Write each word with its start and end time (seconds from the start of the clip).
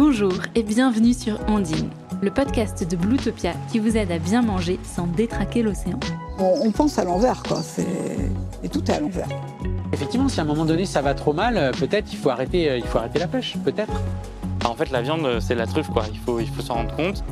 Bonjour 0.00 0.32
et 0.54 0.62
bienvenue 0.62 1.12
sur 1.12 1.40
Ondine, 1.48 1.90
le 2.22 2.30
podcast 2.30 2.88
de 2.88 2.94
Bluetopia 2.94 3.54
qui 3.68 3.80
vous 3.80 3.96
aide 3.96 4.12
à 4.12 4.20
bien 4.20 4.42
manger 4.42 4.78
sans 4.84 5.08
détraquer 5.08 5.60
l'océan. 5.60 5.98
On, 6.38 6.70
pense 6.70 7.00
à 7.00 7.04
l'envers, 7.04 7.42
quoi. 7.42 7.58
Et 8.62 8.68
tout 8.68 8.88
est 8.88 8.94
à 8.94 9.00
l'envers. 9.00 9.26
Effectivement, 9.92 10.28
si 10.28 10.38
à 10.38 10.44
un 10.44 10.46
moment 10.46 10.64
donné 10.66 10.86
ça 10.86 11.02
va 11.02 11.14
trop 11.14 11.32
mal, 11.32 11.56
euh, 11.56 11.72
peut-être 11.72 12.12
il 12.12 12.16
faut 12.16 12.30
arrêter, 12.30 12.70
euh, 12.70 12.78
il 12.78 12.84
faut 12.84 12.98
arrêter 12.98 13.18
la 13.18 13.26
pêche, 13.26 13.56
peut-être. 13.64 13.92
En 14.64 14.76
fait, 14.76 14.92
la 14.92 15.02
viande, 15.02 15.40
c'est 15.40 15.56
la 15.56 15.66
truffe, 15.66 15.88
quoi. 15.88 16.04
Il 16.12 16.18
faut, 16.20 16.38
il 16.38 16.48
faut 16.48 16.62
s'en 16.62 16.74
rendre 16.74 16.94
compte. 16.94 17.24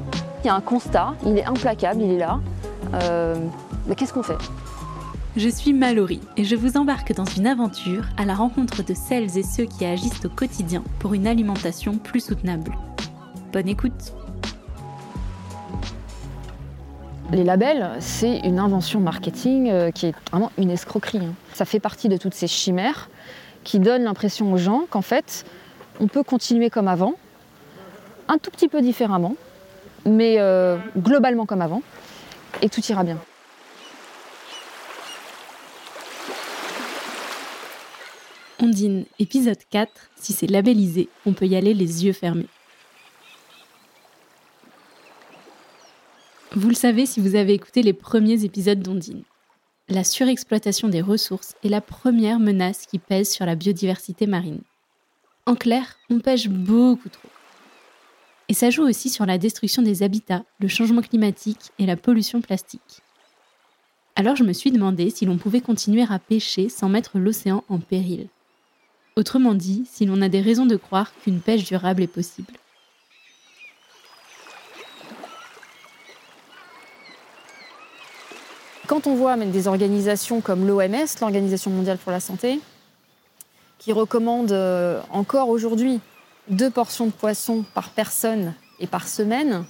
Il 0.43 0.48
y 0.48 0.51
a 0.51 0.55
un 0.57 0.61
constat, 0.61 1.14
il 1.25 1.39
est 1.39 1.45
implacable, 1.45 2.03
il 2.03 2.14
est 2.14 2.19
là. 2.19 2.41
Euh, 2.95 3.37
mais 3.87 3.95
qu'est-ce 3.95 4.12
qu'on 4.12 4.25
fait? 4.25 4.39
Je 5.36 5.50
suis 5.50 5.75
Mallory 5.75 6.21
et 6.39 6.45
je 6.45 6.57
vous 6.57 6.79
embarque 6.79 7.14
dans 7.14 7.26
une 7.26 7.46
aventure 7.46 8.07
à 8.17 8.25
la 8.25 8.35
rencontre 8.35 8.82
de 8.82 8.95
celles 8.95 9.36
et 9.36 9.43
ceux 9.43 9.67
qui 9.67 9.85
agissent 9.85 10.25
au 10.25 10.31
quotidien 10.31 10.82
pour 10.99 11.12
une 11.12 11.26
alimentation 11.26 11.99
plus 11.99 12.21
soutenable. 12.21 12.72
Bonne 13.53 13.68
écoute 13.68 14.14
Les 17.32 17.45
labels, 17.45 17.90
c'est 18.00 18.39
une 18.39 18.59
invention 18.59 18.99
marketing 18.99 19.68
euh, 19.68 19.90
qui 19.90 20.07
est 20.07 20.14
vraiment 20.31 20.53
une 20.57 20.71
escroquerie. 20.71 21.18
Hein. 21.18 21.35
Ça 21.53 21.67
fait 21.67 21.81
partie 21.81 22.09
de 22.09 22.17
toutes 22.17 22.32
ces 22.32 22.46
chimères 22.46 23.11
qui 23.62 23.79
donnent 23.79 24.04
l'impression 24.04 24.50
aux 24.54 24.59
gens 24.59 24.87
qu'en 24.89 25.03
fait, 25.03 25.45
on 26.00 26.07
peut 26.07 26.23
continuer 26.23 26.71
comme 26.71 26.89
avant, 26.89 27.12
un 28.29 28.39
tout 28.39 28.50
petit 28.50 28.68
peu 28.68 28.81
différemment, 28.81 29.34
mais 30.07 30.37
euh, 30.39 30.79
globalement 30.96 31.45
comme 31.45 31.61
avant, 31.61 31.82
et 32.62 32.70
tout 32.70 32.81
ira 32.87 33.05
bien. 33.05 33.19
Ondine, 38.59 39.05
épisode 39.19 39.59
4, 39.69 39.93
si 40.17 40.33
c'est 40.33 40.47
labellisé, 40.47 41.11
on 41.27 41.35
peut 41.35 41.47
y 41.47 41.57
aller 41.57 41.75
les 41.75 42.07
yeux 42.07 42.15
fermés. 42.15 42.49
Vous 46.53 46.71
le 46.71 46.75
savez 46.75 47.05
si 47.05 47.21
vous 47.21 47.35
avez 47.35 47.53
écouté 47.53 47.83
les 47.83 47.93
premiers 47.93 48.45
épisodes 48.45 48.81
d'Ondine. 48.81 49.25
La 49.91 50.05
surexploitation 50.05 50.89
des 50.89 51.03
ressources 51.03 51.55
est 51.63 51.69
la 51.69 51.83
première 51.83 52.39
menace 52.39 52.87
qui 52.87 52.98
pèse 52.98 53.31
sur 53.31 53.45
la 53.45 53.57
biodiversité 53.57 54.27
marine. 54.27 54.63
En 55.45 55.55
clair, 55.55 55.98
on 56.09 56.19
pêche 56.19 56.48
beaucoup 56.48 57.11
trop. 57.11 57.29
Et 58.48 58.55
ça 58.55 58.70
joue 58.70 58.85
aussi 58.85 59.11
sur 59.11 59.27
la 59.27 59.37
destruction 59.37 59.83
des 59.83 60.03
habitats, 60.03 60.45
le 60.61 60.69
changement 60.69 61.03
climatique 61.03 61.73
et 61.79 61.85
la 61.85 61.97
pollution 61.97 62.41
plastique. 62.41 63.03
Alors 64.15 64.35
je 64.35 64.45
me 64.45 64.55
suis 64.55 64.70
demandé 64.70 65.11
si 65.11 65.27
l'on 65.27 65.37
pouvait 65.37 65.61
continuer 65.61 66.07
à 66.09 66.19
pêcher 66.19 66.70
sans 66.70 66.89
mettre 66.89 67.19
l'océan 67.19 67.63
en 67.69 67.81
péril. 67.81 68.29
Autrement 69.19 69.55
dit, 69.55 69.86
si 69.91 70.05
l'on 70.05 70.20
a 70.20 70.28
des 70.28 70.42
raisons 70.42 70.67
de 70.67 70.77
croire 70.77 71.11
qu'une 71.22 71.41
pêche 71.41 71.64
durable 71.64 72.03
est 72.03 72.06
possible. 72.06 72.53
Quand 78.86 79.06
on 79.06 79.14
voit 79.14 79.36
même 79.36 79.50
des 79.50 79.69
organisations 79.69 80.42
comme 80.42 80.67
l'OMS, 80.67 81.06
l'Organisation 81.23 81.70
mondiale 81.70 81.97
pour 81.97 82.12
la 82.12 82.20
santé, 82.20 82.61
qui 83.78 83.92
recommande 83.95 84.53
euh, 84.53 85.00
encore 85.11 85.48
aujourd'hui 85.48 86.01
deux 86.51 86.70
portions 86.70 87.06
de 87.06 87.11
poisson 87.11 87.64
par 87.73 87.91
personne 87.91 88.53
et 88.80 88.86
par 88.86 89.08
semaine, 89.08 89.64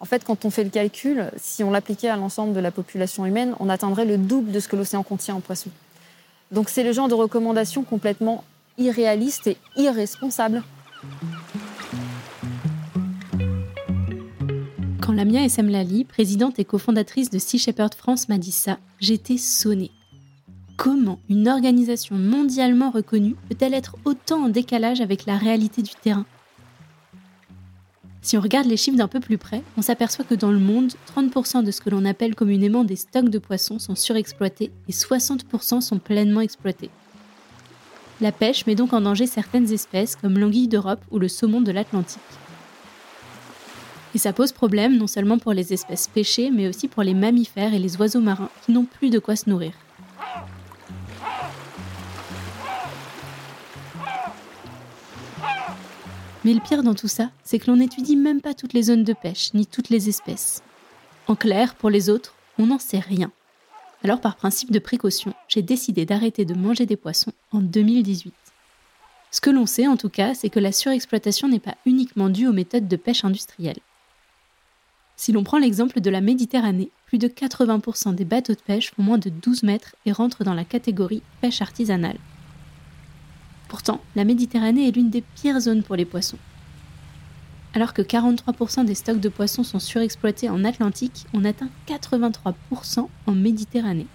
en 0.00 0.04
fait, 0.04 0.22
quand 0.22 0.44
on 0.44 0.50
fait 0.50 0.64
le 0.64 0.70
calcul, 0.70 1.30
si 1.38 1.64
on 1.64 1.70
l'appliquait 1.70 2.08
à 2.08 2.16
l'ensemble 2.16 2.52
de 2.52 2.60
la 2.60 2.70
population 2.70 3.24
humaine, 3.24 3.54
on 3.58 3.70
atteindrait 3.70 4.04
le 4.04 4.18
double 4.18 4.52
de 4.52 4.60
ce 4.60 4.68
que 4.68 4.76
l'océan 4.76 5.02
contient 5.02 5.34
en 5.34 5.40
poisson. 5.40 5.70
Donc 6.52 6.68
c'est 6.68 6.82
le 6.82 6.92
genre 6.92 7.08
de 7.08 7.14
recommandation 7.14 7.84
complètement 7.84 8.44
irréaliste 8.76 9.46
et 9.46 9.56
irresponsable. 9.76 10.62
Quand 15.00 15.12
Lamia 15.12 15.44
Essemlali, 15.44 16.04
présidente 16.04 16.58
et 16.58 16.64
cofondatrice 16.64 17.30
de 17.30 17.38
Sea 17.38 17.58
Shepherd 17.58 17.94
France, 17.94 18.28
m'a 18.28 18.38
dit 18.38 18.52
ça, 18.52 18.78
j'étais 18.98 19.38
sonnée. 19.38 19.90
Comment 20.76 21.20
une 21.28 21.48
organisation 21.48 22.16
mondialement 22.16 22.90
reconnue 22.90 23.36
peut-elle 23.48 23.74
être 23.74 23.96
autant 24.04 24.44
en 24.44 24.48
décalage 24.48 25.00
avec 25.00 25.26
la 25.26 25.36
réalité 25.36 25.82
du 25.82 25.92
terrain? 26.02 26.26
Si 28.22 28.36
on 28.36 28.40
regarde 28.40 28.66
les 28.66 28.76
chiffres 28.76 28.98
d'un 28.98 29.08
peu 29.08 29.20
plus 29.20 29.38
près, 29.38 29.62
on 29.78 29.82
s'aperçoit 29.82 30.24
que 30.24 30.34
dans 30.34 30.52
le 30.52 30.58
monde, 30.58 30.92
30% 31.16 31.64
de 31.64 31.70
ce 31.70 31.80
que 31.80 31.88
l'on 31.88 32.04
appelle 32.04 32.34
communément 32.34 32.84
des 32.84 32.96
stocks 32.96 33.30
de 33.30 33.38
poissons 33.38 33.78
sont 33.78 33.94
surexploités 33.94 34.70
et 34.88 34.92
60% 34.92 35.80
sont 35.80 35.98
pleinement 35.98 36.42
exploités. 36.42 36.90
La 38.20 38.32
pêche 38.32 38.66
met 38.66 38.74
donc 38.74 38.92
en 38.92 39.00
danger 39.00 39.26
certaines 39.26 39.72
espèces 39.72 40.16
comme 40.16 40.38
l'anguille 40.38 40.68
d'Europe 40.68 41.00
ou 41.10 41.18
le 41.18 41.28
saumon 41.28 41.62
de 41.62 41.72
l'Atlantique. 41.72 42.20
Et 44.14 44.18
ça 44.18 44.34
pose 44.34 44.52
problème 44.52 44.98
non 44.98 45.06
seulement 45.06 45.38
pour 45.38 45.54
les 45.54 45.72
espèces 45.72 46.08
pêchées, 46.08 46.50
mais 46.50 46.68
aussi 46.68 46.88
pour 46.88 47.02
les 47.02 47.14
mammifères 47.14 47.72
et 47.72 47.78
les 47.78 47.96
oiseaux 47.96 48.20
marins 48.20 48.50
qui 48.66 48.72
n'ont 48.72 48.84
plus 48.84 49.08
de 49.08 49.18
quoi 49.18 49.36
se 49.36 49.48
nourrir. 49.48 49.72
Mais 56.44 56.54
le 56.54 56.60
pire 56.60 56.82
dans 56.82 56.94
tout 56.94 57.08
ça, 57.08 57.30
c'est 57.44 57.58
que 57.58 57.70
l'on 57.70 57.76
n'étudie 57.76 58.16
même 58.16 58.40
pas 58.40 58.54
toutes 58.54 58.72
les 58.72 58.84
zones 58.84 59.04
de 59.04 59.12
pêche, 59.12 59.52
ni 59.52 59.66
toutes 59.66 59.90
les 59.90 60.08
espèces. 60.08 60.62
En 61.26 61.36
clair, 61.36 61.74
pour 61.74 61.90
les 61.90 62.08
autres, 62.08 62.34
on 62.58 62.66
n'en 62.66 62.78
sait 62.78 62.98
rien. 62.98 63.30
Alors 64.02 64.20
par 64.20 64.36
principe 64.36 64.70
de 64.70 64.78
précaution, 64.78 65.34
j'ai 65.48 65.60
décidé 65.60 66.06
d'arrêter 66.06 66.46
de 66.46 66.54
manger 66.54 66.86
des 66.86 66.96
poissons 66.96 67.32
en 67.52 67.60
2018. 67.60 68.32
Ce 69.30 69.40
que 69.40 69.50
l'on 69.50 69.66
sait 69.66 69.86
en 69.86 69.96
tout 69.96 70.08
cas, 70.08 70.34
c'est 70.34 70.48
que 70.48 70.58
la 70.58 70.72
surexploitation 70.72 71.48
n'est 71.48 71.60
pas 71.60 71.76
uniquement 71.84 72.30
due 72.30 72.48
aux 72.48 72.52
méthodes 72.52 72.88
de 72.88 72.96
pêche 72.96 73.24
industrielles. 73.24 73.78
Si 75.16 75.32
l'on 75.32 75.44
prend 75.44 75.58
l'exemple 75.58 76.00
de 76.00 76.08
la 76.08 76.22
Méditerranée, 76.22 76.90
plus 77.04 77.18
de 77.18 77.28
80% 77.28 78.14
des 78.14 78.24
bateaux 78.24 78.54
de 78.54 78.60
pêche 78.60 78.92
font 78.94 79.02
moins 79.02 79.18
de 79.18 79.28
12 79.28 79.62
mètres 79.64 79.94
et 80.06 80.12
rentrent 80.12 80.44
dans 80.44 80.54
la 80.54 80.64
catégorie 80.64 81.22
pêche 81.42 81.60
artisanale. 81.60 82.16
Pourtant, 83.70 84.00
la 84.16 84.24
Méditerranée 84.24 84.88
est 84.88 84.90
l'une 84.90 85.10
des 85.10 85.20
pires 85.20 85.60
zones 85.60 85.84
pour 85.84 85.94
les 85.94 86.04
poissons. 86.04 86.38
Alors 87.72 87.94
que 87.94 88.02
43% 88.02 88.84
des 88.84 88.96
stocks 88.96 89.20
de 89.20 89.28
poissons 89.28 89.62
sont 89.62 89.78
surexploités 89.78 90.50
en 90.50 90.64
Atlantique, 90.64 91.24
on 91.32 91.44
atteint 91.44 91.68
83% 91.86 93.06
en 93.26 93.32
Méditerranée. 93.32 94.08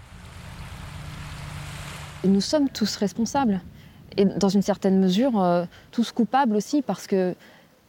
nous 2.26 2.42
sommes 2.42 2.68
tous 2.68 2.98
responsables. 2.98 3.62
Et 4.18 4.26
dans 4.26 4.50
une 4.50 4.62
certaine 4.62 5.00
mesure, 5.00 5.42
euh, 5.42 5.64
tous 5.92 6.12
coupables 6.12 6.58
aussi, 6.58 6.82
parce 6.82 7.08
que 7.08 7.34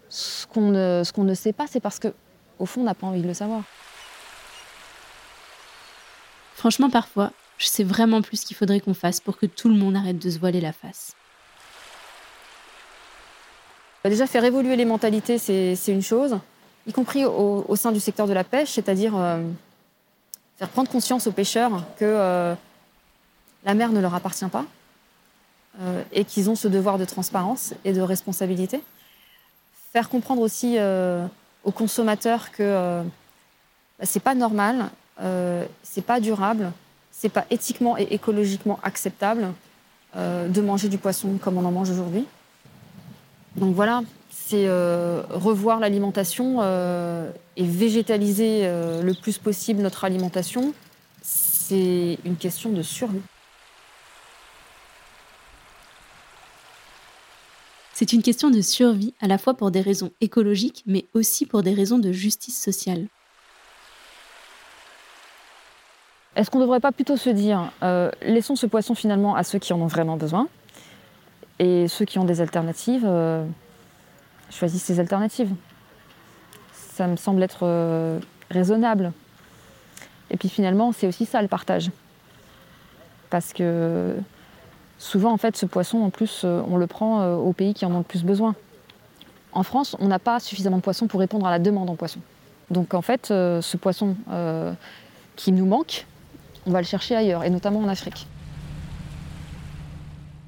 ce 0.09 0.47
qu'on 0.47 0.71
ne, 0.71 1.03
ne, 1.17 1.35
sait 1.35 1.53
pas, 1.53 1.67
c'est 1.67 1.81
parce 1.81 1.99
qu'au 1.99 2.67
fond, 2.67 2.83
on 2.83 2.85
n'a 2.85 2.95
pas 2.95 3.09
envie 3.09 3.23
de 3.23 3.27
le 3.27 3.35
savoir. 3.35 3.65
Franchement, 6.55 6.91
parfois, 6.91 7.33
je 7.59 7.67
sais 7.67 7.85
vraiment 7.85 8.23
plus 8.23 8.43
ce 8.43 8.47
qu'il 8.47 8.57
faudrait 8.57 8.79
qu'on 8.79 8.95
fasse 8.95 9.19
pour 9.19 9.37
que 9.37 9.47
tout 9.47 9.69
le 9.69 9.75
monde 9.75 9.97
arrête 9.97 10.21
de 10.21 10.31
se 10.31 10.39
voiler 10.39 10.61
la 10.61 10.73
face. 10.73 11.17
Bah, 14.07 14.11
déjà, 14.11 14.29
faire 14.29 14.45
évoluer 14.45 14.77
les 14.77 14.85
mentalités, 14.85 15.37
c'est 15.37 15.89
une 15.89 16.01
chose, 16.01 16.39
y 16.87 16.93
compris 16.93 17.25
au, 17.25 17.75
sein 17.75 17.91
du 17.91 17.99
secteur 17.99 18.29
de 18.29 18.33
la 18.33 18.45
pêche, 18.45 18.71
c'est-à-dire 18.71 19.17
euh, 19.17 19.43
faire 20.59 20.69
prendre 20.69 20.89
conscience 20.89 21.27
aux 21.27 21.33
pêcheurs 21.33 21.83
que 21.97 22.05
euh, 22.05 22.55
la 23.65 23.75
mer 23.75 23.91
ne 23.91 23.99
leur 23.99 24.15
appartient 24.15 24.47
pas 24.47 24.65
euh, 25.81 26.05
et 26.13 26.25
qu'ils 26.25 26.49
ont 26.49 26.55
ce 26.55 26.69
devoir 26.69 26.99
de 26.99 27.05
transparence 27.05 27.75
et 27.85 27.93
de 27.93 28.01
responsabilité. 28.01 28.81
Faire 29.93 30.09
comprendre 30.09 30.41
aussi 30.41 30.79
aux 31.65 31.73
consommateurs 31.73 32.53
que 32.53 33.03
bah, 33.99 34.05
c'est 34.07 34.23
pas 34.23 34.37
normal, 34.37 34.89
c'est 35.83 36.07
pas 36.07 36.21
durable, 36.21 36.71
c'est 37.11 37.29
pas 37.29 37.45
éthiquement 37.51 37.99
et 37.99 38.07
écologiquement 38.13 38.79
acceptable 38.85 39.53
de 40.15 40.61
manger 40.61 40.89
du 40.89 40.97
poisson 40.97 41.41
comme 41.43 41.59
on 41.59 41.65
en 41.65 41.73
mange 41.73 41.91
aujourd'hui. 41.91 42.25
Donc 43.57 43.75
voilà, 43.75 44.03
c'est 44.31 44.69
euh, 44.69 45.23
revoir 45.31 45.81
l'alimentation 45.81 46.59
euh, 46.61 47.31
et 47.57 47.65
végétaliser 47.65 48.61
euh, 48.63 49.03
le 49.03 49.15
plus 49.15 49.39
possible 49.39 49.83
notre 49.83 50.05
alimentation. 50.05 50.75
C'est 51.23 52.19
une 52.25 52.37
question 52.37 52.71
de 52.71 52.83
survie. 52.83 53.23
C'est 57.95 58.13
une 58.13 58.23
question 58.23 58.51
de 58.51 58.61
survie 58.61 59.15
à 59.21 59.27
la 59.27 59.39
fois 59.39 59.55
pour 59.55 59.71
des 59.71 59.81
raisons 59.81 60.11
écologiques, 60.21 60.85
mais 60.87 61.07
aussi 61.15 61.47
pour 61.47 61.63
des 61.63 61.73
raisons 61.73 61.99
de 61.99 62.13
justice 62.13 62.63
sociale. 62.63 63.07
Est-ce 66.37 66.51
qu'on 66.51 66.59
ne 66.59 66.65
devrait 66.65 66.81
pas 66.81 66.93
plutôt 66.93 67.17
se 67.17 67.31
dire, 67.31 67.73
laissons 68.21 68.55
ce 68.55 68.67
poisson 68.67 68.95
finalement 68.95 69.35
à 69.35 69.43
ceux 69.43 69.59
qui 69.59 69.73
en 69.73 69.81
ont 69.81 69.87
vraiment 69.87 70.19
besoin 70.19 70.47
et 71.59 71.89
ceux 71.89 72.05
qui 72.05 72.19
ont 72.19 72.25
des 72.25 72.41
alternatives 72.41 73.05
euh, 73.07 73.45
choisissent 74.51 74.85
ces 74.85 75.01
alternatives. 75.01 75.51
Ça 76.73 77.07
me 77.07 77.17
semble 77.17 77.43
être 77.43 77.61
euh, 77.63 78.19
raisonnable. 78.51 79.13
Et 80.31 80.37
puis 80.37 80.49
finalement, 80.49 80.93
c'est 80.93 81.07
aussi 81.07 81.25
ça 81.25 81.41
le 81.41 81.49
partage. 81.49 81.91
Parce 83.31 83.53
que 83.53 84.17
souvent, 84.99 85.33
en 85.33 85.37
fait, 85.37 85.57
ce 85.57 85.67
poisson, 85.67 85.99
en 85.99 86.11
plus, 86.11 86.43
euh, 86.45 86.63
on 86.69 86.77
le 86.77 86.87
prend 86.87 87.35
aux 87.35 87.53
pays 87.53 87.75
qui 87.75 87.85
en 87.87 87.93
ont 87.93 87.99
le 87.99 88.05
plus 88.05 88.25
besoin. 88.25 88.55
En 89.53 89.63
France, 89.63 89.97
on 90.01 90.09
n'a 90.09 90.19
pas 90.19 90.41
suffisamment 90.41 90.77
de 90.77 90.83
poissons 90.83 91.07
pour 91.07 91.21
répondre 91.21 91.47
à 91.47 91.51
la 91.51 91.59
demande 91.59 91.89
en 91.89 91.97
poissons. 91.97 92.21
Donc 92.71 92.93
en 92.93 93.01
fait, 93.01 93.29
ce 93.29 93.77
poisson 93.77 94.17
qui 95.35 95.53
nous 95.53 95.65
manque, 95.65 96.05
on 96.67 96.73
va 96.73 96.81
le 96.81 96.87
chercher 96.87 97.17
ailleurs, 97.17 97.43
et 97.43 97.49
notamment 97.49 97.81
en 97.81 97.89
Afrique. 97.89 98.27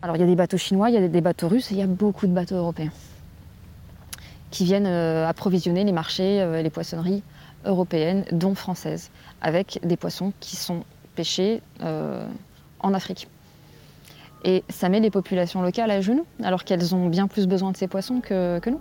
Alors 0.02 0.16
il 0.16 0.20
y 0.20 0.22
a 0.22 0.26
des 0.26 0.36
bateaux 0.36 0.58
chinois, 0.58 0.90
il 0.90 0.94
y 0.94 0.96
a 0.98 1.08
des 1.08 1.20
bateaux 1.20 1.48
russes, 1.48 1.70
et 1.72 1.74
il 1.74 1.78
y 1.78 1.82
a 1.82 1.86
beaucoup 1.86 2.26
de 2.26 2.32
bateaux 2.32 2.56
européens 2.56 2.92
qui 4.50 4.64
viennent 4.64 4.86
euh, 4.86 5.28
approvisionner 5.28 5.84
les 5.84 5.92
marchés, 5.92 6.40
euh, 6.40 6.62
les 6.62 6.70
poissonneries 6.70 7.22
européennes, 7.64 8.24
dont 8.32 8.54
françaises, 8.54 9.10
avec 9.42 9.80
des 9.82 9.96
poissons 9.96 10.32
qui 10.40 10.56
sont 10.56 10.84
pêchés 11.14 11.60
euh, 11.82 12.26
en 12.80 12.94
Afrique. 12.94 13.28
Et 14.44 14.62
ça 14.68 14.88
met 14.88 15.00
les 15.00 15.10
populations 15.10 15.62
locales 15.62 15.90
à 15.90 16.00
genoux, 16.00 16.24
alors 16.42 16.64
qu'elles 16.64 16.94
ont 16.94 17.08
bien 17.08 17.26
plus 17.26 17.46
besoin 17.46 17.72
de 17.72 17.76
ces 17.76 17.88
poissons 17.88 18.20
que, 18.20 18.58
que 18.60 18.70
nous. 18.70 18.80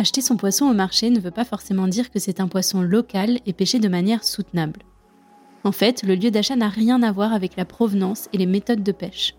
Acheter 0.00 0.22
son 0.22 0.38
poisson 0.38 0.64
au 0.64 0.72
marché 0.72 1.10
ne 1.10 1.20
veut 1.20 1.30
pas 1.30 1.44
forcément 1.44 1.86
dire 1.86 2.10
que 2.10 2.18
c'est 2.18 2.40
un 2.40 2.48
poisson 2.48 2.80
local 2.80 3.38
et 3.44 3.52
pêché 3.52 3.78
de 3.78 3.88
manière 3.88 4.24
soutenable. 4.24 4.80
En 5.62 5.72
fait, 5.72 6.02
le 6.04 6.14
lieu 6.14 6.30
d'achat 6.30 6.56
n'a 6.56 6.70
rien 6.70 7.02
à 7.02 7.12
voir 7.12 7.34
avec 7.34 7.54
la 7.54 7.66
provenance 7.66 8.30
et 8.32 8.38
les 8.38 8.46
méthodes 8.46 8.82
de 8.82 8.92
pêche. 8.92 9.34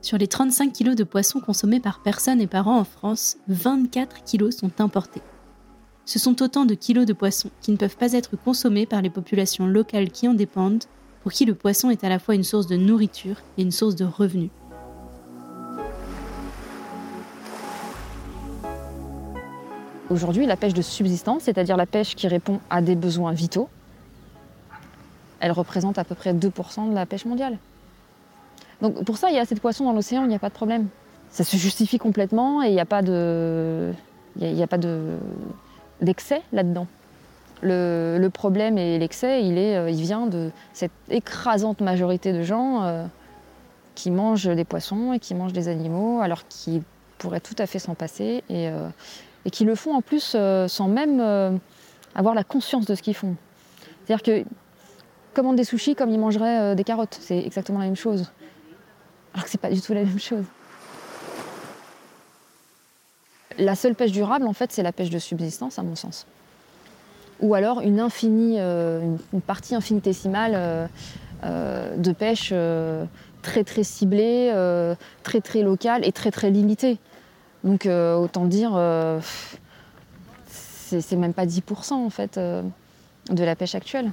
Sur 0.00 0.16
les 0.16 0.26
35 0.26 0.72
kg 0.72 0.94
de 0.94 1.04
poissons 1.04 1.38
consommés 1.38 1.80
par 1.80 2.00
personne 2.00 2.40
et 2.40 2.46
par 2.46 2.66
an 2.66 2.78
en 2.78 2.84
France, 2.84 3.36
24 3.48 4.24
kg 4.24 4.50
sont 4.50 4.80
importés. 4.80 5.20
Ce 6.06 6.18
sont 6.18 6.42
autant 6.42 6.64
de 6.64 6.72
kilos 6.72 7.04
de 7.04 7.12
poissons 7.12 7.50
qui 7.60 7.72
ne 7.72 7.76
peuvent 7.76 7.98
pas 7.98 8.14
être 8.14 8.38
consommés 8.38 8.86
par 8.86 9.02
les 9.02 9.10
populations 9.10 9.66
locales 9.66 10.10
qui 10.10 10.28
en 10.28 10.32
dépendent, 10.32 10.84
pour 11.22 11.30
qui 11.30 11.44
le 11.44 11.54
poisson 11.54 11.90
est 11.90 12.04
à 12.04 12.08
la 12.08 12.18
fois 12.18 12.34
une 12.34 12.42
source 12.42 12.68
de 12.68 12.76
nourriture 12.76 13.36
et 13.58 13.62
une 13.62 13.70
source 13.70 13.96
de 13.96 14.06
revenus. 14.06 14.48
Aujourd'hui, 20.12 20.44
la 20.44 20.56
pêche 20.56 20.74
de 20.74 20.82
subsistance, 20.82 21.44
c'est-à-dire 21.44 21.78
la 21.78 21.86
pêche 21.86 22.14
qui 22.14 22.28
répond 22.28 22.60
à 22.68 22.82
des 22.82 22.96
besoins 22.96 23.32
vitaux, 23.32 23.70
elle 25.40 25.52
représente 25.52 25.96
à 25.96 26.04
peu 26.04 26.14
près 26.14 26.34
2% 26.34 26.90
de 26.90 26.94
la 26.94 27.06
pêche 27.06 27.24
mondiale. 27.24 27.56
Donc 28.82 29.02
pour 29.04 29.16
ça, 29.16 29.30
il 29.30 29.36
y 29.36 29.38
a 29.38 29.40
assez 29.40 29.54
de 29.54 29.60
poissons 29.60 29.84
dans 29.84 29.94
l'océan, 29.94 30.24
il 30.24 30.28
n'y 30.28 30.34
a 30.34 30.38
pas 30.38 30.50
de 30.50 30.54
problème. 30.54 30.88
Ça 31.30 31.44
se 31.44 31.56
justifie 31.56 31.96
complètement 31.96 32.62
et 32.62 32.68
il 32.68 32.74
n'y 32.74 32.80
a 32.80 32.84
pas 32.84 33.00
de, 33.00 33.94
il 34.38 34.52
n'y 34.52 34.62
a, 34.62 34.66
pas 34.66 34.76
de 34.76 35.16
d'excès 36.02 36.42
là-dedans. 36.52 36.86
Le, 37.62 38.28
problème 38.28 38.76
et 38.76 38.98
l'excès, 38.98 39.42
il, 39.42 39.56
est, 39.56 39.94
il 39.94 40.02
vient 40.02 40.26
de 40.26 40.50
cette 40.74 40.92
écrasante 41.08 41.80
majorité 41.80 42.34
de 42.34 42.42
gens 42.42 42.82
euh, 42.82 43.06
qui 43.94 44.10
mangent 44.10 44.44
des 44.54 44.64
poissons 44.64 45.14
et 45.14 45.20
qui 45.20 45.34
mangent 45.34 45.54
des 45.54 45.68
animaux, 45.68 46.20
alors 46.20 46.46
qu'ils 46.48 46.82
pourraient 47.16 47.40
tout 47.40 47.56
à 47.56 47.66
fait 47.66 47.78
s'en 47.78 47.94
passer 47.94 48.44
et, 48.50 48.68
euh, 48.68 48.88
et, 49.44 49.50
qui 49.50 49.64
le 49.64 49.74
font 49.74 49.94
en 49.94 50.02
plus 50.02 50.32
euh, 50.34 50.68
sans 50.68 50.88
même 50.88 51.60
avoir 52.14 52.34
la 52.34 52.44
conscience 52.44 52.86
de 52.86 52.94
ce 52.94 53.02
qu'ils 53.02 53.14
font. 53.14 53.36
C'est-à-dire 54.04 54.22
que 54.22 54.48
commandent 55.34 55.56
des 55.56 55.64
sushis 55.64 55.94
comme 55.94 56.10
ils 56.10 56.18
mangeraient 56.18 56.74
des 56.74 56.84
carottes, 56.84 57.18
c'est 57.20 57.38
exactement 57.38 57.78
la 57.78 57.86
même 57.86 57.96
chose. 57.96 58.30
Alors 59.34 59.44
que 59.44 59.50
c'est 59.50 59.60
pas 59.60 59.70
du 59.70 59.80
tout 59.80 59.94
la 59.94 60.04
même 60.04 60.18
chose. 60.18 60.44
La 63.58 63.74
seule 63.74 63.94
pêche 63.94 64.12
durable, 64.12 64.46
en 64.46 64.52
fait, 64.52 64.72
c'est 64.72 64.82
la 64.82 64.92
pêche 64.92 65.10
de 65.10 65.18
subsistance, 65.18 65.78
à 65.78 65.82
mon 65.82 65.94
sens. 65.94 66.26
Ou 67.40 67.54
alors 67.54 67.80
une 67.80 68.00
euh, 68.00 69.16
partie 69.46 69.74
infinitésimale 69.74 70.52
euh, 70.54 70.86
euh, 71.44 71.96
de 71.96 72.12
pêche 72.12 72.50
euh, 72.52 73.04
très 73.42 73.64
très 73.64 73.82
ciblée, 73.82 74.50
euh, 74.54 74.94
très 75.24 75.40
très 75.40 75.62
locale 75.62 76.06
et 76.06 76.12
très 76.12 76.30
très 76.30 76.50
limitée. 76.50 76.98
Donc 77.64 77.86
autant 77.86 78.46
dire, 78.46 78.72
c'est 80.46 81.16
même 81.16 81.34
pas 81.34 81.46
10% 81.46 81.92
en 81.92 82.10
fait 82.10 82.38
de 82.38 83.44
la 83.44 83.56
pêche 83.56 83.74
actuelle. 83.74 84.10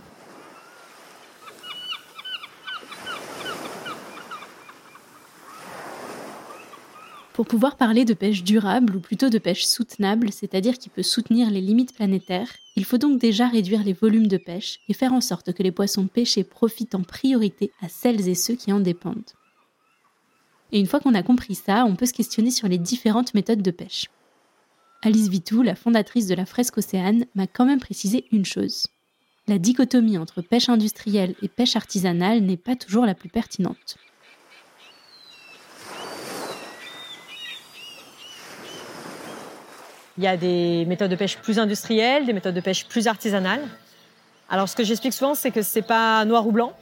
Pour 7.33 7.47
pouvoir 7.47 7.77
parler 7.77 8.03
de 8.03 8.13
pêche 8.13 8.43
durable, 8.43 8.97
ou 8.97 8.99
plutôt 8.99 9.29
de 9.29 9.37
pêche 9.37 9.65
soutenable, 9.65 10.29
c'est-à-dire 10.33 10.77
qui 10.77 10.89
peut 10.89 11.03
soutenir 11.03 11.49
les 11.49 11.61
limites 11.61 11.95
planétaires, 11.95 12.49
il 12.75 12.83
faut 12.83 12.97
donc 12.97 13.17
déjà 13.17 13.47
réduire 13.47 13.81
les 13.81 13.93
volumes 13.93 14.27
de 14.27 14.35
pêche 14.35 14.79
et 14.89 14.93
faire 14.93 15.13
en 15.13 15.21
sorte 15.21 15.53
que 15.53 15.63
les 15.63 15.71
poissons 15.71 16.07
pêchés 16.07 16.43
profitent 16.43 16.95
en 16.95 17.01
priorité 17.01 17.71
à 17.81 17.87
celles 17.87 18.27
et 18.27 18.35
ceux 18.35 18.55
qui 18.55 18.73
en 18.73 18.81
dépendent. 18.81 19.31
Et 20.71 20.79
une 20.79 20.85
fois 20.85 20.99
qu'on 20.99 21.15
a 21.15 21.23
compris 21.23 21.55
ça, 21.55 21.85
on 21.85 21.95
peut 21.95 22.05
se 22.05 22.13
questionner 22.13 22.51
sur 22.51 22.67
les 22.67 22.77
différentes 22.77 23.33
méthodes 23.33 23.61
de 23.61 23.71
pêche. 23.71 24.07
Alice 25.01 25.29
Vitou, 25.29 25.61
la 25.61 25.75
fondatrice 25.75 26.27
de 26.27 26.35
la 26.35 26.45
Fresque 26.45 26.77
Océane, 26.77 27.25
m'a 27.33 27.47
quand 27.47 27.65
même 27.65 27.79
précisé 27.79 28.25
une 28.31 28.45
chose. 28.45 28.87
La 29.47 29.57
dichotomie 29.57 30.17
entre 30.17 30.41
pêche 30.41 30.69
industrielle 30.69 31.35
et 31.41 31.47
pêche 31.47 31.75
artisanale 31.75 32.41
n'est 32.41 32.57
pas 32.57 32.75
toujours 32.75 33.05
la 33.05 33.15
plus 33.15 33.29
pertinente. 33.29 33.97
Il 40.17 40.23
y 40.23 40.27
a 40.27 40.35
des 40.35 40.85
méthodes 40.85 41.09
de 41.09 41.15
pêche 41.15 41.37
plus 41.37 41.57
industrielles, 41.57 42.25
des 42.25 42.33
méthodes 42.33 42.53
de 42.53 42.59
pêche 42.59 42.85
plus 42.85 43.07
artisanales. 43.07 43.65
Alors, 44.49 44.67
ce 44.67 44.75
que 44.75 44.83
j'explique 44.83 45.13
souvent, 45.13 45.33
c'est 45.33 45.49
que 45.49 45.61
c'est 45.61 45.81
pas 45.81 46.25
noir 46.25 46.45
ou 46.45 46.51
blanc. 46.51 46.73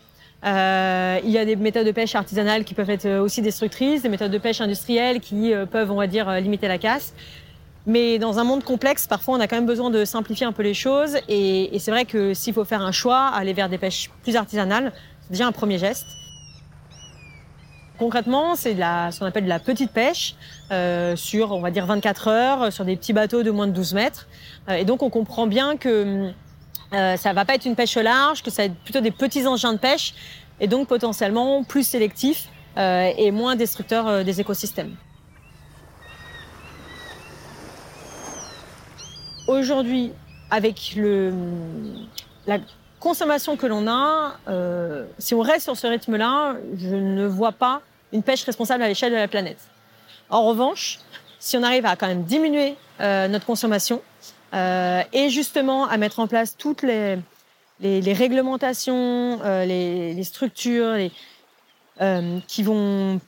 Euh, 0.46 1.20
il 1.24 1.32
y 1.32 1.38
a 1.38 1.46
des 1.46 1.56
méthodes 1.56 1.86
de 1.86 1.92
pêche 1.92 2.16
artisanales 2.16 2.64
qui 2.64 2.74
peuvent 2.74 2.90
être 2.90 3.10
aussi 3.20 3.42
destructrices, 3.42 4.04
des 4.04 4.10
méthodes 4.10 4.32
de 4.32 4.38
pêche 4.38 4.62
industrielles 4.62 5.20
qui 5.20 5.54
euh, 5.54 5.66
peuvent, 5.66 5.92
on 5.92 5.96
va 5.96 6.08
dire, 6.08 6.32
limiter 6.40 6.68
la 6.68 6.78
casse. 6.78 7.14
Mais 7.88 8.20
dans 8.20 8.38
un 8.38 8.44
monde 8.44 8.66
complexe, 8.66 9.08
parfois, 9.08 9.38
on 9.38 9.40
a 9.40 9.48
quand 9.48 9.56
même 9.56 9.66
besoin 9.66 9.90
de 9.90 10.04
simplifier 10.04 10.46
un 10.46 10.52
peu 10.52 10.62
les 10.62 10.74
choses. 10.74 11.18
Et, 11.30 11.72
c'est 11.80 11.90
vrai 11.90 12.04
que 12.04 12.34
s'il 12.34 12.54
faut 12.54 12.66
faire 12.66 12.82
un 12.82 12.92
choix, 12.92 13.28
aller 13.28 13.54
vers 13.54 13.70
des 13.70 13.78
pêches 13.78 14.12
plus 14.24 14.36
artisanales, 14.36 14.92
c'est 15.22 15.32
déjà 15.32 15.48
un 15.48 15.54
premier 15.54 15.78
geste. 15.78 16.06
Concrètement, 17.98 18.56
c'est 18.56 18.76
ce 18.76 19.20
qu'on 19.20 19.26
appelle 19.26 19.46
de 19.46 19.50
la 19.50 19.60
petite 19.60 19.92
pêche 19.92 20.36
euh, 20.70 21.16
sur, 21.16 21.54
on 21.54 21.62
va 21.62 21.72
dire, 21.72 21.86
24 21.86 22.28
heures, 22.28 22.74
sur 22.74 22.84
des 22.84 22.98
petits 22.98 23.14
bateaux 23.14 23.42
de 23.42 23.52
moins 23.52 23.68
de 23.68 23.72
12 23.72 23.94
mètres. 23.94 24.28
Euh, 24.68 24.74
et 24.74 24.84
donc, 24.84 25.02
on 25.02 25.10
comprend 25.10 25.48
bien 25.48 25.78
que 25.78 26.30
euh, 26.94 27.18
ça 27.18 27.34
va 27.34 27.46
pas 27.46 27.56
être 27.56 27.66
une 27.66 27.76
pêche 27.76 27.96
large, 27.98 28.44
que 28.44 28.50
ça 28.50 28.64
va 28.64 28.66
être 28.68 28.76
plutôt 28.84 29.02
des 29.02 29.12
petits 29.12 29.46
engins 29.46 29.74
de 29.74 29.80
pêche, 29.80 30.14
et 30.60 30.68
donc 30.68 30.88
potentiellement 30.88 31.64
plus 31.64 31.86
sélectifs 31.88 32.48
euh, 32.78 33.12
et 33.18 33.32
moins 33.32 33.56
destructeurs 33.56 34.08
euh, 34.08 34.24
des 34.24 34.40
écosystèmes. 34.42 34.96
Aujourd'hui, 39.48 40.12
avec 40.50 40.94
le, 40.96 41.34
la 42.46 42.60
consommation 43.00 43.56
que 43.56 43.66
l'on 43.66 43.88
a, 43.88 44.34
euh, 44.48 45.06
si 45.20 45.34
on 45.36 45.42
reste 45.42 45.64
sur 45.64 45.78
ce 45.78 45.88
rythme-là, 45.88 46.56
je 46.78 46.96
ne 46.96 47.26
vois 47.26 47.52
pas 47.52 47.82
une 48.12 48.24
pêche 48.24 48.44
responsable 48.44 48.84
à 48.84 48.88
l'échelle 48.88 49.12
de 49.12 49.18
la 49.18 49.28
planète. 49.28 49.60
En 50.30 50.44
revanche, 50.44 51.00
si 51.40 51.56
on 51.58 51.64
arrive 51.64 51.86
à 51.86 51.96
quand 51.96 52.08
même 52.08 52.24
diminuer 52.24 52.76
euh, 53.00 53.28
notre 53.28 53.46
consommation 53.46 54.02
et 54.54 55.30
justement 55.30 55.88
à 55.88 55.98
mettre 55.98 56.20
en 56.20 56.28
place 56.28 56.56
toutes 56.58 56.84
les, 56.84 58.14
réglementations, 58.14 59.40
euh, 59.44 59.66
les, 59.66 60.24
structures 60.24 61.10
euh, 62.02 62.40
qui 62.48 62.64
vont 62.64 63.20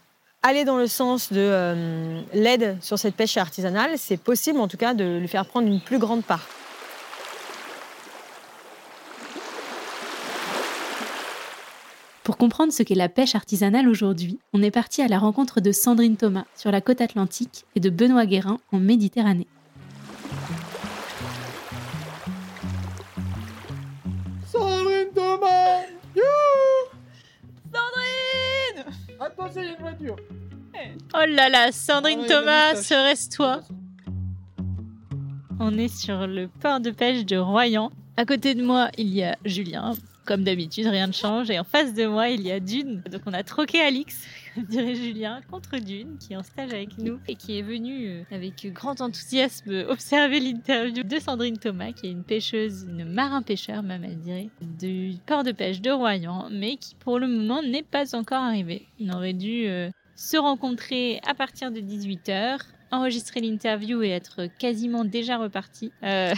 aller 0.41 0.63
dans 0.63 0.77
le 0.77 0.88
sens 0.88 1.31
de 1.31 1.39
euh, 1.39 2.21
l'aide 2.33 2.77
sur 2.81 2.97
cette 2.97 3.15
pêche 3.15 3.38
artisanale, 3.38 3.97
c'est 3.97 4.17
possible 4.17 4.59
en 4.59 4.67
tout 4.67 4.77
cas 4.77 4.93
de 4.93 5.17
lui 5.17 5.27
faire 5.27 5.45
prendre 5.45 5.67
une 5.67 5.81
plus 5.81 5.99
grande 5.99 6.23
part. 6.23 6.47
Pour 12.23 12.38
comprendre 12.38 12.71
ce 12.71 12.83
qu'est 12.83 12.95
la 12.95 13.09
pêche 13.09 13.33
artisanale 13.33 13.89
aujourd'hui, 13.89 14.38
on 14.53 14.61
est 14.61 14.69
parti 14.69 15.01
à 15.01 15.07
la 15.07 15.17
rencontre 15.17 15.61
de 15.61 15.71
Sandrine 15.71 16.15
Thomas 16.15 16.45
sur 16.55 16.69
la 16.69 16.79
côte 16.79 17.01
atlantique 17.01 17.65
et 17.75 17.79
de 17.79 17.89
Benoît 17.89 18.27
Guérin 18.27 18.59
en 18.71 18.77
Méditerranée. 18.77 19.47
Sandrine 25.39 25.48
Thomas 25.48 25.86
Youhou 26.15 26.86
Sandrine 27.74 28.93
Attention, 29.19 29.62
il 29.62 29.65
y 29.65 29.69
a 29.69 29.72
une 29.72 29.79
voiture 29.79 30.15
Oh 31.13 31.25
là 31.27 31.50
là, 31.50 31.72
Sandrine 31.72 32.25
Thomas, 32.25 32.75
serait-ce 32.75 33.29
toi 33.29 33.62
On 35.60 35.77
est 35.77 35.88
sur 35.88 36.27
le 36.27 36.48
port 36.48 36.79
de 36.79 36.91
pêche 36.91 37.25
de 37.25 37.38
Royan. 37.38 37.91
À 38.17 38.25
côté 38.25 38.55
de 38.55 38.63
moi, 38.63 38.89
il 38.98 39.10
y 39.13 39.24
a 39.24 39.38
Julien. 39.46 39.93
Comme 40.25 40.43
d'habitude, 40.43 40.88
rien 40.88 41.08
ne 41.08 41.12
change. 41.12 41.50
Et 41.50 41.60
en 41.60 41.63
face 41.63 41.93
de 41.93 42.05
moi, 42.05 42.29
il 42.29 42.41
y 42.41 42.51
a 42.51 42.60
Dune. 42.60 43.01
Donc 43.12 43.22
on 43.25 43.34
a 43.34 43.43
troqué 43.43 43.81
Alix. 43.81 44.24
dirait 44.69 44.95
Julien, 44.95 45.41
contre 45.49 45.77
Dune, 45.77 46.17
qui 46.19 46.33
est 46.33 46.35
en 46.35 46.43
stage 46.43 46.73
avec 46.73 46.97
nous 46.97 47.19
et 47.27 47.35
qui 47.35 47.59
est 47.59 47.61
venu 47.61 48.07
euh, 48.07 48.23
avec 48.31 48.71
grand 48.73 49.01
enthousiasme 49.01 49.85
observer 49.89 50.39
l'interview 50.39 51.03
de 51.03 51.19
Sandrine 51.19 51.57
Thomas, 51.57 51.91
qui 51.91 52.07
est 52.07 52.11
une 52.11 52.23
pêcheuse, 52.23 52.85
une 52.89 53.05
marin-pêcheur 53.05 53.83
même, 53.83 54.03
elle 54.03 54.19
dirait, 54.19 54.49
du 54.61 55.15
port 55.25 55.43
de 55.43 55.51
pêche 55.51 55.81
de 55.81 55.91
Royan, 55.91 56.49
mais 56.51 56.77
qui 56.77 56.95
pour 56.95 57.19
le 57.19 57.27
moment 57.27 57.61
n'est 57.61 57.83
pas 57.83 58.15
encore 58.15 58.43
arrivé. 58.43 58.85
On 58.99 59.09
aurait 59.09 59.33
dû 59.33 59.65
euh, 59.67 59.89
se 60.15 60.37
rencontrer 60.37 61.19
à 61.27 61.33
partir 61.33 61.71
de 61.71 61.79
18h 61.79 62.59
enregistrer 62.91 63.39
l'interview 63.39 64.01
et 64.01 64.09
être 64.09 64.47
quasiment 64.57 65.05
déjà 65.05 65.37
reparti. 65.37 65.91
Euh, 66.01 66.33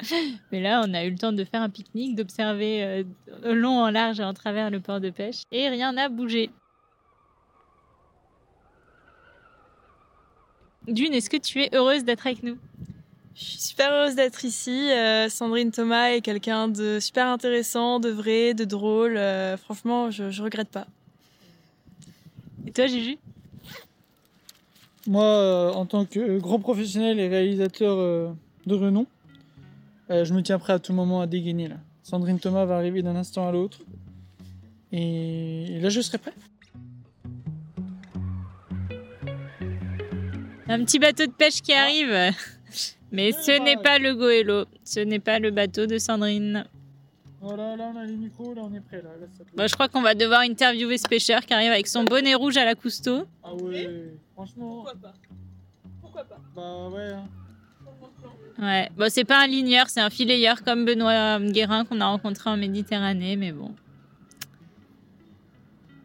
mais 0.52 0.60
là, 0.60 0.82
on 0.86 0.92
a 0.92 1.02
eu 1.02 1.10
le 1.10 1.16
temps 1.16 1.32
de 1.32 1.44
faire 1.44 1.62
un 1.62 1.70
pique-nique, 1.70 2.14
d'observer 2.14 3.06
long 3.42 3.80
en 3.80 3.90
large 3.90 4.20
et 4.20 4.24
en 4.24 4.34
travers 4.34 4.68
le 4.68 4.80
port 4.80 5.00
de 5.00 5.08
pêche. 5.08 5.44
Et 5.50 5.70
rien 5.70 5.94
n'a 5.94 6.10
bougé. 6.10 6.50
Dune, 10.86 11.14
est-ce 11.14 11.30
que 11.30 11.36
tu 11.36 11.62
es 11.62 11.74
heureuse 11.74 12.04
d'être 12.04 12.26
avec 12.26 12.42
nous? 12.42 12.58
Je 13.34 13.42
suis 13.42 13.58
super 13.58 13.90
heureuse 13.92 14.14
d'être 14.14 14.44
ici. 14.44 14.90
Euh, 14.92 15.28
Sandrine 15.28 15.72
Thomas 15.72 16.10
est 16.10 16.20
quelqu'un 16.20 16.68
de 16.68 17.00
super 17.00 17.26
intéressant, 17.26 17.98
de 17.98 18.10
vrai, 18.10 18.54
de 18.54 18.64
drôle. 18.64 19.16
Euh, 19.16 19.56
franchement, 19.56 20.10
je, 20.10 20.30
je 20.30 20.42
regrette 20.42 20.68
pas. 20.68 20.86
Et 22.66 22.70
toi, 22.70 22.86
Juju? 22.86 23.18
Moi, 25.06 25.24
euh, 25.24 25.72
en 25.72 25.84
tant 25.84 26.04
que 26.04 26.38
grand 26.38 26.60
professionnel 26.60 27.18
et 27.18 27.28
réalisateur 27.28 27.98
euh, 27.98 28.30
de 28.66 28.74
renom, 28.74 29.06
euh, 30.10 30.24
je 30.24 30.32
me 30.32 30.42
tiens 30.42 30.58
prêt 30.58 30.72
à 30.72 30.78
tout 30.78 30.92
moment 30.92 31.20
à 31.20 31.26
dégainer. 31.26 31.68
Là. 31.68 31.76
Sandrine 32.02 32.38
Thomas 32.38 32.64
va 32.64 32.76
arriver 32.76 33.02
d'un 33.02 33.16
instant 33.16 33.48
à 33.48 33.52
l'autre. 33.52 33.80
Et 34.92 35.78
là, 35.80 35.88
je 35.88 36.00
serai 36.00 36.18
prêt. 36.18 36.32
Un 40.68 40.84
petit 40.84 40.98
bateau 40.98 41.26
de 41.26 41.32
pêche 41.32 41.60
qui 41.60 41.72
arrive. 41.72 42.10
Mais 43.12 43.32
ce 43.32 43.62
n'est 43.62 43.76
pas 43.76 43.98
le 43.98 44.14
Goélo. 44.14 44.64
Ce 44.82 45.00
n'est 45.00 45.18
pas 45.20 45.38
le 45.38 45.50
bateau 45.50 45.86
de 45.86 45.98
Sandrine. 45.98 46.64
Voilà, 47.40 47.76
là, 47.76 47.92
on 47.94 47.98
a 47.98 48.04
les 48.04 48.16
micros, 48.16 48.54
là, 48.54 48.62
on 48.64 48.74
est 48.74 48.80
prêt. 48.80 48.96
Là, 49.02 49.10
Là, 49.20 49.26
ça 49.36 49.44
peut- 49.44 49.50
Bon, 49.54 49.66
je 49.68 49.74
crois 49.74 49.88
qu'on 49.88 50.00
va 50.00 50.14
devoir 50.14 50.40
interviewer 50.40 50.96
ce 50.96 51.06
pêcheur 51.06 51.42
qui 51.44 51.52
arrive 51.52 51.70
avec 51.70 51.86
son 51.86 52.04
bonnet 52.04 52.34
rouge 52.34 52.56
à 52.56 52.64
la 52.64 52.74
Cousteau. 52.74 53.26
Ah 53.42 53.54
ouais, 53.54 54.14
franchement. 54.32 54.84
pas? 55.00 55.12
Pourquoi 56.00 56.24
pas? 56.24 56.40
Bah 56.56 56.88
ouais. 56.88 57.10
hein. 57.12 57.28
Ouais, 58.58 58.88
bon, 58.96 59.10
c'est 59.10 59.24
pas 59.24 59.42
un 59.42 59.46
ligneur, 59.46 59.90
c'est 59.90 60.00
un 60.00 60.10
filayeur 60.10 60.62
comme 60.62 60.84
Benoît 60.86 61.38
Guérin 61.40 61.84
qu'on 61.84 62.00
a 62.00 62.06
rencontré 62.06 62.48
en 62.48 62.56
Méditerranée, 62.56 63.36
mais 63.36 63.52
bon. 63.52 63.74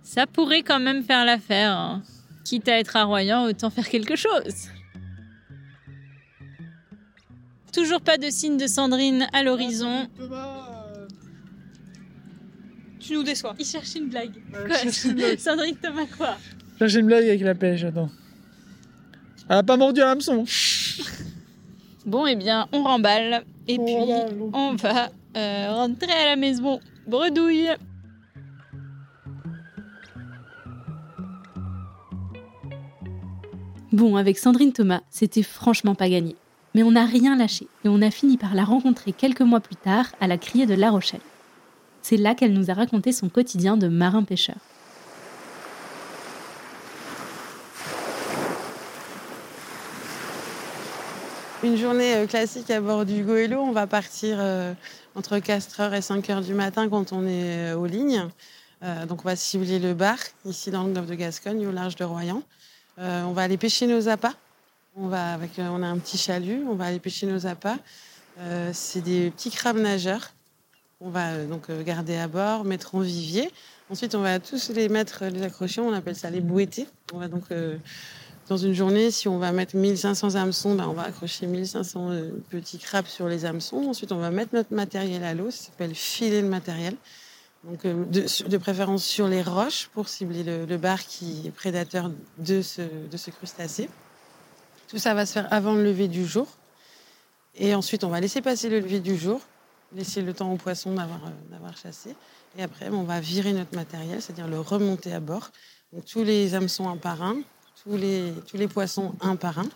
Ça 0.03 0.27
pourrait 0.27 0.63
quand 0.63 0.79
même 0.79 1.03
faire 1.03 1.23
l'affaire. 1.25 1.71
hein. 1.71 2.03
Quitte 2.43 2.67
à 2.67 2.79
être 2.79 2.95
à 2.95 3.03
Royan, 3.03 3.45
autant 3.45 3.69
faire 3.69 3.87
quelque 3.87 4.15
chose. 4.15 4.69
Toujours 7.73 8.01
pas 8.01 8.17
de 8.17 8.29
signe 8.29 8.57
de 8.57 8.65
Sandrine 8.67 9.27
à 9.33 9.43
l'horizon. 9.43 10.07
Tu 12.99 13.13
nous 13.13 13.23
déçois. 13.23 13.55
Il 13.59 13.65
cherche 13.65 13.95
une 13.95 14.09
blague. 14.09 14.31
euh, 14.55 14.67
Quoi 14.67 14.77
je 14.91 15.07
une 15.07 15.13
blague. 15.15 15.39
Sandrine 15.39 15.75
Thomas 15.75 16.05
quoi 16.17 16.37
Là, 16.79 16.87
j'ai 16.87 16.99
une 16.99 17.07
blague 17.07 17.25
avec 17.25 17.41
la 17.41 17.55
pêche, 17.55 17.83
attends. 17.83 18.09
Elle 19.49 19.57
a 19.57 19.63
pas 19.63 19.77
mordu 19.77 20.01
à 20.01 20.05
l'hameçon. 20.05 20.45
Bon, 22.05 22.25
eh 22.25 22.35
bien, 22.35 22.67
on 22.71 22.83
remballe. 22.83 23.43
Et 23.67 23.77
On 23.79 23.85
puis, 23.85 23.95
remballe, 23.95 24.35
on 24.53 24.75
va 24.75 25.09
euh, 25.37 25.71
rentrer 25.73 26.11
à 26.11 26.25
la 26.25 26.35
maison. 26.35 26.79
Bredouille. 27.07 27.69
Bon, 33.91 34.17
avec 34.17 34.37
Sandrine 34.37 34.71
Thomas, 34.71 35.01
c'était 35.09 35.41
franchement 35.41 35.95
pas 35.95 36.09
gagné. 36.09 36.35
Mais 36.75 36.83
on 36.83 36.91
n'a 36.91 37.05
rien 37.05 37.35
lâché 37.35 37.67
et 37.83 37.89
on 37.89 38.03
a 38.03 38.11
fini 38.11 38.37
par 38.37 38.53
la 38.53 38.63
rencontrer 38.63 39.13
quelques 39.13 39.41
mois 39.41 39.61
plus 39.61 39.75
tard 39.75 40.05
à 40.21 40.27
la 40.27 40.37
criée 40.37 40.67
de 40.67 40.75
La 40.75 40.91
Rochelle. 40.91 41.21
C'est 42.03 42.15
là 42.15 42.35
qu'elle 42.35 42.53
nous 42.53 42.69
a 42.69 42.75
raconté 42.75 43.11
son 43.11 43.29
quotidien 43.29 43.77
de 43.77 43.87
marin-pêcheur. 43.87 44.57
Une 51.63 51.75
journée 51.75 52.13
euh, 52.13 52.27
classique 52.27 52.69
à 52.69 52.81
bord 52.81 53.05
du 53.05 53.23
Goélo, 53.23 53.59
on 53.59 53.71
va 53.71 53.87
partir 53.87 54.37
euh, 54.39 54.71
entre 55.15 55.37
4h 55.37 55.93
et 55.93 55.99
5h 55.99 56.45
du 56.45 56.53
matin 56.53 56.87
quand 56.89 57.11
on 57.11 57.25
est 57.25 57.71
euh, 57.71 57.75
aux 57.75 57.87
lignes. 57.87 58.23
Donc 59.09 59.25
on 59.25 59.27
va 59.27 59.35
cibler 59.35 59.77
le 59.77 59.93
bar, 59.93 60.17
ici 60.45 60.71
dans 60.71 60.83
le 60.83 60.93
golfe 60.93 61.07
de 61.07 61.15
Gascogne, 61.15 61.67
au 61.67 61.71
large 61.71 61.97
de 61.97 62.05
Royan. 62.05 62.43
Euh, 62.99 63.23
on 63.23 63.33
va 63.33 63.43
aller 63.43 63.57
pêcher 63.57 63.87
nos 63.87 64.07
appâts. 64.07 64.35
On, 64.95 65.07
va 65.07 65.33
avec, 65.33 65.57
euh, 65.59 65.67
on 65.71 65.81
a 65.81 65.87
un 65.87 65.97
petit 65.97 66.17
chalut, 66.17 66.63
on 66.67 66.75
va 66.75 66.85
aller 66.85 66.99
pêcher 66.99 67.25
nos 67.25 67.45
appâts. 67.45 67.77
Euh, 68.39 68.71
C'est 68.73 69.01
des 69.01 69.31
petits 69.31 69.51
crabes 69.51 69.77
nageurs 69.77 70.31
qu'on 70.99 71.09
va 71.09 71.45
donc 71.45 71.71
garder 71.85 72.17
à 72.17 72.27
bord, 72.27 72.65
mettre 72.65 72.95
en 72.95 72.99
vivier. 72.99 73.49
Ensuite, 73.89 74.15
on 74.15 74.21
va 74.21 74.39
tous 74.39 74.69
les 74.69 74.89
mettre, 74.89 75.25
les 75.25 75.43
accrocher, 75.43 75.81
on 75.81 75.93
appelle 75.93 76.15
ça 76.15 76.29
les 76.29 76.41
bouettés. 76.41 76.87
On 77.13 77.19
va 77.19 77.29
donc 77.29 77.45
dans 78.49 78.57
une 78.57 78.73
journée, 78.73 79.11
si 79.11 79.27
on 79.27 79.37
va 79.37 79.51
mettre 79.51 79.75
1500 79.75 80.33
hameçons, 80.33 80.73
ben, 80.73 80.87
on 80.87 80.93
va 80.93 81.03
accrocher 81.03 81.45
1500 81.45 82.09
euh, 82.09 82.31
petits 82.49 82.79
crabes 82.79 83.05
sur 83.05 83.27
les 83.27 83.45
hameçons. 83.45 83.87
Ensuite, 83.87 84.11
on 84.11 84.17
va 84.17 84.31
mettre 84.31 84.55
notre 84.55 84.73
matériel 84.73 85.23
à 85.23 85.35
l'eau, 85.35 85.51
ça 85.51 85.65
s'appelle 85.65 85.93
filer 85.93 86.41
le 86.41 86.47
matériel. 86.47 86.95
Donc, 87.65 87.83
euh, 87.85 88.05
de, 88.05 88.57
préférence 88.57 89.03
sur 89.03 89.27
les 89.27 89.41
roches 89.41 89.89
pour 89.93 90.07
cibler 90.07 90.43
le, 90.43 90.77
bar 90.77 91.03
qui 91.03 91.47
est 91.47 91.51
prédateur 91.51 92.09
de 92.37 92.61
ce, 92.61 92.81
de 92.81 93.17
ce 93.17 93.31
crustacé. 93.31 93.89
Tout 94.87 94.97
ça 94.97 95.13
va 95.13 95.25
se 95.25 95.33
faire 95.33 95.51
avant 95.51 95.73
le 95.73 95.83
lever 95.83 96.07
du 96.07 96.25
jour. 96.25 96.47
Et 97.55 97.75
ensuite, 97.75 98.03
on 98.03 98.09
va 98.09 98.21
laisser 98.21 98.41
passer 98.41 98.69
le 98.69 98.79
lever 98.79 99.01
du 99.01 99.17
jour, 99.17 99.41
laisser 99.93 100.21
le 100.21 100.33
temps 100.33 100.51
aux 100.53 100.57
poissons 100.57 100.93
d'avoir 100.93 101.25
euh, 101.25 101.51
d'avoir 101.51 101.75
chassé. 101.77 102.15
Et 102.57 102.63
après, 102.63 102.89
on 102.89 103.03
va 103.03 103.19
virer 103.19 103.51
notre 103.51 103.75
matériel, 103.75 104.21
c'est-à-dire 104.21 104.47
le 104.47 104.59
remonter 104.61 105.13
à 105.13 105.19
bord. 105.19 105.51
Tous 106.09 106.23
les 106.23 106.55
hameçons 106.55 106.87
un 106.87 106.97
par 106.97 107.21
un, 107.21 107.41
tous 107.83 107.97
les, 107.97 108.33
tous 108.47 108.57
les 108.57 108.67
poissons 108.67 109.13
un 109.21 109.35
par 109.35 109.59
un. 109.59 109.69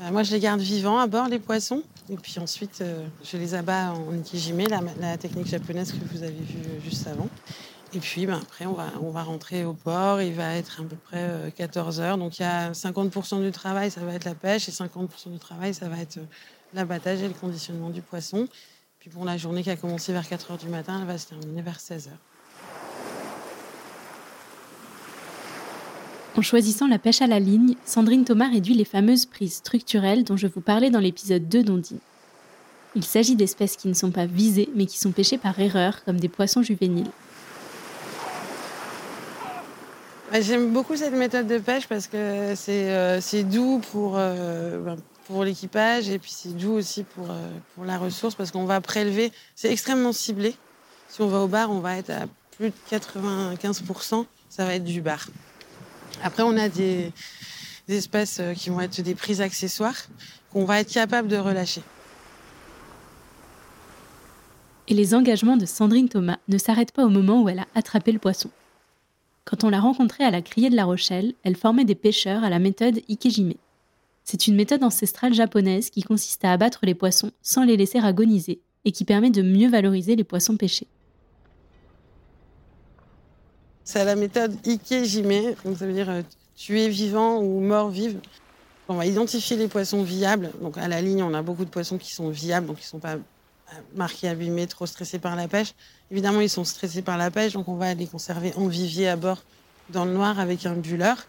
Euh, 0.00 0.10
moi, 0.10 0.22
je 0.22 0.32
les 0.32 0.40
garde 0.40 0.60
vivants 0.60 0.98
à 0.98 1.06
bord, 1.06 1.28
les 1.28 1.38
poissons. 1.38 1.82
Et 2.08 2.16
puis 2.16 2.38
ensuite, 2.38 2.80
euh, 2.80 3.06
je 3.24 3.36
les 3.36 3.54
abats 3.54 3.92
en 3.92 4.14
ikijime, 4.14 4.62
la, 5.00 5.16
technique 5.18 5.46
japonaise 5.46 5.92
que 5.92 6.04
vous 6.12 6.22
avez 6.22 6.32
vue 6.32 6.68
euh, 6.68 6.80
juste 6.84 7.06
avant. 7.06 7.28
Et 7.94 7.98
puis, 7.98 8.26
ben, 8.26 8.38
après, 8.40 8.66
on 8.66 8.74
va, 8.74 8.92
on 9.02 9.10
va 9.10 9.22
rentrer 9.22 9.64
au 9.64 9.72
port. 9.72 10.20
Il 10.20 10.34
va 10.34 10.54
être 10.54 10.80
à 10.80 10.84
peu 10.84 10.96
près 10.96 11.22
euh, 11.22 11.50
14 11.50 12.00
heures. 12.00 12.18
Donc, 12.18 12.38
il 12.38 12.42
y 12.42 12.44
a 12.44 12.72
50% 12.72 13.42
du 13.42 13.50
travail, 13.50 13.90
ça 13.90 14.02
va 14.02 14.14
être 14.14 14.24
la 14.24 14.34
pêche. 14.34 14.68
Et 14.68 14.72
50% 14.72 15.32
du 15.32 15.38
travail, 15.38 15.74
ça 15.74 15.88
va 15.88 15.98
être 15.98 16.18
l'abattage 16.74 17.22
et 17.22 17.28
le 17.28 17.34
conditionnement 17.34 17.90
du 17.90 18.02
poisson. 18.02 18.46
Puis, 19.00 19.10
pour 19.10 19.24
la 19.24 19.36
journée 19.36 19.62
qui 19.62 19.70
a 19.70 19.76
commencé 19.76 20.12
vers 20.12 20.28
4 20.28 20.52
heures 20.52 20.58
du 20.58 20.68
matin, 20.68 20.98
elle 21.00 21.06
va 21.06 21.18
se 21.18 21.26
terminer 21.26 21.62
vers 21.62 21.80
16 21.80 22.08
heures. 22.08 22.35
En 26.36 26.42
choisissant 26.42 26.86
la 26.86 26.98
pêche 26.98 27.22
à 27.22 27.26
la 27.26 27.40
ligne, 27.40 27.76
Sandrine 27.86 28.26
Thomas 28.26 28.50
réduit 28.50 28.74
les 28.74 28.84
fameuses 28.84 29.24
prises 29.24 29.54
structurelles 29.54 30.22
dont 30.22 30.36
je 30.36 30.46
vous 30.46 30.60
parlais 30.60 30.90
dans 30.90 31.00
l'épisode 31.00 31.48
2 31.48 31.62
d'Ondine. 31.62 31.98
Il 32.94 33.04
s'agit 33.04 33.36
d'espèces 33.36 33.76
qui 33.76 33.88
ne 33.88 33.94
sont 33.94 34.10
pas 34.10 34.26
visées 34.26 34.68
mais 34.74 34.84
qui 34.84 34.98
sont 34.98 35.12
pêchées 35.12 35.38
par 35.38 35.58
erreur 35.58 36.04
comme 36.04 36.20
des 36.20 36.28
poissons 36.28 36.60
juvéniles. 36.60 37.10
Ouais, 40.30 40.42
J'aime 40.42 40.74
beaucoup 40.74 40.94
cette 40.94 41.14
méthode 41.14 41.46
de 41.46 41.56
pêche 41.56 41.86
parce 41.86 42.06
que 42.06 42.52
c'est 42.54 42.90
euh, 42.90 43.42
doux 43.44 43.80
pour, 43.90 44.16
euh, 44.18 44.78
ben, 44.80 44.96
pour 45.28 45.42
l'équipage 45.42 46.10
et 46.10 46.18
puis 46.18 46.32
c'est 46.32 46.54
doux 46.54 46.72
aussi 46.72 47.06
euh, 47.18 47.48
pour 47.74 47.86
la 47.86 47.96
ressource 47.96 48.34
parce 48.34 48.50
qu'on 48.50 48.66
va 48.66 48.82
prélever. 48.82 49.32
C'est 49.54 49.72
extrêmement 49.72 50.12
ciblé. 50.12 50.54
Si 51.08 51.22
on 51.22 51.28
va 51.28 51.38
au 51.38 51.48
bar, 51.48 51.70
on 51.70 51.80
va 51.80 51.96
être 51.96 52.10
à 52.10 52.26
plus 52.58 52.68
de 52.68 52.74
95%, 52.90 54.26
ça 54.50 54.66
va 54.66 54.74
être 54.74 54.84
du 54.84 55.00
bar. 55.00 55.28
Après, 56.22 56.42
on 56.42 56.56
a 56.56 56.68
des, 56.68 57.12
espèces 57.88 58.40
euh, 58.40 58.52
qui 58.54 58.70
vont 58.70 58.80
être 58.80 59.00
des 59.00 59.14
prises 59.14 59.40
accessoires 59.40 59.96
qu'on 60.52 60.64
va 60.64 60.80
être 60.80 60.92
capable 60.92 61.28
de 61.28 61.36
relâcher. 61.36 61.82
Et 64.88 64.94
les 64.94 65.14
engagements 65.14 65.56
de 65.56 65.66
Sandrine 65.66 66.08
Thomas 66.08 66.38
ne 66.48 66.58
s'arrêtent 66.58 66.92
pas 66.92 67.04
au 67.04 67.08
moment 67.08 67.42
où 67.42 67.48
elle 67.48 67.58
a 67.58 67.66
attrapé 67.74 68.12
le 68.12 68.18
poisson. 68.18 68.50
Quand 69.44 69.64
on 69.64 69.70
l'a 69.70 69.80
rencontrée 69.80 70.24
à 70.24 70.30
la 70.30 70.42
criée 70.42 70.70
de 70.70 70.76
La 70.76 70.84
Rochelle, 70.84 71.34
elle 71.44 71.56
formait 71.56 71.84
des 71.84 71.94
pêcheurs 71.94 72.44
à 72.44 72.50
la 72.50 72.58
méthode 72.58 73.00
Ikejime. 73.08 73.54
C'est 74.24 74.48
une 74.48 74.56
méthode 74.56 74.82
ancestrale 74.82 75.34
japonaise 75.34 75.90
qui 75.90 76.02
consiste 76.02 76.44
à 76.44 76.52
abattre 76.52 76.80
les 76.82 76.94
poissons 76.94 77.30
sans 77.42 77.64
les 77.64 77.76
laisser 77.76 77.98
agoniser 77.98 78.60
et 78.84 78.92
qui 78.92 79.04
permet 79.04 79.30
de 79.30 79.42
mieux 79.42 79.68
valoriser 79.68 80.16
les 80.16 80.24
poissons 80.24 80.56
pêchés. 80.56 80.88
C'est 83.86 84.04
la 84.04 84.16
méthode 84.16 84.52
Ikejime, 84.66 85.54
donc 85.64 85.78
ça 85.78 85.86
veut 85.86 85.92
dire 85.92 86.10
euh, 86.10 86.22
tuer 86.56 86.88
vivant 86.88 87.38
ou 87.38 87.60
mort 87.60 87.88
vive. 87.88 88.18
On 88.88 88.94
va 88.94 89.06
identifier 89.06 89.56
les 89.56 89.68
poissons 89.68 90.02
viables. 90.02 90.50
Donc 90.60 90.76
à 90.76 90.88
la 90.88 91.00
ligne, 91.00 91.22
on 91.22 91.32
a 91.32 91.40
beaucoup 91.40 91.64
de 91.64 91.70
poissons 91.70 91.96
qui 91.96 92.12
sont 92.12 92.28
viables, 92.28 92.66
donc 92.66 92.78
qui 92.78 92.82
ne 92.82 92.88
sont 92.88 92.98
pas 92.98 93.14
euh, 93.14 93.18
marqués, 93.94 94.26
abîmés, 94.26 94.66
trop 94.66 94.86
stressés 94.86 95.20
par 95.20 95.36
la 95.36 95.46
pêche. 95.46 95.72
Évidemment, 96.10 96.40
ils 96.40 96.50
sont 96.50 96.64
stressés 96.64 97.00
par 97.00 97.16
la 97.16 97.30
pêche, 97.30 97.52
donc 97.52 97.68
on 97.68 97.76
va 97.76 97.94
les 97.94 98.08
conserver 98.08 98.52
en 98.56 98.66
vivier 98.66 99.06
à 99.06 99.14
bord 99.14 99.44
dans 99.90 100.04
le 100.04 100.10
noir 100.12 100.40
avec 100.40 100.66
un 100.66 100.74
bulleur. 100.74 101.24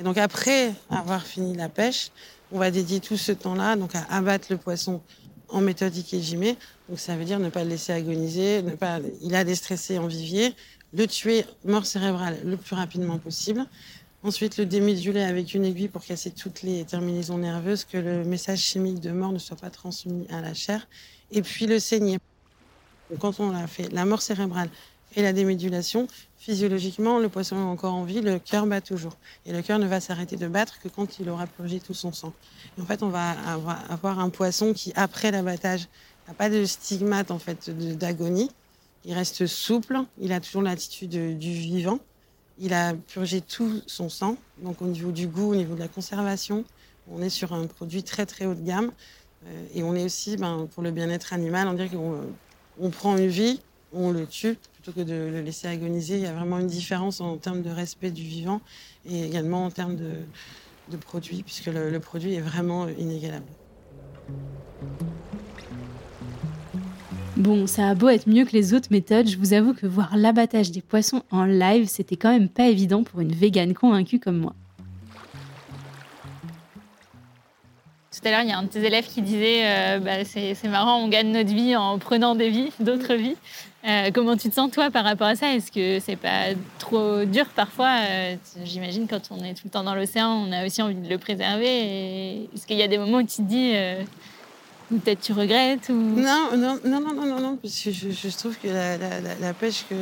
Et 0.00 0.02
donc 0.02 0.18
après 0.18 0.72
avoir 0.90 1.24
fini 1.24 1.56
la 1.56 1.68
pêche, 1.68 2.10
on 2.50 2.58
va 2.58 2.72
dédier 2.72 2.98
tout 2.98 3.16
ce 3.16 3.30
temps-là 3.30 3.76
donc 3.76 3.94
à 3.94 4.04
abattre 4.10 4.48
le 4.50 4.56
poisson 4.56 5.00
en 5.48 5.60
méthode 5.60 5.96
Ikejime. 5.96 6.56
Donc 6.88 6.98
ça 6.98 7.14
veut 7.16 7.24
dire 7.24 7.38
ne 7.38 7.50
pas 7.50 7.62
le 7.62 7.70
laisser 7.70 7.92
agoniser, 7.92 8.62
ne 8.62 8.72
pas, 8.72 8.98
il 9.22 9.36
a 9.36 9.44
déstressé 9.44 9.98
en 9.98 10.08
vivier, 10.08 10.56
le 10.96 11.06
tuer 11.06 11.44
mort 11.64 11.86
cérébrale 11.86 12.38
le 12.44 12.56
plus 12.56 12.76
rapidement 12.76 13.18
possible. 13.18 13.66
Ensuite, 14.22 14.56
le 14.56 14.64
déméduler 14.64 15.22
avec 15.22 15.52
une 15.52 15.64
aiguille 15.64 15.88
pour 15.88 16.02
casser 16.02 16.30
toutes 16.30 16.62
les 16.62 16.84
terminaisons 16.84 17.36
nerveuses, 17.36 17.84
que 17.84 17.98
le 17.98 18.24
message 18.24 18.60
chimique 18.60 19.00
de 19.00 19.10
mort 19.10 19.32
ne 19.32 19.38
soit 19.38 19.56
pas 19.56 19.70
transmis 19.70 20.26
à 20.30 20.40
la 20.40 20.54
chair. 20.54 20.86
Et 21.30 21.42
puis 21.42 21.66
le 21.66 21.78
saigner. 21.78 22.18
Quand 23.20 23.38
on 23.38 23.54
a 23.54 23.66
fait 23.66 23.92
la 23.92 24.06
mort 24.06 24.22
cérébrale 24.22 24.70
et 25.14 25.22
la 25.22 25.34
démédulation, 25.34 26.08
physiologiquement, 26.38 27.18
le 27.18 27.28
poisson 27.28 27.56
est 27.56 27.70
encore 27.70 27.92
en 27.92 28.04
vie, 28.04 28.22
le 28.22 28.38
cœur 28.38 28.66
bat 28.66 28.80
toujours. 28.80 29.16
Et 29.44 29.52
le 29.52 29.60
cœur 29.60 29.78
ne 29.78 29.86
va 29.86 30.00
s'arrêter 30.00 30.36
de 30.36 30.48
battre 30.48 30.80
que 30.80 30.88
quand 30.88 31.18
il 31.18 31.28
aura 31.28 31.46
purgé 31.46 31.80
tout 31.80 31.92
son 31.92 32.12
sang. 32.12 32.32
En 32.80 32.86
fait, 32.86 33.02
on 33.02 33.10
va 33.10 33.32
avoir 33.90 34.20
un 34.20 34.30
poisson 34.30 34.72
qui, 34.72 34.92
après 34.96 35.30
l'abattage, 35.30 35.86
n'a 36.26 36.34
pas 36.34 36.48
de 36.48 36.64
stigmate 36.64 37.30
en 37.30 37.38
fait 37.38 37.68
d'agonie. 37.98 38.50
Il 39.04 39.12
reste 39.12 39.46
souple, 39.46 40.00
il 40.18 40.32
a 40.32 40.40
toujours 40.40 40.62
l'attitude 40.62 41.38
du 41.38 41.52
vivant. 41.52 41.98
Il 42.58 42.72
a 42.72 42.94
purgé 42.94 43.40
tout 43.40 43.82
son 43.86 44.08
sang, 44.08 44.36
donc 44.62 44.80
au 44.80 44.86
niveau 44.86 45.10
du 45.10 45.26
goût, 45.26 45.50
au 45.50 45.56
niveau 45.56 45.74
de 45.74 45.80
la 45.80 45.88
conservation, 45.88 46.64
on 47.10 47.20
est 47.20 47.28
sur 47.28 47.52
un 47.52 47.66
produit 47.66 48.02
très 48.02 48.26
très 48.26 48.46
haut 48.46 48.54
de 48.54 48.62
gamme. 48.62 48.92
Euh, 49.46 49.66
et 49.74 49.82
on 49.82 49.94
est 49.94 50.04
aussi, 50.04 50.36
ben, 50.36 50.68
pour 50.72 50.82
le 50.82 50.90
bien-être 50.90 51.32
animal, 51.32 51.68
on 51.68 51.74
dirait 51.74 51.88
qu'on 51.88 52.20
on 52.78 52.90
prend 52.90 53.16
une 53.16 53.26
vie, 53.26 53.60
on 53.92 54.10
le 54.10 54.26
tue, 54.26 54.56
plutôt 54.72 54.92
que 54.92 55.04
de 55.04 55.14
le 55.14 55.42
laisser 55.42 55.66
agoniser. 55.66 56.16
Il 56.16 56.22
y 56.22 56.26
a 56.26 56.32
vraiment 56.32 56.58
une 56.58 56.68
différence 56.68 57.20
en 57.20 57.36
termes 57.36 57.62
de 57.62 57.70
respect 57.70 58.10
du 58.10 58.22
vivant 58.22 58.60
et 59.04 59.24
également 59.24 59.64
en 59.66 59.70
termes 59.70 59.96
de, 59.96 60.96
produit, 60.96 61.42
puisque 61.42 61.66
le 61.66 61.98
produit 61.98 62.34
est 62.34 62.40
vraiment 62.40 62.88
inégalable. 62.88 63.46
Bon, 67.36 67.66
ça 67.66 67.88
a 67.88 67.94
beau 67.96 68.08
être 68.08 68.28
mieux 68.28 68.44
que 68.44 68.52
les 68.52 68.74
autres 68.74 68.86
méthodes, 68.92 69.28
je 69.28 69.36
vous 69.36 69.54
avoue 69.54 69.74
que 69.74 69.86
voir 69.86 70.16
l'abattage 70.16 70.70
des 70.70 70.80
poissons 70.80 71.22
en 71.32 71.44
live, 71.44 71.88
c'était 71.88 72.14
quand 72.14 72.30
même 72.30 72.48
pas 72.48 72.68
évident 72.68 73.02
pour 73.02 73.20
une 73.20 73.32
végane 73.32 73.74
convaincue 73.74 74.20
comme 74.20 74.38
moi. 74.38 74.54
Tout 78.12 78.28
à 78.28 78.30
l'heure, 78.30 78.42
il 78.42 78.48
y 78.48 78.52
a 78.52 78.58
un 78.58 78.62
de 78.62 78.68
tes 78.68 78.84
élèves 78.84 79.06
qui 79.06 79.20
disait 79.20 79.62
euh, 79.64 79.98
bah, 79.98 80.24
c'est 80.24 80.68
marrant, 80.68 80.98
on 80.98 81.08
gagne 81.08 81.32
notre 81.32 81.52
vie 81.52 81.74
en 81.74 81.98
prenant 81.98 82.36
des 82.36 82.50
vies, 82.50 82.70
d'autres 82.78 83.14
vies. 83.14 83.36
Euh, 83.84 84.12
comment 84.14 84.36
tu 84.36 84.48
te 84.48 84.54
sens, 84.54 84.70
toi, 84.70 84.92
par 84.92 85.02
rapport 85.04 85.26
à 85.26 85.34
ça? 85.34 85.52
Est-ce 85.52 85.72
que 85.72 85.98
c'est 85.98 86.16
pas 86.16 86.54
trop 86.78 87.24
dur 87.24 87.46
parfois? 87.48 87.96
Euh, 88.08 88.36
J'imagine, 88.62 89.08
quand 89.08 89.30
on 89.32 89.42
est 89.44 89.54
tout 89.54 89.64
le 89.64 89.70
temps 89.70 89.82
dans 89.82 89.96
l'océan, 89.96 90.28
on 90.28 90.52
a 90.52 90.64
aussi 90.64 90.80
envie 90.80 90.94
de 90.94 91.08
le 91.08 91.18
préserver. 91.18 92.48
Est-ce 92.54 92.64
qu'il 92.64 92.78
y 92.78 92.82
a 92.82 92.88
des 92.88 92.96
moments 92.96 93.18
où 93.18 93.22
tu 93.24 93.38
te 93.38 93.42
dis 93.42 93.74
peut-être 95.00 95.20
tu 95.20 95.32
regrettes. 95.32 95.88
Non, 95.88 96.56
non, 96.56 96.78
non, 96.84 97.00
non, 97.00 97.14
non, 97.14 97.40
non, 97.40 97.56
parce 97.56 97.80
que 97.80 97.90
je, 97.90 98.36
trouve 98.36 98.56
que 98.58 98.68
la, 98.68 99.54
pêche 99.54 99.84
que, 99.88 99.94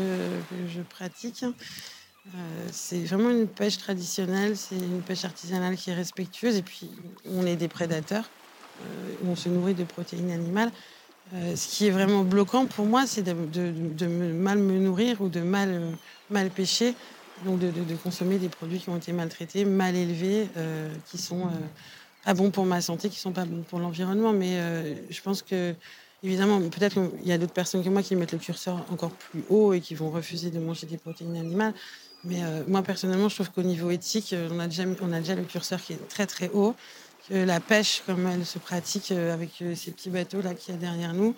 je 0.72 0.80
pratique, 0.82 1.44
euh, 1.44 2.38
c'est 2.70 3.00
vraiment 3.04 3.30
une 3.30 3.49
pêche 3.49 3.78
traditionnelle, 3.78 4.56
c'est 4.56 4.76
une 4.76 5.02
pêche 5.02 5.25
artisanale 5.25 5.76
qui 5.76 5.90
est 5.90 5.94
respectueuse, 5.94 6.56
et 6.56 6.62
puis 6.62 6.90
on 7.30 7.46
est 7.46 7.56
des 7.56 7.68
prédateurs, 7.68 8.30
euh, 8.80 9.14
on 9.26 9.37
se 9.37 9.49
nourrit 9.49 9.75
de 9.75 9.84
protéines 9.84 10.30
animales. 10.30 10.70
Euh, 11.34 11.56
ce 11.56 11.68
qui 11.68 11.87
est 11.87 11.90
vraiment 11.90 12.25
bloquant 12.25 12.66
pour 12.66 12.87
moi, 12.87 13.06
c'est 13.06 13.22
de, 13.22 14.06
mal 14.32 14.58
me 14.58 14.78
nourrir 14.78 15.20
ou 15.20 15.28
de 15.28 15.40
mal, 15.40 16.50
pêcher, 16.54 16.94
donc 17.44 17.58
de, 17.58 17.72
consommer 18.02 18.38
des 18.38 18.49
produits 18.49 18.78
qui 18.78 18.88
ont 18.90 18.96
été 18.96 19.12
maltraités, 19.12 19.64
mal 19.64 19.96
élevés, 19.96 20.49
qui 21.11 21.18
sont 21.18 21.49
pas 22.25 22.35
bons 22.35 22.50
pour 22.50 22.64
ma 22.67 22.81
santé, 22.81 23.09
qui 23.09 23.19
sont 23.19 23.33
pas 23.33 23.45
bons 23.45 23.62
pour 23.62 23.79
l'environnement. 23.79 24.33
Mais 24.33 24.57
euh, 24.57 24.95
je 25.11 25.21
pense 25.21 25.43
que, 25.43 25.75
évidemment, 26.23 26.61
peut-être 26.61 26.95
qu'il 26.95 27.26
y 27.26 27.32
a 27.32 27.39
d'autres 27.39 27.52
personnes 27.52 27.82
que 27.85 27.89
moi 27.89 28.02
qui 28.02 28.17
mettent 28.17 28.32
le 28.32 28.39
curseur 28.39 28.85
encore 28.91 29.11
plus 29.11 29.45
haut 29.49 29.73
et 29.73 29.80
qui 29.80 29.95
vont 29.95 30.11
refuser 30.11 30.50
de 30.50 30.58
manger 30.58 30.87
des 30.87 30.99
protéines 30.99 31.37
animales. 31.37 31.75
Mais 32.25 32.43
euh, 32.45 32.63
moi, 32.69 32.82
personnellement, 32.82 33.28
je 33.28 33.35
trouve 33.35 33.50
qu'au 33.50 33.63
niveau 33.63 33.91
éthique, 33.91 34.32
euh, 34.32 34.49
on 34.52 34.61
a, 34.61 34.67
déjà, 34.67 34.85
on 35.00 35.13
a 35.13 35.19
déjà 35.19 35.35
le 35.35 35.43
curseur 35.43 35.80
qui 35.80 35.95
est 35.95 36.08
très 36.08 36.26
très 36.26 36.50
haut. 36.50 36.75
Que 37.28 37.35
la 37.35 37.61
pêche, 37.61 38.02
comme 38.04 38.26
elle 38.26 38.45
se 38.45 38.58
pratique 38.58 39.13
avec 39.13 39.50
ces 39.76 39.93
petits 39.93 40.11
bateaux 40.11 40.43
là 40.43 40.54
qu'il 40.54 40.75
y 40.75 40.76
a 40.76 40.80
derrière 40.80 41.15
nous, 41.15 41.37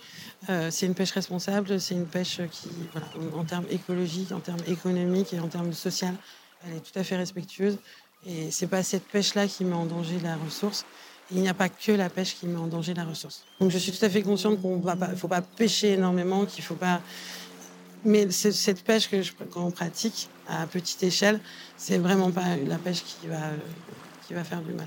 c'est 0.71 0.87
une 0.87 0.95
pêche 0.95 1.11
responsable, 1.11 1.79
c'est 1.79 1.95
une 1.95 2.07
pêche 2.07 2.41
qui, 2.51 2.71
voilà, 2.93 3.07
en 3.37 3.45
termes 3.45 3.67
écologiques, 3.69 4.33
en 4.33 4.41
termes 4.41 4.63
économiques 4.67 5.35
et 5.35 5.41
en 5.41 5.49
termes 5.49 5.75
social, 5.75 6.15
elle 6.67 6.79
est 6.79 6.81
tout 6.81 6.99
à 6.99 7.05
fait 7.05 7.17
respectueuse. 7.17 7.77
Et 8.27 8.51
c'est 8.51 8.67
pas 8.67 8.83
cette 8.83 9.05
pêche-là 9.05 9.47
qui 9.47 9.65
met 9.65 9.75
en 9.75 9.87
danger 9.87 10.19
la 10.23 10.37
ressource. 10.37 10.85
Il 11.31 11.41
n'y 11.41 11.49
a 11.49 11.55
pas 11.55 11.69
que 11.69 11.93
la 11.93 12.11
pêche 12.11 12.37
qui 12.37 12.47
met 12.47 12.59
en 12.59 12.67
danger 12.67 12.95
la 12.95 13.05
ressource. 13.05 13.45
Donc 13.61 13.71
je 13.71 13.79
suis 13.79 13.93
tout 13.93 14.05
à 14.05 14.11
fait 14.11 14.23
consciente 14.23 14.61
qu'on 14.61 14.81
pas, 14.81 14.97
faut 15.17 15.29
pas 15.29 15.43
pêcher 15.43 15.93
énormément, 15.93 16.45
qu'il 16.45 16.65
faut 16.65 16.75
pas. 16.75 17.01
Mais 18.05 18.31
cette 18.31 18.85
pêche 18.85 19.09
que 19.09 19.23
je, 19.23 19.33
qu'on 19.33 19.71
pratique 19.71 20.29
à 20.47 20.67
petite 20.67 21.03
échelle, 21.03 21.41
c'est 21.77 21.99
vraiment 21.99 22.31
pas 22.31 22.57
la 22.57 22.77
pêche 22.77 23.03
qui 23.03 23.27
va, 23.27 23.41
qui 24.27 24.35
va 24.35 24.45
faire 24.45 24.61
du 24.61 24.73
mal. 24.73 24.87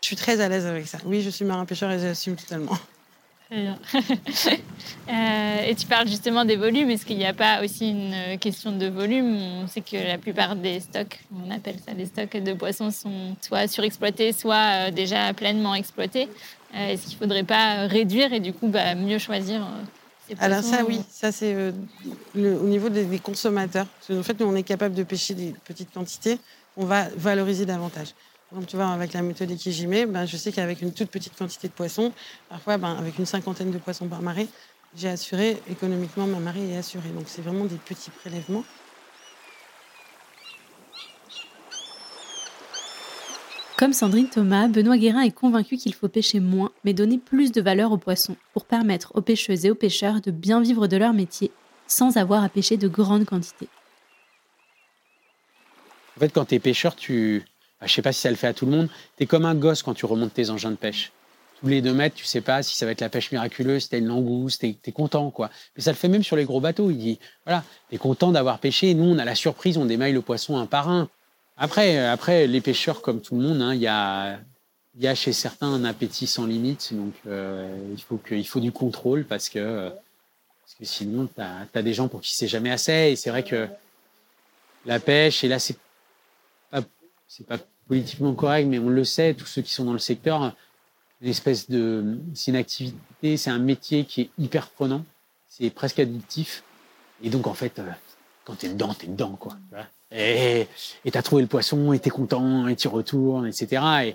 Je 0.00 0.06
suis 0.08 0.16
très 0.16 0.40
à 0.40 0.48
l'aise 0.48 0.66
avec 0.66 0.86
ça. 0.86 0.98
Oui, 1.04 1.22
je 1.22 1.30
suis 1.30 1.44
marin 1.44 1.66
pêcheur 1.66 1.90
et 1.90 1.98
j'assume 1.98 2.36
totalement. 2.36 2.78
Euh, 5.06 5.66
et 5.66 5.74
tu 5.74 5.86
parles 5.86 6.08
justement 6.08 6.46
des 6.46 6.56
volumes. 6.56 6.88
Est-ce 6.88 7.04
qu'il 7.04 7.18
n'y 7.18 7.26
a 7.26 7.34
pas 7.34 7.62
aussi 7.62 7.90
une 7.90 8.14
euh, 8.14 8.36
question 8.38 8.72
de 8.72 8.86
volume? 8.86 9.36
On 9.36 9.66
sait 9.66 9.82
que 9.82 9.96
la 9.96 10.16
plupart 10.16 10.56
des 10.56 10.80
stocks, 10.80 11.20
on 11.30 11.50
appelle 11.50 11.76
ça 11.84 11.92
des 11.92 12.06
stocks 12.06 12.38
de 12.38 12.54
poissons, 12.54 12.90
sont 12.90 13.36
soit 13.42 13.68
surexploités, 13.68 14.32
soit 14.32 14.88
euh, 14.88 14.90
déjà 14.90 15.34
pleinement 15.34 15.74
exploités. 15.74 16.28
Est-ce 16.74 17.02
qu'il 17.02 17.14
ne 17.14 17.18
faudrait 17.18 17.44
pas 17.44 17.86
réduire 17.86 18.32
et 18.32 18.40
du 18.40 18.54
coup 18.54 18.66
bah, 18.66 18.94
mieux 18.94 19.18
choisir 19.18 19.66
Alors 20.40 20.62
ça, 20.62 20.82
oui, 20.88 21.00
ça 21.10 21.30
c'est 21.30 21.54
au 22.34 22.40
niveau 22.40 22.88
des, 22.88 23.18
consommateurs. 23.18 23.86
En 24.10 24.22
fait, 24.22 24.40
nous, 24.40 24.46
on 24.46 24.56
est 24.56 24.64
capable 24.64 24.94
de 24.94 25.02
pêcher 25.02 25.34
des 25.34 25.54
petites 25.64 25.92
quantités, 25.92 26.38
on 26.78 26.86
va 26.86 27.08
valoriser 27.16 27.66
davantage. 27.66 28.14
Donc, 28.54 28.68
tu 28.68 28.76
vois, 28.76 28.86
avec 28.86 29.12
la 29.12 29.22
méthode 29.22 29.50
Ikejime, 29.50 30.06
ben, 30.06 30.26
je 30.26 30.36
sais 30.36 30.52
qu'avec 30.52 30.80
une 30.80 30.92
toute 30.92 31.10
petite 31.10 31.36
quantité 31.36 31.66
de 31.66 31.72
poissons, 31.72 32.12
parfois 32.48 32.78
ben, 32.78 32.94
avec 32.96 33.18
une 33.18 33.26
cinquantaine 33.26 33.72
de 33.72 33.78
poissons 33.78 34.06
par 34.06 34.22
marée, 34.22 34.46
j'ai 34.96 35.08
assuré, 35.08 35.58
économiquement, 35.68 36.26
ma 36.26 36.38
marée 36.38 36.70
est 36.70 36.76
assurée. 36.76 37.08
Donc 37.08 37.24
c'est 37.26 37.42
vraiment 37.42 37.64
des 37.64 37.76
petits 37.76 38.10
prélèvements. 38.10 38.64
Comme 43.76 43.92
Sandrine 43.92 44.28
Thomas, 44.28 44.68
Benoît 44.68 44.96
Guérin 44.96 45.22
est 45.22 45.32
convaincu 45.32 45.76
qu'il 45.76 45.92
faut 45.92 46.06
pêcher 46.06 46.38
moins, 46.38 46.70
mais 46.84 46.94
donner 46.94 47.18
plus 47.18 47.50
de 47.50 47.60
valeur 47.60 47.90
aux 47.90 47.98
poissons, 47.98 48.36
pour 48.52 48.66
permettre 48.66 49.10
aux 49.16 49.20
pêcheuses 49.20 49.66
et 49.66 49.70
aux 49.72 49.74
pêcheurs 49.74 50.20
de 50.20 50.30
bien 50.30 50.60
vivre 50.60 50.86
de 50.86 50.96
leur 50.96 51.12
métier, 51.12 51.50
sans 51.88 52.16
avoir 52.16 52.44
à 52.44 52.48
pêcher 52.48 52.76
de 52.76 52.86
grandes 52.86 53.24
quantités. 53.24 53.68
En 56.16 56.20
fait, 56.20 56.28
quand 56.28 56.44
tu 56.44 56.54
es 56.54 56.60
pêcheur, 56.60 56.94
tu. 56.94 57.42
Bah, 57.84 57.88
je 57.88 57.92
sais 57.92 58.02
pas 58.02 58.12
si 58.12 58.20
ça 58.22 58.30
le 58.30 58.36
fait 58.36 58.46
à 58.46 58.54
tout 58.54 58.64
le 58.64 58.72
monde. 58.72 58.88
Tu 59.18 59.24
es 59.24 59.26
comme 59.26 59.44
un 59.44 59.54
gosse 59.54 59.82
quand 59.82 59.92
tu 59.92 60.06
remontes 60.06 60.32
tes 60.32 60.48
engins 60.48 60.70
de 60.70 60.76
pêche. 60.76 61.12
Tous 61.60 61.66
les 61.66 61.82
deux 61.82 61.92
mètres, 61.92 62.16
tu 62.16 62.24
sais 62.24 62.40
pas 62.40 62.62
si 62.62 62.74
ça 62.74 62.86
va 62.86 62.92
être 62.92 63.02
la 63.02 63.10
pêche 63.10 63.30
miraculeuse, 63.30 63.82
si 63.82 63.88
t'as 63.90 63.98
une 63.98 64.06
langouste, 64.06 64.62
t'es 64.62 64.76
es 64.86 64.92
content, 64.92 65.30
quoi. 65.30 65.50
Mais 65.76 65.82
ça 65.82 65.90
le 65.90 65.96
fait 65.96 66.08
même 66.08 66.22
sur 66.22 66.34
les 66.36 66.44
gros 66.46 66.60
bateaux. 66.60 66.90
Il 66.90 66.96
dit, 66.96 67.18
voilà, 67.44 67.62
t'es 67.90 67.98
content 67.98 68.32
d'avoir 68.32 68.58
pêché. 68.58 68.94
Nous, 68.94 69.04
on 69.04 69.18
a 69.18 69.24
la 69.26 69.34
surprise, 69.34 69.76
on 69.76 69.84
démaille 69.84 70.14
le 70.14 70.22
poisson 70.22 70.56
un 70.56 70.64
par 70.64 70.88
un. 70.88 71.10
Après, 71.58 71.98
après 71.98 72.46
les 72.46 72.62
pêcheurs, 72.62 73.02
comme 73.02 73.20
tout 73.20 73.36
le 73.36 73.42
monde, 73.42 73.60
hein, 73.60 73.74
il 73.74 73.82
y, 73.82 73.86
a, 73.86 74.38
y 74.98 75.06
a 75.06 75.14
chez 75.14 75.34
certains 75.34 75.68
un 75.68 75.84
appétit 75.84 76.26
sans 76.26 76.46
limite. 76.46 76.94
Donc, 76.94 77.12
euh, 77.26 77.92
il, 77.92 78.02
faut 78.02 78.16
que, 78.16 78.42
faut 78.44 78.60
du 78.60 78.72
contrôle 78.72 79.26
parce 79.26 79.50
que, 79.50 79.90
parce 79.90 80.74
que 80.78 80.86
sinon, 80.86 81.26
tu 81.26 81.42
as, 81.42 81.82
des 81.82 81.92
gens 81.92 82.08
pour 82.08 82.22
qui 82.22 82.34
c'est 82.34 82.48
jamais 82.48 82.70
assez. 82.70 83.10
Et 83.10 83.16
c'est 83.16 83.28
vrai 83.28 83.42
que 83.42 83.68
la 84.86 85.00
pêche, 85.00 85.44
et 85.44 85.48
là, 85.48 85.58
c'est 85.58 85.76
pas, 86.70 86.82
pas 87.58 87.64
politiquement 87.88 88.34
correct, 88.34 88.66
mais 88.66 88.78
on 88.78 88.88
le 88.88 89.04
sait, 89.04 89.34
tous 89.34 89.46
ceux 89.46 89.62
qui 89.62 89.72
sont 89.72 89.84
dans 89.84 89.92
le 89.92 89.98
secteur, 89.98 90.54
une 91.20 91.28
espèce 91.28 91.70
de, 91.70 92.18
c'est 92.34 92.50
une 92.50 92.56
activité, 92.56 93.36
c'est 93.36 93.50
un 93.50 93.58
métier 93.58 94.04
qui 94.04 94.22
est 94.22 94.30
hyper 94.38 94.68
prenant, 94.68 95.04
c'est 95.48 95.70
presque 95.70 95.98
addictif. 95.98 96.62
Et 97.22 97.30
donc, 97.30 97.46
en 97.46 97.54
fait, 97.54 97.78
euh, 97.78 97.90
quand 98.44 98.56
t'es 98.56 98.68
dedans, 98.68 98.94
t'es 98.94 99.06
dedans, 99.06 99.36
quoi. 99.38 99.56
Et 100.12 100.66
t'as 101.10 101.22
trouvé 101.22 101.42
le 101.42 101.48
poisson, 101.48 101.92
et 101.92 101.98
t'es 101.98 102.10
content, 102.10 102.68
et 102.68 102.76
tu 102.76 102.88
retournes, 102.88 103.46
etc. 103.46 104.14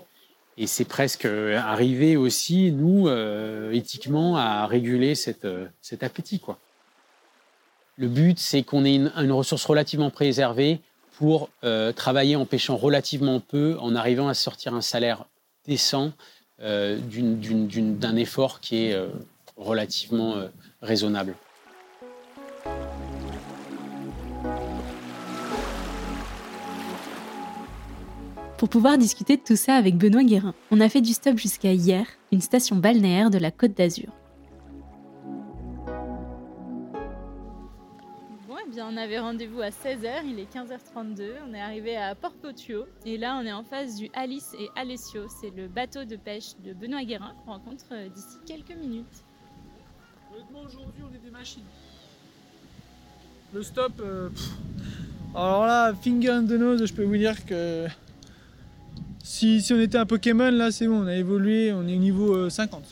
Et, 0.56 0.66
c'est 0.66 0.84
presque 0.84 1.24
euh, 1.24 1.58
arrivé 1.58 2.16
aussi, 2.18 2.70
nous, 2.70 3.08
euh, 3.08 3.72
éthiquement, 3.72 4.36
à 4.36 4.66
réguler 4.66 5.14
cet 5.14 5.44
appétit, 6.02 6.38
quoi. 6.38 6.58
Le 7.96 8.08
but, 8.08 8.38
c'est 8.38 8.62
qu'on 8.62 8.84
ait 8.84 8.96
une 8.96 9.32
ressource 9.32 9.64
relativement 9.64 10.10
préservée 10.10 10.80
pour 11.20 11.50
euh, 11.64 11.92
travailler 11.92 12.34
en 12.34 12.46
pêchant 12.46 12.78
relativement 12.78 13.40
peu, 13.40 13.76
en 13.78 13.94
arrivant 13.94 14.28
à 14.28 14.32
sortir 14.32 14.72
un 14.72 14.80
salaire 14.80 15.26
décent 15.66 16.12
euh, 16.62 16.98
d'un 16.98 18.16
effort 18.16 18.60
qui 18.60 18.86
est 18.86 18.94
euh, 18.94 19.08
relativement 19.58 20.36
raisonnable. 20.80 21.34
Pour 28.56 28.70
pouvoir 28.70 28.96
discuter 28.96 29.36
de 29.36 29.42
tout 29.42 29.56
ça 29.56 29.74
avec 29.74 29.98
Benoît 29.98 30.24
Guérin, 30.24 30.54
on 30.70 30.80
a 30.80 30.88
fait 30.88 31.02
du 31.02 31.12
stop 31.12 31.36
jusqu'à 31.36 31.74
hier, 31.74 32.06
une 32.32 32.40
station 32.40 32.76
balnéaire 32.76 33.28
de 33.28 33.36
la 33.36 33.50
Côte 33.50 33.76
d'Azur. 33.76 34.10
Bien, 38.70 38.88
on 38.88 38.96
avait 38.96 39.18
rendez-vous 39.18 39.60
à 39.60 39.70
16h, 39.70 40.24
il 40.24 40.38
est 40.38 40.52
15h32, 40.52 41.22
on 41.48 41.54
est 41.54 41.60
arrivé 41.60 41.96
à 41.96 42.14
Port 42.14 42.34
Potio 42.34 42.86
et 43.04 43.18
là 43.18 43.38
on 43.42 43.44
est 43.44 43.52
en 43.52 43.64
face 43.64 43.96
du 43.96 44.08
Alice 44.14 44.54
et 44.58 44.68
Alessio, 44.76 45.22
c'est 45.40 45.50
le 45.50 45.66
bateau 45.66 46.04
de 46.04 46.14
pêche 46.16 46.52
de 46.64 46.72
Benoît 46.72 47.02
Guérin 47.02 47.34
qu'on 47.44 47.52
rencontre 47.52 47.84
euh, 47.92 48.08
d'ici 48.08 48.38
quelques 48.46 48.76
minutes. 48.76 49.24
Honnêtement, 50.32 50.60
aujourd'hui, 50.60 51.02
on 51.02 51.14
est 51.14 51.18
des 51.18 51.30
machines. 51.30 51.64
Le 53.52 53.62
stop, 53.64 53.92
euh, 54.00 54.28
pff. 54.28 54.50
alors 55.34 55.66
là, 55.66 55.92
finger 55.94 56.30
in 56.30 56.44
the 56.44 56.52
nose, 56.52 56.84
je 56.86 56.94
peux 56.94 57.04
vous 57.04 57.16
dire 57.16 57.44
que 57.44 57.86
si, 59.24 59.60
si 59.60 59.72
on 59.72 59.80
était 59.80 59.98
un 59.98 60.06
Pokémon, 60.06 60.50
là, 60.50 60.70
c'est 60.70 60.86
bon, 60.86 61.02
on 61.02 61.06
a 61.08 61.16
évolué, 61.16 61.72
on 61.72 61.88
est 61.88 61.96
au 61.96 62.00
niveau 62.00 62.34
euh, 62.36 62.50
50. 62.50 62.84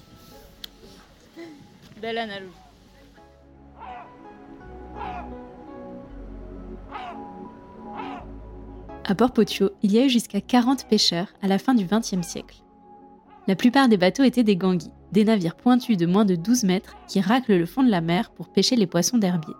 Belle 2.00 2.18
analogie. 2.18 2.50
À 9.10 9.14
Port 9.14 9.32
Potio, 9.32 9.70
il 9.82 9.90
y 9.90 9.98
a 9.98 10.04
eu 10.04 10.10
jusqu'à 10.10 10.42
40 10.42 10.86
pêcheurs 10.86 11.28
à 11.40 11.48
la 11.48 11.56
fin 11.56 11.72
du 11.72 11.86
XXe 11.86 12.20
siècle. 12.20 12.62
La 13.46 13.56
plupart 13.56 13.88
des 13.88 13.96
bateaux 13.96 14.22
étaient 14.22 14.42
des 14.42 14.54
ganguis, 14.54 14.92
des 15.12 15.24
navires 15.24 15.56
pointus 15.56 15.96
de 15.96 16.04
moins 16.04 16.26
de 16.26 16.34
12 16.34 16.64
mètres 16.64 16.94
qui 17.08 17.22
raclent 17.22 17.56
le 17.56 17.64
fond 17.64 17.82
de 17.82 17.90
la 17.90 18.02
mer 18.02 18.30
pour 18.32 18.50
pêcher 18.50 18.76
les 18.76 18.86
poissons 18.86 19.16
d'herbier. 19.16 19.54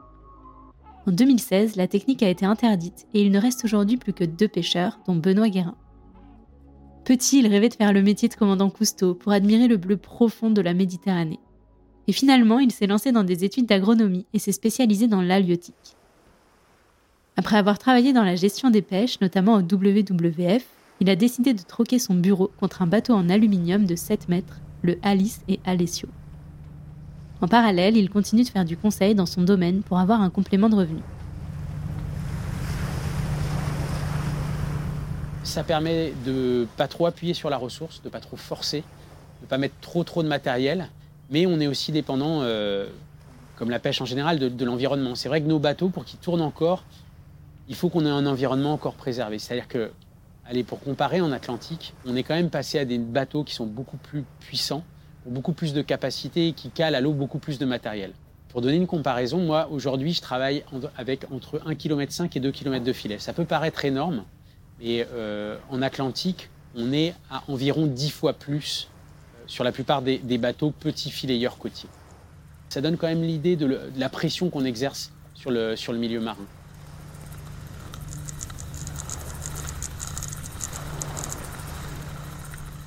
En 1.07 1.13
2016, 1.13 1.77
la 1.77 1.89
technique 1.89 2.23
a 2.23 2.29
été 2.29 2.45
interdite 2.45 3.07
et 3.15 3.23
il 3.23 3.33
ne 3.33 3.41
reste 3.41 3.65
aujourd'hui 3.65 3.97
plus 3.97 4.13
que 4.13 4.25
deux 4.25 4.49
pêcheurs, 4.49 5.01
dont 5.07 5.17
Benoît 5.17 5.49
Guérin. 5.49 5.77
Petit, 7.07 7.39
il 7.39 7.47
rêvait 7.47 7.71
de 7.71 7.75
faire 7.75 7.95
le 7.95 8.03
métier 8.03 8.29
de 8.29 8.35
commandant 8.35 8.69
Cousteau 8.69 9.15
pour 9.15 9.33
admirer 9.33 9.67
le 9.67 9.79
bleu 9.79 9.97
profond 9.97 10.51
de 10.51 10.61
la 10.61 10.75
Méditerranée. 10.75 11.41
Et 12.07 12.13
finalement, 12.13 12.59
il 12.59 12.71
s'est 12.71 12.87
lancé 12.87 13.13
dans 13.13 13.25
des 13.25 13.45
études 13.45 13.65
d'agronomie 13.65 14.27
et 14.35 14.39
s'est 14.39 14.53
spécialisé 14.53 15.07
dans 15.07 15.23
l'halieutique. 15.23 15.97
Après 17.39 17.57
avoir 17.57 17.79
travaillé 17.79 18.13
dans 18.13 18.25
la 18.25 18.35
gestion 18.35 18.69
des 18.69 18.83
pêches, 18.83 19.21
notamment 19.21 19.55
au 19.55 19.61
WWF, 19.61 20.65
il 20.99 21.09
a 21.09 21.15
décidé 21.15 21.55
de 21.55 21.63
troquer 21.63 22.01
son 22.01 22.15
bureau 22.15 22.51
contre 22.59 22.83
un 22.83 22.89
bateau 22.89 23.15
en 23.15 23.29
aluminium 23.29 23.87
de 23.87 23.95
7 23.95 24.29
mètres, 24.29 24.59
le 24.83 24.99
Alice 25.05 25.43
et 25.47 25.61
Alessio. 25.65 26.09
En 27.41 27.47
parallèle, 27.47 27.97
il 27.97 28.11
continue 28.11 28.43
de 28.43 28.49
faire 28.49 28.65
du 28.65 28.77
conseil 28.77 29.15
dans 29.15 29.25
son 29.25 29.43
domaine 29.43 29.83
pour 29.83 30.01
avoir 30.01 30.21
un 30.21 30.31
complément 30.31 30.69
de 30.69 30.75
revenus. 30.75 31.05
Ça 35.45 35.63
permet 35.63 36.15
de 36.27 36.67
pas 36.77 36.89
trop 36.89 37.07
appuyer 37.07 37.35
sur 37.35 37.51
la 37.51 37.57
ressource, 37.57 38.03
de 38.03 38.09
pas 38.09 38.19
trop 38.19 38.37
forcer, 38.37 38.83
de 39.43 39.47
pas 39.47 39.59
mettre 39.59 39.77
trop 39.81 40.03
trop 40.03 40.25
de 40.25 40.29
matériel, 40.29 40.89
mais 41.31 41.47
on 41.47 41.61
est 41.61 41.69
aussi 41.69 41.93
dépendant, 41.93 42.41
euh, 42.43 42.89
comme 43.55 43.71
la 43.71 43.79
pêche 43.79 44.01
en 44.01 44.07
général, 44.07 44.41
de, 44.41 44.49
de 44.49 44.65
l'environnement. 44.65 45.15
C'est 45.15 45.29
vrai 45.29 45.41
que 45.41 45.47
nos 45.47 45.61
bateaux, 45.61 45.89
pour 45.89 46.05
qu'ils 46.05 46.19
tournent 46.19 46.43
encore, 46.43 46.83
il 47.69 47.75
faut 47.75 47.89
qu'on 47.89 48.05
ait 48.07 48.11
un 48.11 48.27
environnement 48.27 48.73
encore 48.73 48.95
préservé. 48.95 49.39
C'est-à-dire 49.39 49.69
que, 49.69 49.91
allez, 50.47 50.65
pour 50.65 50.81
comparer 50.81 51.21
en 51.21 51.33
Atlantique, 51.33 51.95
on 52.07 52.17
est 52.17 52.23
quand 52.23 52.35
même 52.35 52.51
passé 52.51 52.79
à 52.79 52.85
des 52.85 52.99
bateaux 52.99 53.45
qui 53.45 53.55
sont 53.55 53.67
beaucoup 53.67 53.99
plus 53.99 54.25
puissants, 54.41 54.83
ont 55.27 55.31
beaucoup 55.31 55.53
plus 55.53 55.75
de 55.75 55.83
capacité 55.83 56.49
et 56.49 56.53
qui 56.53 56.71
calent 56.71 56.95
à 56.95 57.01
l'eau 57.01 57.13
beaucoup 57.13 57.39
plus 57.39 57.59
de 57.59 57.67
matériel. 57.67 58.13
Pour 58.49 58.63
donner 58.63 58.77
une 58.77 58.87
comparaison, 58.87 59.39
moi 59.39 59.69
aujourd'hui 59.71 60.15
je 60.15 60.23
travaille 60.23 60.65
avec 60.97 61.27
entre 61.31 61.59
1,5 61.59 61.77
km 61.77 62.37
et 62.37 62.41
2 62.41 62.51
km 62.51 62.85
de 62.85 62.93
filet. 62.95 63.19
Ça 63.19 63.35
peut 63.35 63.45
paraître 63.45 63.85
énorme, 63.85 64.25
mais 64.81 65.07
euh, 65.13 65.59
en 65.69 65.83
Atlantique, 65.83 66.49
on 66.75 66.93
est 66.95 67.15
à 67.31 67.43
environ 67.49 67.87
10 67.87 68.11
fois 68.11 68.33
plus 68.33 68.89
euh, 69.35 69.43
sur 69.47 69.65
la 69.65 69.73
plupart 69.73 70.01
des, 70.01 70.39
bateaux 70.39 70.71
petits 70.71 71.11
filayeurs 71.11 71.59
côtiers. 71.59 71.91
Ça 72.71 72.81
donne 72.81 72.97
quand 72.97 73.07
même 73.07 73.23
l'idée 73.23 73.57
de, 73.57 73.91
la 73.97 74.09
pression 74.09 74.49
qu'on 74.49 74.65
exerce 74.65 75.13
sur 75.35 75.51
le 75.51 75.99
milieu 75.99 76.21
marin. 76.21 76.47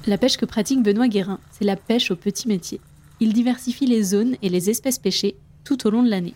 La 0.08 0.18
pêche 0.18 0.38
que 0.38 0.46
pratique 0.46 0.82
Benoît 0.82 1.08
Guérin, 1.08 1.40
c'est 1.52 1.66
la 1.66 1.76
pêche 1.76 2.12
au 2.12 2.16
petit 2.16 2.48
métier. 2.48 2.82
Il 3.20 3.34
diversifie 3.34 3.86
les 3.86 4.02
zones 4.04 4.36
et 4.42 4.50
les 4.50 4.70
espèces 4.70 4.98
pêchées 4.98 5.36
tout 5.64 5.86
au 5.86 5.92
long 5.92 6.02
de 6.02 6.10
l'année. 6.10 6.34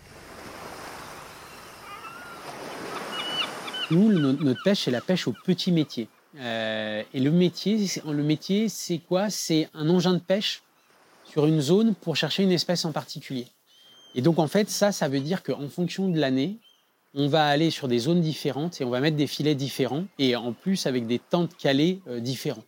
Nous, 3.90 4.12
no- 4.12 4.32
notre 4.32 4.62
pêche, 4.62 4.84
c'est 4.84 4.90
la 4.90 5.00
pêche 5.00 5.26
au 5.26 5.32
petit 5.44 5.72
métier. 5.72 6.08
Euh, 6.38 7.02
et 7.12 7.20
le 7.20 7.30
métier, 7.32 7.78
le 8.04 8.22
métier, 8.22 8.68
c'est 8.68 8.98
quoi? 8.98 9.30
C'est 9.30 9.68
un 9.74 9.88
engin 9.88 10.14
de 10.14 10.18
pêche 10.20 10.62
sur 11.24 11.46
une 11.46 11.60
zone 11.60 11.94
pour 11.94 12.14
chercher 12.16 12.44
une 12.44 12.52
espèce 12.52 12.84
en 12.84 12.92
particulier. 12.92 13.46
Et 14.14 14.22
donc, 14.22 14.38
en 14.38 14.46
fait, 14.46 14.70
ça, 14.70 14.92
ça 14.92 15.08
veut 15.08 15.20
dire 15.20 15.42
qu'en 15.42 15.68
fonction 15.68 16.08
de 16.08 16.18
l'année, 16.18 16.56
on 17.14 17.28
va 17.28 17.46
aller 17.46 17.70
sur 17.70 17.88
des 17.88 17.98
zones 17.98 18.20
différentes 18.20 18.80
et 18.80 18.84
on 18.84 18.90
va 18.90 19.00
mettre 19.00 19.16
des 19.16 19.26
filets 19.26 19.54
différents 19.54 20.04
et 20.18 20.36
en 20.36 20.52
plus 20.52 20.86
avec 20.86 21.06
des 21.06 21.18
temps 21.18 21.44
de 21.44 21.98
euh, 22.08 22.20
différents. 22.20 22.64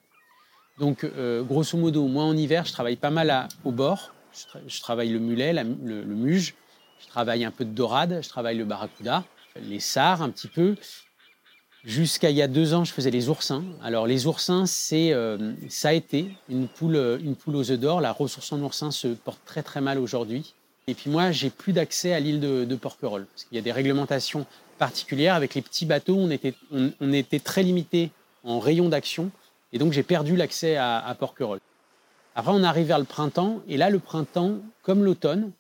Donc, 0.79 1.05
euh, 1.05 1.43
grosso 1.43 1.77
modo, 1.77 2.07
moi 2.07 2.25
en 2.25 2.37
hiver, 2.37 2.65
je 2.65 2.73
travaille 2.73 2.97
pas 2.97 3.11
mal 3.11 3.49
au 3.65 3.73
bord. 3.73 4.13
Je, 4.33 4.45
tra- 4.45 4.63
je 4.67 4.81
travaille 4.81 5.11
le 5.11 5.19
mulet, 5.19 5.53
le, 5.53 6.05
muge. 6.05 6.55
Je 7.01 7.09
travaille 7.09 7.45
un 7.45 7.51
peu 7.51 7.65
de 7.65 7.71
dorade. 7.71 8.21
Je 8.23 8.29
travaille 8.29 8.57
le 8.57 8.65
barracuda, 8.65 9.25
les 9.61 9.81
sards 9.81 10.23
un 10.23 10.31
petit 10.31 10.49
peu. 10.49 10.77
Jusqu'à 11.85 12.31
il 12.31 12.37
y 12.37 12.43
a 12.43 12.49
deux 12.49 12.75
ans, 12.75 12.85
je 12.85 12.93
faisais 12.93 13.11
les 13.11 13.29
oursins. 13.29 13.65
Alors 13.83 14.07
les 14.07 14.27
oursins, 14.27 14.67
c'est 14.67 15.13
euh, 15.13 15.53
ça 15.69 15.89
a 15.89 15.93
été 15.93 16.29
une 16.49 16.69
poule, 16.69 17.19
une 17.23 17.35
poule 17.35 17.57
aux 17.57 17.71
œufs 17.71 17.79
d'or. 17.79 18.01
La 18.01 18.13
ressource 18.13 18.53
en 18.53 18.61
oursin 18.61 18.91
se 18.91 19.09
porte 19.09 19.41
très 19.45 19.63
très 19.63 19.81
mal 19.81 19.99
aujourd'hui. 19.99 20.55
Et 20.87 20.95
puis 20.95 21.11
moi, 21.11 21.33
j'ai 21.33 21.51
plus 21.51 21.73
d'accès 21.73 22.13
à 22.13 22.21
l'île 22.21 22.41
de, 22.41 22.77
Porquerolles 22.77 23.27
parce 23.27 23.45
qu'il 23.45 23.57
y 23.57 23.59
a 23.59 23.63
des 23.63 23.73
réglementations 23.73 24.47
particulières 24.79 25.35
avec 25.35 25.55
les 25.55 25.63
petits 25.63 25.87
bateaux. 25.87 26.17
On 26.17 26.31
était, 26.31 26.55
on 26.73 27.13
était 27.13 27.41
très 27.41 27.63
limité 27.63 28.11
en 28.43 28.59
rayon 28.59 28.89
d'action 28.89 29.31
et 29.73 29.79
donc 29.79 29.93
j'ai 29.93 30.03
perdu 30.03 30.37
l'accès 30.37 30.77
à, 30.77 31.15
Porquerolles. 31.19 31.61
Après, 32.35 32.53
on 32.53 32.63
arrive 32.63 32.87
vers 32.87 32.99
le 32.99 33.05
printemps 33.05 33.61
et 33.69 33.77
là, 33.77 33.91
le 33.91 33.99
printemps, 33.99 34.59
comme 34.83 35.05
l'automne, 35.05 35.51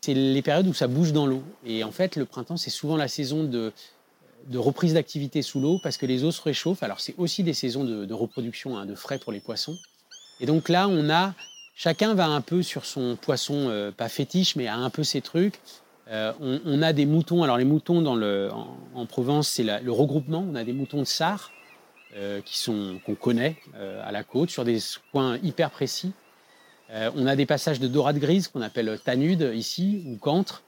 c'est 0.00 0.14
les 0.14 0.42
périodes 0.42 0.66
où 0.68 0.74
ça 0.74 0.86
bouge 0.86 1.12
dans 1.12 1.26
l'eau. 1.26 1.42
Et 1.64 1.82
en 1.82 1.90
fait, 1.90 2.16
le 2.16 2.26
printemps, 2.26 2.56
c'est 2.56 2.70
souvent 2.70 2.96
la 2.96 3.08
saison 3.08 3.44
de 3.44 3.72
reprise 4.54 4.94
d'activité 4.94 5.42
sous 5.42 5.60
l'eau 5.60 5.80
parce 5.82 5.96
que 5.96 6.06
les 6.06 6.24
eaux 6.24 6.30
se 6.30 6.42
réchauffent. 6.42 6.82
Alors 6.82 7.00
c'est 7.00 7.14
aussi 7.18 7.42
des 7.42 7.54
saisons 7.54 7.84
de, 7.84 8.14
reproduction 8.14 8.76
hein, 8.76 8.86
de 8.86 8.94
frais 8.94 9.18
pour 9.18 9.32
les 9.32 9.40
poissons. 9.40 9.76
Et 10.40 10.46
donc 10.46 10.68
là, 10.68 10.86
on 10.88 11.10
a 11.10 11.34
chacun 11.74 12.14
va 12.14 12.26
un 12.26 12.40
peu 12.40 12.62
sur 12.62 12.84
son 12.84 13.16
poisson, 13.16 13.68
euh, 13.68 13.90
pas 13.90 14.08
fétiche, 14.08 14.56
mais 14.56 14.66
a 14.66 14.76
un 14.76 14.90
peu 14.90 15.02
ses 15.02 15.22
trucs. 15.22 15.58
Euh, 16.08 16.32
on, 16.40 16.82
a 16.82 16.92
des 16.92 17.04
moutons. 17.04 17.42
Alors 17.42 17.56
les 17.56 17.64
moutons 17.64 18.06
en, 18.06 18.78
en 18.94 19.06
Provence, 19.06 19.48
c'est 19.48 19.64
le 19.64 19.90
regroupement. 19.90 20.46
On 20.48 20.54
a 20.54 20.62
des 20.62 20.72
moutons 20.72 21.00
de 21.00 21.06
Sarre 21.06 21.50
qui 22.44 22.58
sont 22.58 23.00
qu'on 23.04 23.14
connaît 23.14 23.56
euh, 23.74 24.02
à 24.06 24.12
la 24.12 24.22
côte 24.24 24.50
sur 24.50 24.64
des 24.64 24.78
coins 25.12 25.38
hyper 25.42 25.70
précis. 25.70 26.12
Euh, 26.90 27.10
on 27.16 27.26
a 27.26 27.34
des 27.36 27.46
passages 27.46 27.80
de 27.80 27.88
dorade 27.88 28.18
grise 28.18 28.48
qu'on 28.48 28.62
appelle 28.62 28.98
tanude 29.04 29.50
ici 29.54 30.04
ou 30.06 30.16
cantre 30.16 30.62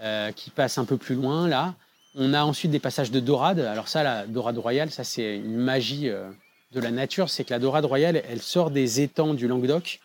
euh, 0.00 0.32
qui 0.32 0.50
passent 0.50 0.78
un 0.78 0.84
peu 0.84 0.96
plus 0.96 1.14
loin 1.14 1.48
là. 1.48 1.74
On 2.16 2.32
a 2.32 2.44
ensuite 2.44 2.70
des 2.70 2.78
passages 2.78 3.10
de 3.10 3.18
dorade. 3.18 3.58
Alors 3.58 3.88
ça, 3.88 4.02
la 4.04 4.26
dorade 4.26 4.58
royale, 4.58 4.90
ça 4.90 5.02
c'est 5.02 5.36
une 5.36 5.56
magie 5.56 6.08
euh, 6.08 6.30
de 6.72 6.80
la 6.80 6.90
nature. 6.90 7.28
C'est 7.28 7.44
que 7.44 7.50
la 7.50 7.58
dorade 7.58 7.84
royale, 7.84 8.22
elle 8.28 8.40
sort 8.40 8.70
des 8.70 9.00
étangs 9.00 9.34
du 9.34 9.48
Languedoc 9.48 10.00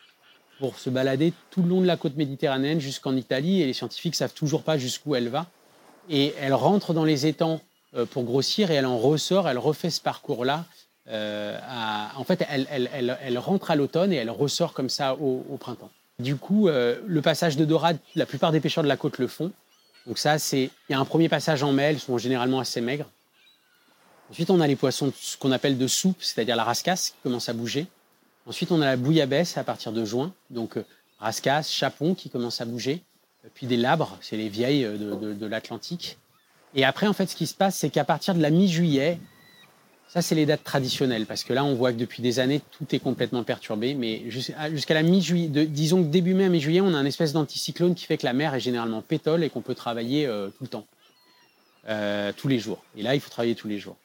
pour 0.59 0.77
se 0.77 0.89
balader 0.89 1.33
tout 1.51 1.61
le 1.61 1.69
long 1.69 1.81
de 1.81 1.85
la 1.85 1.97
côte 1.97 2.15
méditerranéenne 2.17 2.79
jusqu'en 2.79 3.15
Italie. 3.15 3.61
Et 3.61 3.67
les 3.67 3.73
scientifiques 3.73 4.15
savent 4.15 4.33
toujours 4.33 4.63
pas 4.63 4.77
jusqu'où 4.77 5.15
elle 5.15 5.29
va. 5.29 5.47
Et 6.09 6.33
elle 6.39 6.53
rentre 6.53 6.93
dans 6.93 7.05
les 7.05 7.27
étangs 7.27 7.61
euh, 7.95 8.05
pour 8.05 8.23
grossir 8.23 8.71
et 8.71 8.75
elle 8.75 8.87
en 8.87 8.97
ressort. 8.97 9.47
Elle 9.47 9.59
refait 9.59 9.91
ce 9.91 10.01
parcours-là. 10.01 10.65
Euh, 11.09 11.57
en 12.15 12.23
fait, 12.23 12.45
elle, 12.49 13.37
rentre 13.39 13.71
à 13.71 13.75
l'automne 13.75 14.13
et 14.13 14.17
elle 14.17 14.29
ressort 14.29 14.73
comme 14.73 14.89
ça 14.89 15.15
au, 15.15 15.57
printemps. 15.59 15.89
Du 16.19 16.35
coup, 16.35 16.67
euh, 16.67 16.99
le 17.07 17.21
passage 17.21 17.55
de 17.57 17.65
dorade, 17.65 17.97
la 18.15 18.25
plupart 18.25 18.51
des 18.51 18.59
pêcheurs 18.59 18.83
de 18.83 18.89
la 18.89 18.97
côte 18.97 19.17
le 19.17 19.27
font. 19.27 19.51
Donc 20.05 20.17
ça, 20.17 20.37
c'est 20.37 20.69
il 20.89 20.91
y 20.91 20.93
a 20.93 20.99
un 20.99 21.05
premier 21.05 21.29
passage 21.29 21.63
en 21.63 21.71
mai, 21.71 21.83
elles 21.83 21.99
sont 21.99 22.17
généralement 22.17 22.59
assez 22.59 22.81
maigres. 22.81 23.09
Ensuite, 24.29 24.49
on 24.51 24.59
a 24.59 24.67
les 24.67 24.75
poissons 24.75 25.11
ce 25.19 25.37
qu'on 25.37 25.51
appelle 25.51 25.77
de 25.77 25.87
soupe, 25.87 26.21
c'est-à-dire 26.21 26.55
la 26.55 26.63
rascasse 26.63 27.11
qui 27.11 27.15
commence 27.23 27.49
à 27.49 27.53
bouger. 27.53 27.87
Ensuite, 28.45 28.71
on 28.71 28.81
a 28.81 28.85
la 28.85 28.97
bouillabaisse 28.97 29.57
à 29.57 29.63
partir 29.63 29.91
de 29.91 30.05
juin, 30.05 30.33
donc 30.49 30.77
euh, 30.77 30.85
rascasse, 31.19 31.71
chapon 31.71 32.13
qui 32.13 32.29
commence 32.29 32.61
à 32.61 32.65
bouger. 32.65 33.01
Puis 33.55 33.65
des 33.65 33.77
labres, 33.77 34.17
c'est 34.21 34.37
les 34.37 34.49
vieilles 34.49 34.83
de 34.83 35.45
l'Atlantique. 35.45 36.17
Et 36.75 36.83
après, 36.83 37.07
en 37.07 37.13
fait, 37.13 37.27
ce 37.27 37.35
qui 37.35 37.47
se 37.47 37.53
passe, 37.53 37.77
c'est 37.77 37.89
qu'à 37.89 38.03
partir 38.03 38.35
de 38.35 38.41
la 38.41 38.49
mi-juillet, 38.49 39.17
ça, 40.11 40.23
c'est 40.23 40.33
les 40.33 40.47
dates 40.47 40.63
traditionnelles, 40.63 41.27
parce 41.27 41.43
que 41.43 41.53
là, 41.53 41.63
on 41.63 41.75
voit 41.75 41.93
que 41.93 41.97
depuis 41.97 42.23
des 42.23 42.39
années, 42.39 42.61
tout 42.71 42.85
est 42.95 42.99
complètement 42.99 43.43
perturbé. 43.43 43.93
Mais 43.93 44.23
jusqu'à 44.29 44.93
la 44.95 45.03
mi-juillet, 45.03 45.47
disons 45.67 46.03
que 46.03 46.07
début 46.07 46.33
mai 46.33 46.45
à 46.45 46.49
mi-juillet, 46.49 46.81
on 46.81 46.95
a 46.95 46.97
une 46.99 47.05
espèce 47.05 47.31
d'anticyclone 47.31 47.93
qui 47.93 48.05
fait 48.05 48.17
que 48.17 48.25
la 48.25 48.33
mer 48.33 48.55
est 48.55 48.59
généralement 48.59 49.03
pétole 49.03 49.43
et 49.43 49.51
qu'on 49.51 49.61
peut 49.61 49.75
travailler 49.75 50.25
euh, 50.25 50.49
tout 50.49 50.63
le 50.63 50.67
temps, 50.69 50.87
Euh, 51.87 52.33
tous 52.35 52.47
les 52.47 52.59
jours. 52.59 52.83
Et 52.97 53.01
là, 53.01 53.15
il 53.15 53.21
faut 53.21 53.29
travailler 53.29 53.55
tous 53.55 53.67
les 53.67 53.79
jours. 53.79 53.95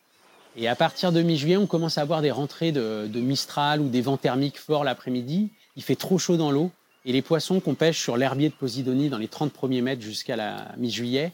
Et 0.56 0.68
à 0.68 0.76
partir 0.76 1.10
de 1.10 1.20
mi-juillet, 1.22 1.56
on 1.56 1.66
commence 1.66 1.98
à 1.98 2.02
avoir 2.02 2.22
des 2.22 2.30
rentrées 2.30 2.70
de, 2.70 3.08
de 3.12 3.20
Mistral 3.20 3.80
ou 3.80 3.88
des 3.88 4.00
vents 4.00 4.16
thermiques 4.16 4.58
forts 4.58 4.84
l'après-midi. 4.84 5.50
Il 5.76 5.82
fait 5.82 5.96
trop 5.96 6.16
chaud 6.16 6.36
dans 6.36 6.50
l'eau. 6.50 6.70
Et 7.04 7.12
les 7.12 7.20
poissons 7.20 7.60
qu'on 7.60 7.74
pêche 7.74 8.00
sur 8.00 8.16
l'herbier 8.16 8.48
de 8.48 8.54
Posidonie 8.54 9.08
dans 9.08 9.18
les 9.18 9.28
30 9.28 9.52
premiers 9.52 9.82
mètres 9.82 10.00
jusqu'à 10.00 10.36
la 10.36 10.72
mi-juillet, 10.78 11.32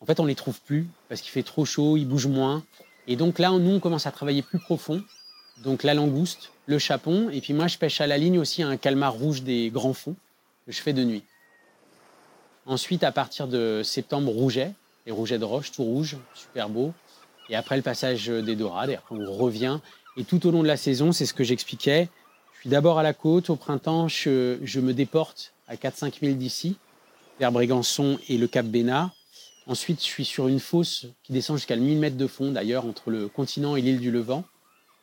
en 0.00 0.06
fait, 0.06 0.18
on 0.18 0.24
les 0.24 0.34
trouve 0.34 0.60
plus 0.62 0.88
parce 1.08 1.20
qu'il 1.20 1.30
fait 1.30 1.44
trop 1.44 1.64
chaud, 1.64 1.96
ils 1.96 2.06
bougent 2.06 2.26
moins. 2.26 2.64
Et 3.06 3.16
donc 3.16 3.38
là, 3.38 3.50
nous, 3.50 3.70
on 3.70 3.80
commence 3.80 4.06
à 4.06 4.12
travailler 4.12 4.42
plus 4.42 4.58
profond. 4.58 5.02
Donc 5.62 5.82
la 5.82 5.94
langouste, 5.94 6.50
le 6.66 6.78
chapon. 6.78 7.30
Et 7.30 7.40
puis 7.40 7.52
moi, 7.52 7.66
je 7.66 7.78
pêche 7.78 8.00
à 8.00 8.06
la 8.06 8.18
ligne 8.18 8.38
aussi 8.38 8.62
un 8.62 8.76
calmar 8.76 9.12
rouge 9.12 9.42
des 9.42 9.70
grands 9.70 9.94
fonds 9.94 10.16
que 10.66 10.72
je 10.72 10.80
fais 10.80 10.92
de 10.92 11.04
nuit. 11.04 11.24
Ensuite, 12.66 13.02
à 13.02 13.12
partir 13.12 13.48
de 13.48 13.82
septembre, 13.84 14.30
rouget. 14.30 14.72
Les 15.04 15.12
rougets 15.12 15.38
de 15.38 15.44
roche, 15.44 15.72
tout 15.72 15.82
rouge, 15.82 16.16
super 16.34 16.68
beau. 16.68 16.92
Et 17.48 17.56
après 17.56 17.76
le 17.76 17.82
passage 17.82 18.28
des 18.28 18.54
dorades, 18.54 18.90
et 18.90 18.94
après 18.94 19.16
on 19.16 19.32
revient. 19.32 19.80
Et 20.16 20.24
tout 20.24 20.46
au 20.46 20.50
long 20.50 20.62
de 20.62 20.68
la 20.68 20.76
saison, 20.76 21.10
c'est 21.10 21.26
ce 21.26 21.34
que 21.34 21.42
j'expliquais. 21.42 22.08
Je 22.54 22.60
suis 22.60 22.70
d'abord 22.70 22.98
à 22.98 23.02
la 23.02 23.12
côte. 23.12 23.50
Au 23.50 23.56
printemps, 23.56 24.06
je, 24.08 24.78
me 24.80 24.92
déporte 24.92 25.52
à 25.66 25.74
4-5 25.74 26.18
milles 26.22 26.38
d'ici, 26.38 26.76
vers 27.40 27.50
Brégançon 27.50 28.18
et 28.28 28.38
le 28.38 28.46
Cap 28.46 28.66
Bénat. 28.66 29.10
Ensuite, 29.66 30.00
je 30.00 30.06
suis 30.06 30.24
sur 30.24 30.48
une 30.48 30.58
fosse 30.60 31.06
qui 31.22 31.32
descend 31.32 31.56
jusqu'à 31.56 31.76
1000 31.76 31.98
mètres 31.98 32.16
de 32.16 32.26
fond, 32.26 32.50
d'ailleurs, 32.50 32.84
entre 32.84 33.10
le 33.10 33.28
continent 33.28 33.76
et 33.76 33.80
l'île 33.80 34.00
du 34.00 34.10
Levant. 34.10 34.44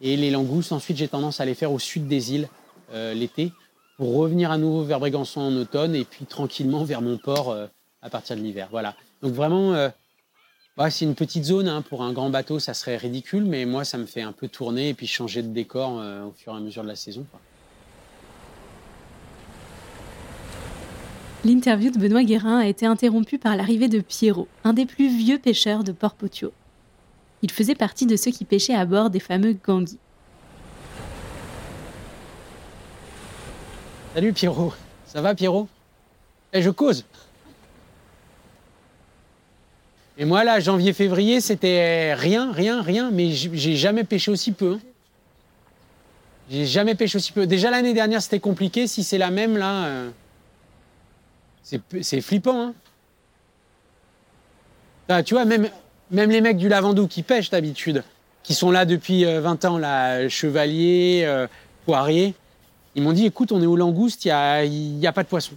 Et 0.02 0.18
les 0.18 0.32
langoustes, 0.32 0.72
ensuite, 0.72 0.98
j'ai 0.98 1.08
tendance 1.08 1.40
à 1.40 1.46
les 1.46 1.56
faire 1.56 1.72
au 1.72 1.80
sud 1.80 2.08
des 2.08 2.34
îles 2.34 2.50
euh, 2.94 3.14
l'été, 3.14 3.52
pour 3.98 4.16
revenir 4.16 4.52
à 4.52 4.58
nouveau 4.58 4.84
vers 4.84 5.00
Brégançon 5.00 5.42
en 5.42 5.56
automne, 5.56 5.96
et 5.96 6.04
puis 6.06 6.26
tranquillement 6.26 6.84
vers 6.84 7.02
mon 7.02 7.18
port 7.18 7.52
euh, 7.52 7.68
à 8.02 8.10
partir 8.10 8.36
de 8.36 8.42
l'hiver. 8.42 8.68
Voilà. 8.72 8.96
Donc 9.22 9.34
vraiment, 9.34 9.74
euh, 9.74 9.90
ouais, 10.78 10.90
c'est 10.92 11.06
une 11.06 11.16
petite 11.16 11.46
zone. 11.46 11.68
hein. 11.68 11.82
Pour 11.82 12.04
un 12.04 12.12
grand 12.14 12.30
bateau, 12.30 12.60
ça 12.60 12.74
serait 12.74 12.98
ridicule, 12.98 13.46
mais 13.46 13.66
moi, 13.66 13.84
ça 13.86 13.98
me 13.98 14.06
fait 14.06 14.22
un 14.22 14.32
peu 14.34 14.48
tourner 14.48 14.90
et 14.90 14.94
puis 14.94 15.08
changer 15.08 15.42
de 15.42 15.50
décor 15.50 16.02
au 16.28 16.32
fur 16.32 16.54
et 16.54 16.58
à 16.58 16.60
mesure 16.60 16.84
de 16.84 16.88
la 16.90 16.96
saison. 16.96 17.26
L'interview 21.46 21.90
de 21.90 21.98
Benoît 21.98 22.24
Guérin 22.24 22.60
a 22.60 22.66
été 22.68 22.86
interrompue 22.86 23.38
par 23.38 23.56
l'arrivée 23.56 23.88
de 23.88 24.02
Pierrot, 24.02 24.50
un 24.66 24.74
des 24.74 24.86
plus 24.86 25.08
vieux 25.08 25.40
pêcheurs 25.40 25.86
de 25.86 25.94
Port-Potio. 25.94 26.52
Il 27.42 27.50
faisait 27.50 27.76
partie 27.76 28.06
de 28.06 28.18
ceux 28.18 28.32
qui 28.32 28.44
pêchaient 28.44 28.76
à 28.76 28.86
bord 28.86 29.10
des 29.10 29.22
fameux 29.22 29.54
ganguis. 29.54 30.00
Salut 34.14 34.34
Pierrot. 34.34 34.74
Ça 35.06 35.22
va 35.22 35.34
Pierrot? 35.34 35.70
Eh, 36.52 36.62
je 36.62 36.70
cause. 36.70 37.06
Et 40.18 40.26
moi 40.26 40.44
là, 40.44 40.60
janvier-février, 40.60 41.40
c'était 41.40 42.14
rien, 42.16 42.52
rien, 42.52 42.82
rien, 42.82 43.12
mais 43.12 43.32
j'ai 43.32 43.78
jamais 43.78 44.04
pêché 44.04 44.30
aussi 44.30 44.52
peu. 44.52 44.74
hein. 44.74 44.80
J'ai 46.50 46.66
jamais 46.66 46.96
pêché 46.96 47.16
aussi 47.16 47.32
peu. 47.32 47.48
Déjà 47.48 47.72
l'année 47.72 47.94
dernière, 47.94 48.22
c'était 48.22 48.42
compliqué. 48.42 48.88
Si 48.88 49.04
c'est 49.06 49.18
la 49.20 49.32
même 49.32 49.56
là, 49.56 49.86
euh, 49.86 50.10
c'est 52.02 52.22
flippant. 52.22 52.74
Hein. 55.10 55.24
Tu 55.24 55.34
vois, 55.34 55.46
même, 55.46 55.70
les 56.12 56.42
mecs 56.42 56.58
du 56.58 56.70
Lavandou 56.70 57.08
qui 57.08 57.24
pêchent 57.24 57.50
d'habitude, 57.50 58.04
qui 58.44 58.54
sont 58.54 58.72
là 58.72 58.86
depuis 58.86 59.26
euh, 59.26 59.42
20 59.42 59.66
ans, 59.66 59.78
là, 59.78 60.28
Chevalier, 60.30 61.24
euh, 61.26 61.48
Poirier, 61.86 62.36
ils 62.96 63.04
m'ont 63.04 63.14
dit 63.14 63.26
écoute, 63.26 63.52
on 63.52 63.62
est 63.62 63.66
au 63.66 63.76
langouste, 63.76 64.26
il 64.26 64.30
n'y 64.30 65.06
a, 65.06 65.10
a 65.10 65.14
pas 65.14 65.24
de 65.24 65.28
poisson. 65.28 65.54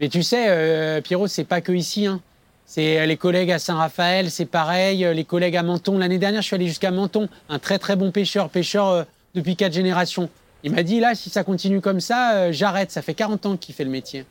Mais 0.00 0.08
tu 0.08 0.22
sais, 0.22 0.46
euh, 0.48 1.00
Pierrot, 1.00 1.26
c'est 1.26 1.44
pas 1.44 1.60
que 1.60 1.72
ici. 1.72 2.06
Hein. 2.06 2.20
C'est 2.66 3.00
euh, 3.00 3.06
les 3.06 3.16
collègues 3.16 3.50
à 3.50 3.58
Saint-Raphaël, 3.58 4.30
c'est 4.30 4.44
pareil. 4.46 5.04
euh, 5.04 5.12
Les 5.12 5.24
collègues 5.24 5.56
à 5.56 5.62
Menton. 5.62 5.98
L'année 5.98 6.18
dernière, 6.18 6.42
je 6.42 6.46
suis 6.46 6.54
allé 6.54 6.66
jusqu'à 6.68 6.90
Menton. 6.90 7.28
Un 7.48 7.58
très 7.58 7.78
très 7.78 7.96
bon 7.96 8.12
pêcheur, 8.12 8.48
pêcheur 8.50 8.88
euh, 8.88 9.04
depuis 9.34 9.56
quatre 9.56 9.72
générations. 9.72 10.28
Il 10.64 10.72
m'a 10.72 10.82
dit 10.82 10.98
là, 10.98 11.14
si 11.14 11.30
ça 11.30 11.44
continue 11.44 11.80
comme 11.80 12.00
ça, 12.00 12.34
euh, 12.34 12.52
j'arrête. 12.52 12.90
Ça 12.90 13.02
fait 13.02 13.14
40 13.14 13.46
ans 13.46 13.56
qu'il 13.56 13.74
fait 13.74 13.84
le 13.84 13.90
métier. 13.90 14.24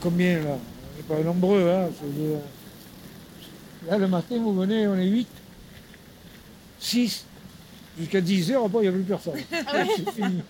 Combien 0.00 0.40
là 0.40 0.56
On 0.56 0.96
n'est 0.96 1.20
pas 1.20 1.22
nombreux. 1.22 1.68
Hein, 1.68 1.88
Là, 3.88 3.98
le 3.98 4.08
matin, 4.08 4.38
vous 4.38 4.54
venez, 4.54 4.86
on 4.86 4.94
est 4.96 5.06
8, 5.06 5.26
6. 6.78 7.26
Jusqu'à 8.00 8.20
10 8.20 8.52
heures, 8.52 8.64
après, 8.64 8.78
il 8.78 8.82
n'y 8.82 8.88
a 8.88 8.92
plus 8.92 9.02
personne. 9.02 9.34
Ah 9.52 9.72
C'est 9.96 10.10
fini. 10.10 10.40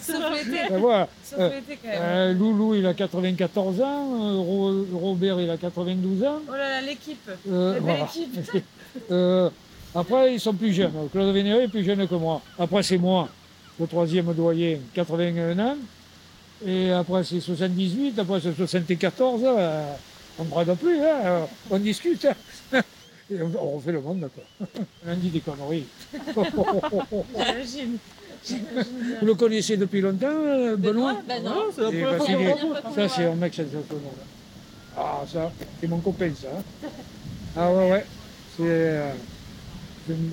Sauf 0.00 0.34
l'été. 0.34 0.74
Voilà. 0.78 1.08
Sauf 1.24 1.38
Euh, 1.38 1.50
l'été, 1.54 1.78
quand 1.82 1.88
même. 1.88 1.98
euh, 2.02 2.32
Loulou, 2.34 2.74
il 2.74 2.84
a 2.86 2.94
94 2.94 3.80
ans. 3.80 3.84
euh, 3.84 4.36
Ro- 4.38 4.86
Robert, 4.94 5.40
il 5.40 5.48
a 5.50 5.56
92 5.56 6.24
ans. 6.24 6.40
Oh 6.48 6.52
là 6.52 6.58
là, 6.58 6.80
l'équipe. 6.82 7.30
Euh, 7.48 7.66
La 7.74 7.80
belle 7.80 7.82
voilà. 7.82 8.04
équipe. 8.04 8.62
Euh, 9.12 9.48
après, 9.94 10.34
ils 10.34 10.40
sont 10.40 10.52
plus 10.52 10.72
jeunes. 10.72 10.90
Claude 11.12 11.32
Vénéré 11.32 11.62
est 11.64 11.68
plus 11.68 11.84
jeune 11.84 12.08
que 12.08 12.14
moi. 12.16 12.42
Après, 12.58 12.82
c'est 12.82 12.98
moi, 12.98 13.28
le 13.78 13.86
troisième 13.86 14.32
doyen, 14.34 14.78
81 14.94 15.56
ans. 15.60 15.76
Et 16.66 16.90
après, 16.90 17.22
c'est 17.22 17.38
78. 17.38 18.18
Après, 18.18 18.40
c'est 18.40 18.52
74. 18.56 19.42
euh, 19.44 19.92
on 20.40 20.44
ne 20.44 20.48
brade 20.48 20.74
plus, 20.76 20.98
hein, 21.00 21.46
on 21.70 21.78
discute. 21.78 22.26
hein. 22.72 22.80
Et 23.32 23.36
on, 23.42 23.70
refait 23.76 23.92
le 23.92 24.00
monde, 24.00 24.28
quoi. 24.34 24.66
On 25.06 25.14
dit 25.16 25.28
des 25.28 25.40
conneries. 25.40 25.84
J'imagine. 27.36 27.98
Vous 29.20 29.26
le 29.26 29.34
connaissez 29.34 29.76
depuis 29.76 30.00
longtemps, 30.00 30.26
euh, 30.30 30.76
Benoît 30.76 31.16
Bah 31.28 31.34
non. 31.44 31.52
Eh 31.92 32.02
ben, 32.02 32.18
Ça, 32.18 33.08
c'est 33.08 33.24
un 33.26 33.34
mec 33.36 33.54
sensationnel. 33.54 33.84
Ah, 34.96 35.22
ça, 35.30 35.52
c'est 35.80 35.86
mon 35.86 35.98
copain, 35.98 36.30
ça. 36.40 36.48
hein. 36.56 36.88
Ah, 37.56 37.72
ouais, 37.72 37.90
ouais. 37.90 38.04
C'est. 38.56 38.62
euh, 38.66 39.12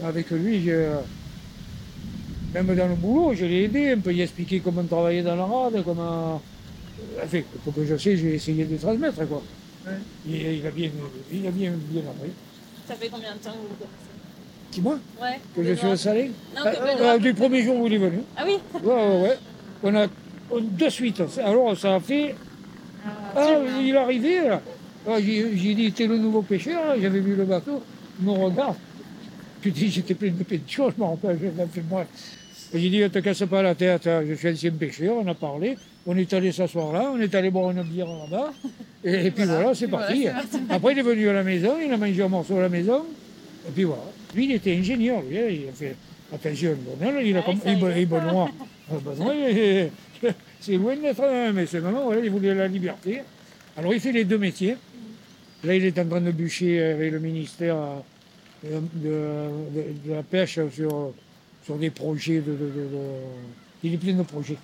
avec 0.03 0.29
lui, 0.31 0.63
je. 0.63 0.95
Même 2.53 2.75
dans 2.75 2.87
le 2.87 2.95
boulot, 2.95 3.33
je 3.35 3.45
l'ai 3.45 3.63
aidé, 3.65 3.91
un 3.91 3.99
peu 3.99 4.13
y 4.13 4.21
expliquer 4.21 4.59
comment 4.61 4.83
travailler 4.83 5.21
dans 5.21 5.35
la 5.35 5.45
rade, 5.45 5.83
comment. 5.83 6.41
euh, 7.17 7.21
Enfin, 7.23 7.41
pour 7.63 7.75
que 7.75 7.85
je 7.85 7.95
sais, 7.97 8.17
j'ai 8.17 8.33
essayé 8.35 8.65
de 8.65 8.75
transmettre, 8.77 9.27
quoi. 9.27 9.43
Il, 10.27 10.35
il 10.35 10.65
a 10.65 10.71
bien, 10.71 10.89
il 11.31 11.45
a 11.47 11.51
bien, 11.51 11.71
bien 11.89 12.01
appris. 12.01 12.31
Ça 12.87 12.95
fait 12.95 13.09
combien 13.09 13.33
de 13.33 13.37
temps 13.39 13.51
que 13.51 13.57
vous 13.57 13.75
connaissez 13.75 14.71
Qui, 14.71 14.81
moi 14.81 14.99
Ouais. 15.21 15.39
Que 15.55 15.63
je 15.63 15.73
suis 15.73 15.87
installé 15.87 16.31
Non, 16.55 16.61
Ah, 16.65 16.71
que 16.71 17.03
ah. 17.03 17.17
Du 17.17 17.33
premier 17.33 17.61
jour 17.63 17.75
où 17.77 17.87
il 17.87 17.93
est 17.93 17.97
venu. 17.97 18.19
Ah 18.37 18.43
oui 18.45 18.57
Ouais, 18.83 18.93
ouais, 18.93 19.21
ouais. 19.23 19.37
On 19.83 19.95
a 19.95 20.07
on- 20.51 20.61
de 20.61 20.89
suite. 20.89 21.21
Alors, 21.43 21.77
ça 21.77 21.95
a 21.95 21.99
fait. 21.99 22.35
Ah, 23.35 23.57
il 23.81 23.89
est 23.89 23.97
arrivé, 23.97 24.47
là. 24.47 24.61
Ah, 25.07 25.19
J'ai 25.21 25.73
dit, 25.75 25.91
t'es 25.91 26.07
le 26.07 26.17
nouveau 26.17 26.41
pêcheur, 26.41 26.85
là. 26.87 26.95
j'avais 26.99 27.19
vu 27.19 27.35
le 27.35 27.45
bateau. 27.45 27.81
Il 28.19 28.25
me 28.25 28.31
regarde. 28.31 28.75
Puis 29.61 29.71
dis, 29.71 29.89
j'étais 29.89 30.13
plein 30.13 30.31
de 30.31 30.43
pêcheurs, 30.43 30.91
je 30.95 31.01
me 31.01 31.07
rappelle, 31.07 31.37
je 31.41 31.45
l'ai 31.47 31.67
fait 31.67 31.83
moi. 31.89 32.05
J'ai 32.73 32.89
dit, 32.89 32.99
ne 32.99 33.07
te 33.07 33.19
casse 33.19 33.43
pas 33.49 33.61
la 33.61 33.75
tête, 33.75 34.05
hein. 34.07 34.23
je 34.27 34.33
suis 34.33 34.49
ancien 34.49 34.71
pêcheur, 34.71 35.15
on 35.23 35.27
a 35.27 35.33
parlé. 35.33 35.77
On 36.05 36.15
est 36.17 36.31
allé 36.33 36.51
s'asseoir 36.53 36.93
là, 36.93 37.11
on 37.13 37.19
est 37.19 37.33
allé 37.35 37.49
boire 37.49 37.71
une 37.71 37.83
bière 37.83 38.07
là-bas. 38.07 38.53
Et, 39.03 39.29
puis 39.31 39.43
voilà, 39.45 39.73
c'est 39.75 39.87
parti. 39.87 40.23
Voilà. 40.23 40.43
Après, 40.69 40.93
il 40.93 40.99
est 40.99 41.01
venu 41.01 41.27
à 41.29 41.33
la 41.33 41.43
maison, 41.43 41.75
il 41.85 41.91
a 41.91 41.97
mangé 41.97 42.21
un 42.23 42.27
morceau 42.29 42.57
à 42.57 42.61
la 42.61 42.69
maison. 42.69 43.03
Et 43.67 43.71
puis 43.73 43.83
voilà. 43.83 44.03
Lui, 44.33 44.45
il 44.45 44.51
était 44.53 44.73
ingénieur, 44.75 45.21
lui, 45.21 45.37
hein. 45.37 45.47
il 45.49 45.67
a 45.69 45.71
fait 45.73 45.95
attention, 46.33 46.75
Benoît, 46.99 47.21
il 47.21 47.35
a 47.37 47.41
comme. 47.41 47.59
Et 47.65 47.75
Ben- 47.75 48.05
Benoît. 48.05 48.49
Benoît, 48.89 49.33
il- 49.35 49.89
c'est 50.61 50.77
loin 50.77 50.95
d'être 50.95 51.23
un, 51.23 51.51
mais 51.51 51.65
c'est 51.65 51.79
vraiment, 51.79 52.05
voilà, 52.05 52.21
il 52.23 52.31
voulait 52.31 52.55
la 52.55 52.67
liberté. 52.67 53.21
Alors, 53.77 53.93
il 53.93 53.99
fait 53.99 54.11
les 54.13 54.23
deux 54.25 54.37
métiers. 54.37 54.75
Là, 55.63 55.75
il 55.75 55.83
est 55.85 55.99
en 55.99 56.05
train 56.05 56.21
de 56.21 56.31
bûcher 56.31 56.81
avec 56.83 57.11
le 57.11 57.19
ministère 57.19 57.75
euh, 58.65 58.79
de, 58.93 59.79
de- 59.79 60.09
de 60.09 60.13
la 60.15 60.23
pêche 60.23 60.59
sur, 60.73 61.11
sur 61.67 61.75
des 61.75 61.89
projets 61.89 62.39
de, 62.39 62.57
Il 63.83 63.93
est 63.93 63.97
plein 63.97 64.13
de 64.13 64.23
projets. 64.23 64.57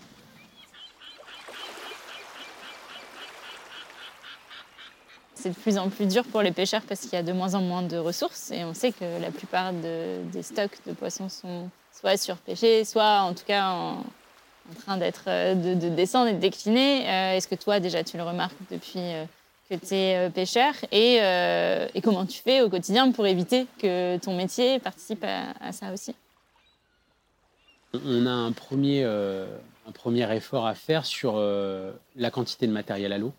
C'est 5.35 5.49
de 5.49 5.55
plus 5.55 5.77
en 5.77 5.89
plus 5.89 6.05
dur 6.05 6.23
pour 6.23 6.41
les 6.41 6.53
pêcheurs 6.53 6.83
parce 6.87 7.01
qu'il 7.01 7.11
y 7.11 7.17
a 7.17 7.23
de 7.23 7.33
moins 7.33 7.55
en 7.55 7.61
moins 7.61 7.81
de 7.81 7.97
ressources 7.97 8.51
et 8.51 8.63
on 8.63 8.73
sait 8.73 8.93
que 8.93 9.03
la 9.21 9.31
plupart 9.31 9.73
de- 9.73 10.21
des 10.31 10.43
stocks 10.43 10.79
de 10.87 10.93
poissons 10.93 11.27
sont 11.27 11.69
soit 11.91 12.15
surpêchés, 12.15 12.85
soit 12.85 13.19
en 13.23 13.33
tout 13.33 13.43
cas 13.45 13.69
en, 13.69 14.03
train 14.79 14.95
d'être 14.95 15.25
euh, 15.27 15.55
de, 15.55 15.73
de 15.73 15.89
descendre 15.89 16.29
et 16.29 16.33
de 16.33 16.39
décliner. 16.39 17.05
Euh, 17.09 17.35
Est-ce 17.35 17.49
que 17.49 17.55
toi 17.55 17.81
déjà 17.81 18.01
tu 18.05 18.15
le 18.15 18.23
remarques 18.23 18.55
depuis 18.71 18.99
euh, 18.99 19.25
que 19.69 19.75
tu 19.75 19.93
es 19.93 20.29
pêcheur 20.29 20.73
et, 20.93 21.19
comment 22.01 22.25
tu 22.25 22.41
fais 22.41 22.61
au 22.61 22.69
quotidien 22.69 23.11
pour 23.11 23.27
éviter 23.27 23.67
que 23.77 24.15
ton 24.19 24.37
métier 24.37 24.79
participe 24.79 25.25
à 25.25 25.71
ça 25.73 25.91
aussi? 25.91 26.15
On 27.93 28.25
a 28.25 28.31
un 28.31 28.51
premier, 28.51 29.03
euh, 29.03 29.45
un 29.87 29.91
premier 29.91 30.31
effort 30.35 30.65
à 30.65 30.73
faire 30.73 31.05
sur 31.05 31.35
euh, 31.37 31.91
la 32.15 32.31
quantité 32.31 32.65
de 32.65 32.71
matériel 32.71 33.13
à 33.13 33.17
l'eau. 33.19 33.33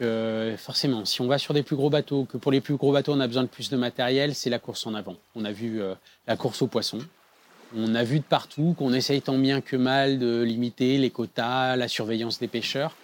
Que 0.00 0.54
forcément, 0.58 1.06
si 1.06 1.22
on 1.22 1.26
va 1.26 1.38
sur 1.38 1.54
des 1.54 1.62
plus 1.62 1.76
gros 1.76 1.88
bateaux, 1.88 2.24
que 2.24 2.36
pour 2.36 2.52
les 2.52 2.60
plus 2.60 2.74
gros 2.74 2.92
bateaux 2.92 3.14
on 3.14 3.20
a 3.20 3.26
besoin 3.26 3.44
de 3.44 3.48
plus 3.48 3.70
de 3.70 3.78
matériel, 3.78 4.34
c'est 4.34 4.50
la 4.50 4.58
course 4.58 4.86
en 4.86 4.94
avant. 4.94 5.16
On 5.34 5.44
a 5.46 5.52
vu 5.52 5.80
euh, 5.80 5.94
la 6.26 6.36
course 6.36 6.60
aux 6.60 6.66
poissons. 6.66 6.98
On 7.74 7.94
a 7.94 8.04
vu 8.04 8.18
de 8.18 8.24
partout 8.24 8.74
qu'on 8.76 8.92
essaye 8.92 9.22
tant 9.22 9.38
bien 9.38 9.62
que 9.62 9.76
mal 9.76 10.18
de 10.18 10.42
limiter 10.42 10.98
les 10.98 11.08
quotas, 11.10 11.76
la 11.76 11.88
surveillance 11.88 12.38
des 12.40 12.48
pêcheurs. 12.48 12.94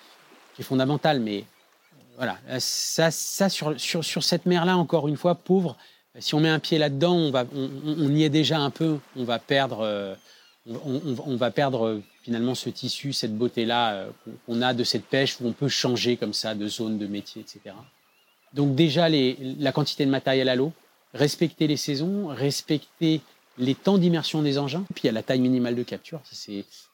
qui 0.55 0.61
est 0.63 0.65
fondamentale. 0.65 1.21
Mais 1.21 1.45
voilà, 2.19 2.39
ça, 2.59 3.11
ça 3.11 3.49
sur, 3.49 3.81
sur, 3.81 4.05
sur 4.05 4.23
cette 4.23 4.45
mer-là, 4.45 4.77
encore 4.77 5.09
une 5.09 5.17
fois, 5.17 5.35
pauvre, 5.35 5.79
si 6.19 6.35
on 6.35 6.41
met 6.41 6.49
un 6.49 6.59
pied 6.59 6.79
là-dedans, 6.79 7.33
on, 7.55 8.15
y 8.15 8.25
est 8.25 8.29
déjà 8.29 8.59
un 8.59 8.71
peu, 8.71 8.99
on 9.17 9.25
va 9.25 9.39
perdre, 9.39 9.81
euh, 9.81 10.15
on, 10.67 11.37
va 11.37 11.51
perdre 11.51 12.03
finalement 12.23 12.55
ce 12.55 12.69
tissu, 12.69 13.13
cette 13.13 13.37
beauté-là 13.37 13.95
euh, 13.95 14.11
qu'on 14.47 14.61
a 14.61 14.75
de 14.75 14.85
cette 14.85 15.07
pêche 15.07 15.41
où 15.41 15.47
on 15.47 15.53
peut 15.53 15.69
changer 15.69 16.17
comme 16.17 16.35
ça 16.35 16.55
de 16.55 16.69
zone, 16.69 16.99
de 16.99 17.07
métier, 17.07 17.43
etc. 17.43 17.75
Donc 18.53 18.75
déjà, 18.75 19.09
la 19.09 19.73
quantité 19.73 20.05
de 20.05 20.11
matériel 20.11 20.49
à 20.51 20.57
l'eau, 20.57 20.73
respecter 21.15 21.67
les 21.67 21.79
saisons, 21.79 22.29
respecter 22.29 23.23
les 23.57 23.75
temps 23.75 23.99
d'immersion 23.99 24.43
des 24.43 24.59
engins, 24.59 24.85
puis 24.95 25.05
il 25.05 25.07
y 25.07 25.11
a 25.11 25.13
la 25.13 25.23
taille 25.23 25.41
minimale 25.41 25.75
de 25.75 25.83
capture, 25.83 26.21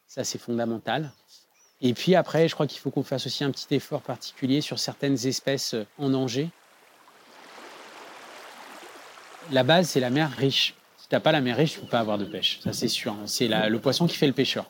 ça 0.06 0.24
c'est 0.24 0.38
fondamental. 0.38 1.12
Et 1.80 1.94
puis 1.94 2.14
après, 2.14 2.48
je 2.48 2.54
crois 2.54 2.66
qu'il 2.66 2.80
faut 2.80 2.90
qu'on 2.90 3.04
fasse 3.04 3.26
aussi 3.26 3.44
un 3.44 3.50
petit 3.50 3.74
effort 3.74 4.02
particulier 4.02 4.60
sur 4.60 4.78
certaines 4.78 5.26
espèces 5.26 5.76
en 5.98 6.10
danger. 6.10 6.50
La 9.50 9.62
base, 9.62 9.88
c'est 9.88 10.00
la 10.00 10.10
mer 10.10 10.30
riche. 10.30 10.74
Si 10.98 11.08
tu 11.08 11.14
n'as 11.14 11.20
pas 11.20 11.32
la 11.32 11.40
mer 11.40 11.56
riche, 11.56 11.72
tu 11.72 11.78
ne 11.78 11.84
peux 11.84 11.90
pas 11.90 12.00
avoir 12.00 12.18
de 12.18 12.24
pêche, 12.24 12.60
ça 12.62 12.72
c'est 12.72 12.88
sûr. 12.88 13.12
Hein. 13.12 13.26
C'est 13.26 13.48
le 13.48 13.78
poisson 13.78 14.06
qui 14.06 14.16
fait 14.16 14.26
le 14.26 14.32
pêcheur. 14.32 14.66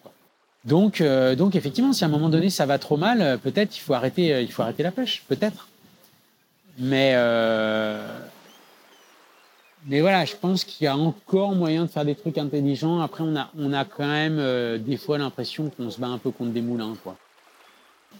Donc, 0.64 1.00
euh, 1.00 1.34
donc 1.34 1.54
effectivement, 1.56 1.92
si 1.92 2.04
à 2.04 2.08
un 2.08 2.10
moment 2.10 2.28
donné 2.28 2.50
ça 2.50 2.66
va 2.66 2.78
trop 2.78 2.96
mal, 2.96 3.22
euh, 3.22 3.36
peut-être 3.38 3.76
il 3.76 3.80
faut 3.80 3.94
arrêter, 3.94 4.34
euh, 4.34 4.42
il 4.42 4.52
faut 4.52 4.62
arrêter 4.62 4.82
la 4.82 4.90
pêche, 4.90 5.22
peut-être. 5.28 5.68
Mais 6.76 7.14
voilà, 10.00 10.24
je 10.24 10.36
pense 10.36 10.64
qu'il 10.64 10.84
y 10.84 10.88
a 10.88 10.96
encore 10.96 11.52
moyen 11.52 11.84
de 11.84 11.90
faire 11.90 12.04
des 12.04 12.14
trucs 12.14 12.36
intelligents. 12.36 13.00
Après, 13.00 13.24
on 13.24 13.34
a, 13.72 13.84
quand 13.84 14.06
même 14.06 14.78
des 14.78 14.96
fois 14.96 15.18
l'impression 15.18 15.70
qu'on 15.70 15.90
se 15.90 15.98
bat 15.98 16.08
un 16.08 16.18
peu 16.18 16.30
contre 16.30 16.52
des 16.52 16.60
moulins, 16.60 16.94
quoi. 17.02 17.16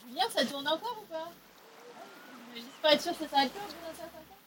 Julien, 0.09 0.25
ça 0.35 0.45
tourne 0.45 0.67
encore 0.67 1.03
ou 1.03 1.13
pas? 1.13 1.31
Juste 2.55 2.67
pas 2.83 2.95
être 2.95 3.03
sûr 3.03 3.13
que 3.13 3.25
ça 3.25 3.31
s'arrête 3.31 3.53
plus 3.53 3.61
au 3.61 3.67
bout 3.67 3.87
d'un 3.87 3.95
certain 3.95 4.19
temps. 4.19 4.39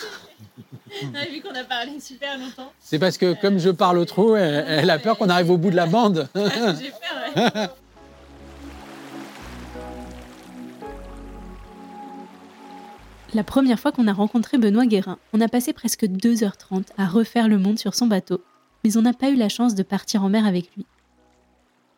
vu 1.30 1.40
qu'on 1.40 1.54
a 1.54 1.64
parlé 1.64 2.00
super 2.00 2.38
longtemps. 2.38 2.72
C'est 2.80 2.98
parce 2.98 3.18
que 3.18 3.40
comme 3.40 3.58
je 3.58 3.70
parle 3.70 4.04
trop, 4.06 4.36
elle, 4.36 4.64
elle 4.66 4.90
a 4.90 4.98
peur 4.98 5.16
qu'on 5.16 5.28
arrive 5.28 5.50
au 5.50 5.56
bout 5.56 5.70
de 5.70 5.76
la 5.76 5.86
bande. 5.86 6.28
J'ai 6.34 6.90
peur, 6.90 7.54
ouais. 7.54 7.68
La 13.32 13.44
première 13.44 13.78
fois 13.78 13.92
qu'on 13.92 14.08
a 14.08 14.12
rencontré 14.12 14.58
Benoît 14.58 14.86
Guérin, 14.86 15.16
on 15.32 15.40
a 15.40 15.46
passé 15.46 15.72
presque 15.72 16.02
2h30 16.02 16.86
à 16.98 17.06
refaire 17.06 17.46
le 17.46 17.58
monde 17.58 17.78
sur 17.78 17.94
son 17.94 18.08
bateau, 18.08 18.42
mais 18.82 18.96
on 18.96 19.02
n'a 19.02 19.12
pas 19.12 19.30
eu 19.30 19.36
la 19.36 19.48
chance 19.48 19.76
de 19.76 19.84
partir 19.84 20.24
en 20.24 20.28
mer 20.28 20.44
avec 20.46 20.68
lui. 20.74 20.84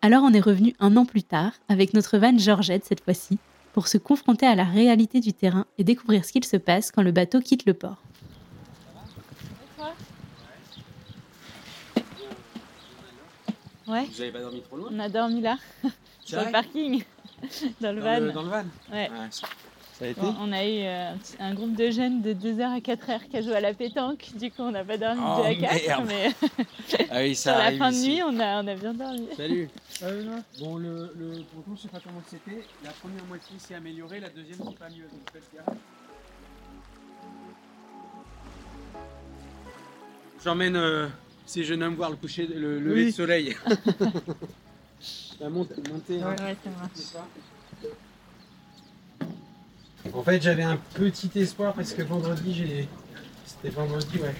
Alors 0.02 0.24
on 0.24 0.34
est 0.34 0.40
revenu 0.40 0.74
un 0.78 0.94
an 0.98 1.06
plus 1.06 1.22
tard, 1.22 1.52
avec 1.70 1.94
notre 1.94 2.18
vanne 2.18 2.38
Georgette 2.38 2.84
cette 2.84 3.02
fois-ci, 3.02 3.38
pour 3.72 3.88
se 3.88 3.98
confronter 3.98 4.46
à 4.46 4.54
la 4.54 4.64
réalité 4.64 5.20
du 5.20 5.32
terrain 5.32 5.66
et 5.78 5.84
découvrir 5.84 6.24
ce 6.24 6.32
qu'il 6.32 6.44
se 6.44 6.56
passe 6.56 6.90
quand 6.90 7.02
le 7.02 7.12
bateau 7.12 7.40
quitte 7.40 7.64
le 7.66 7.74
port. 7.74 8.02
Ouais. 13.86 14.04
Vous 14.04 14.20
avez 14.20 14.30
pas 14.30 14.40
dormi 14.40 14.62
trop 14.62 14.76
loin 14.76 14.88
On 14.92 14.98
a 15.00 15.08
dormi 15.08 15.40
là, 15.40 15.58
sur 16.24 16.40
le 16.40 16.50
parking, 16.52 17.02
dans 17.80 17.92
le 17.94 18.00
dans 18.00 18.06
van. 18.06 18.20
Le, 18.20 18.32
dans 18.32 18.42
le 18.42 18.48
van 18.48 18.64
Ouais. 18.92 19.10
Ça 20.02 20.08
a 20.08 20.10
été 20.10 20.20
Bon, 20.20 20.34
on 20.40 20.52
a 20.52 20.64
eu 20.64 20.80
euh, 20.82 21.12
un, 21.38 21.54
groupe 21.54 21.76
de 21.76 21.88
jeunes 21.92 22.22
de 22.22 22.34
2h 22.34 22.60
à 22.62 22.78
4h 22.80 23.28
qui 23.30 23.36
a 23.36 23.40
joué 23.42 23.54
à 23.54 23.60
la 23.60 23.72
pétanque. 23.72 24.30
Du 24.36 24.50
coup, 24.50 24.62
on 24.62 24.72
n'a 24.72 24.82
pas 24.84 24.98
dormi 24.98 25.20
Oh, 25.24 25.42
de 25.48 25.60
2 25.60 25.64
à 25.64 25.78
4. 25.78 26.04
merde. 26.04 26.08
Mais 26.08 27.06
Ah 27.08 27.18
oui, 27.20 27.34
ça 27.36 27.52
sur 27.54 27.62
la 27.62 27.78
fin 27.78 27.92
de 27.92 27.96
nuit, 27.98 28.20
on 28.26 28.40
a, 28.40 28.64
on 28.64 28.66
a 28.66 28.74
bien 28.74 28.94
dormi. 28.94 29.28
Salut. 29.36 29.68
Bon, 30.58 30.76
le, 30.78 31.14
le 31.16 31.42
ponton, 31.54 31.76
je 31.76 31.82
sais 31.82 31.88
pas 31.88 32.00
comment 32.02 32.20
c'était. 32.26 32.64
La 32.82 32.90
première 32.90 33.24
moitié 33.26 33.56
s'est 33.60 33.76
améliorée, 33.76 34.18
la 34.18 34.30
deuxième, 34.30 34.58
c'est 34.68 34.76
pas 34.76 34.88
mieux. 34.88 35.04
Donc, 35.04 35.20
faites 35.32 35.48
gaffe. 35.54 35.76
J'emmène 40.42 40.74
euh, 40.74 41.06
ces 41.46 41.62
jeunes 41.62 41.84
hommes 41.84 41.94
voir 41.94 42.10
le 42.10 42.16
coucher, 42.16 42.48
le 42.48 42.80
lever 42.80 43.02
Oui. 43.04 43.06
de 43.06 43.10
soleil. 43.12 43.56
La 45.40 45.48
monte- 45.48 45.76
montée, 45.88 46.20
hein. 46.22 46.34
Ouais, 46.40 46.56
ça 46.64 46.70
marche. 46.70 47.26
En 50.14 50.22
fait, 50.22 50.42
j'avais 50.42 50.62
un 50.62 50.76
petit 50.94 51.30
espoir 51.36 51.72
parce 51.74 51.92
que 51.92 52.02
vendredi, 52.02 52.54
j'ai. 52.54 52.88
C'était 53.46 53.70
vendredi, 53.74 54.18
ouais. 54.18 54.34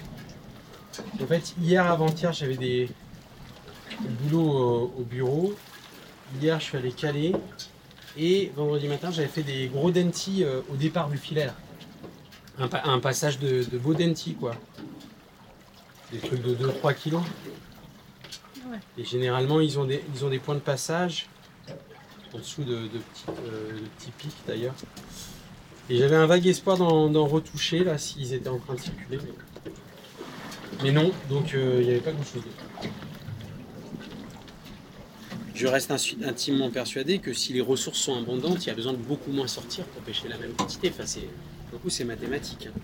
En 1.21 1.25
fait, 1.27 1.53
hier, 1.59 1.85
avant-hier, 1.89 2.31
j'avais 2.33 2.57
des 2.57 2.89
du 4.01 4.07
boulot 4.29 4.41
au, 4.51 4.93
au 4.99 5.03
bureau. 5.03 5.55
Hier, 6.41 6.59
je 6.59 6.65
suis 6.65 6.77
allé 6.77 6.91
caler. 6.91 7.33
Et 8.17 8.51
vendredi 8.55 8.87
matin, 8.87 9.09
j'avais 9.11 9.27
fait 9.27 9.43
des 9.43 9.67
gros 9.67 9.89
dentis 9.91 10.43
euh, 10.43 10.61
au 10.71 10.75
départ 10.75 11.09
du 11.09 11.17
filet. 11.17 11.45
Là. 11.47 11.55
Un, 12.59 12.67
pa- 12.67 12.83
un 12.85 12.99
passage 12.99 13.39
de, 13.39 13.63
de 13.63 13.77
beaux 13.79 13.93
dentis, 13.95 14.35
quoi. 14.35 14.55
Des 16.11 16.19
trucs 16.19 16.43
de 16.43 16.53
2-3 16.55 16.93
kilos. 16.95 17.23
Ouais. 18.69 18.77
Et 18.99 19.03
généralement, 19.03 19.59
ils 19.59 19.79
ont 19.79 19.85
des, 19.85 20.03
ils 20.15 20.23
ont 20.23 20.29
des 20.29 20.37
points 20.39 20.53
de 20.55 20.59
passage 20.59 21.27
en 22.33 22.37
dessous 22.37 22.63
de, 22.63 22.75
de 22.83 22.87
petits, 22.87 23.25
euh, 23.29 23.71
de 23.73 23.85
petits 23.97 24.11
pics 24.17 24.35
d'ailleurs. 24.47 24.75
Et 25.89 25.97
j'avais 25.97 26.15
un 26.15 26.25
vague 26.25 26.47
espoir 26.47 26.77
d'en 26.77 27.27
retoucher 27.27 27.83
là 27.83 27.97
s'ils 27.97 28.33
étaient 28.33 28.49
en 28.49 28.57
train 28.57 28.75
de 28.75 28.79
circuler. 28.79 29.19
Mais, 30.81 30.91
non, 30.91 31.11
donc 31.29 31.53
euh, 31.53 31.77
il 31.79 31.85
n'y 31.85 31.91
avait 31.91 31.99
pas 31.99 32.11
grand 32.11 32.23
chose 32.23 32.41
d'autre. 32.43 32.89
Je 35.55 35.67
reste 35.67 35.91
intimement 36.25 36.71
persuadé 36.71 37.19
que 37.19 37.31
si 37.33 37.53
les 37.53 37.61
ressources 37.61 37.99
sont 37.99 38.17
abondantes, 38.17 38.65
il 38.65 38.67
y 38.67 38.71
a 38.71 38.73
besoin 38.73 38.93
de 38.93 38.97
beaucoup 38.97 39.31
moins 39.31 39.47
sortir 39.47 39.85
pour 39.85 40.01
pêcher 40.01 40.27
la 40.27 40.37
même 40.37 40.53
quantité. 40.53 40.89
Enfin, 40.89 41.05
c'est, 41.05 41.19
pour 41.21 41.73
le 41.73 41.77
coup, 41.77 41.89
c'est 41.89 42.03
mathématique. 42.05 42.67
hein. 42.67 42.79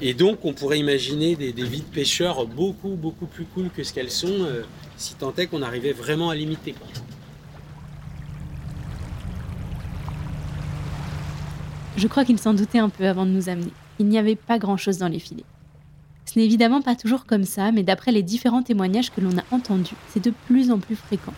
Et 0.00 0.12
donc, 0.12 0.44
on 0.44 0.52
pourrait 0.52 0.80
imaginer 0.80 1.36
des, 1.36 1.52
des 1.52 1.64
vies 1.64 1.80
de 1.80 1.84
pêcheurs 1.84 2.44
beaucoup, 2.46 2.96
beaucoup 2.96 3.26
plus 3.26 3.44
cool 3.44 3.70
que 3.70 3.84
ce 3.84 3.94
qu'elles 3.94 4.10
sont, 4.10 4.26
euh, 4.42 4.64
si 4.96 5.14
tant 5.14 5.32
est 5.36 5.46
qu'on 5.46 5.62
arrivait 5.62 5.92
vraiment 5.92 6.30
à 6.30 6.34
limiter. 6.34 6.72
quoi. 6.72 6.88
Je 11.96 12.08
crois 12.08 12.24
qu'il 12.24 12.38
s'en 12.38 12.54
doutait 12.54 12.78
un 12.78 12.88
peu 12.88 13.06
avant 13.06 13.24
de 13.24 13.30
nous 13.30 13.48
amener. 13.48 13.70
Il 14.00 14.06
n'y 14.06 14.18
avait 14.18 14.34
pas 14.34 14.58
grand-chose 14.58 14.98
dans 14.98 15.08
les 15.08 15.20
filets. 15.20 15.44
Ce 16.24 16.38
n'est 16.38 16.44
évidemment 16.44 16.82
pas 16.82 16.96
toujours 16.96 17.26
comme 17.26 17.44
ça, 17.44 17.70
mais 17.70 17.82
d'après 17.82 18.10
les 18.10 18.22
différents 18.22 18.62
témoignages 18.62 19.10
que 19.10 19.20
l'on 19.20 19.36
a 19.38 19.44
entendus, 19.52 19.94
c'est 20.12 20.24
de 20.24 20.32
plus 20.46 20.70
en 20.70 20.78
plus 20.78 20.96
fréquent. 20.96 21.34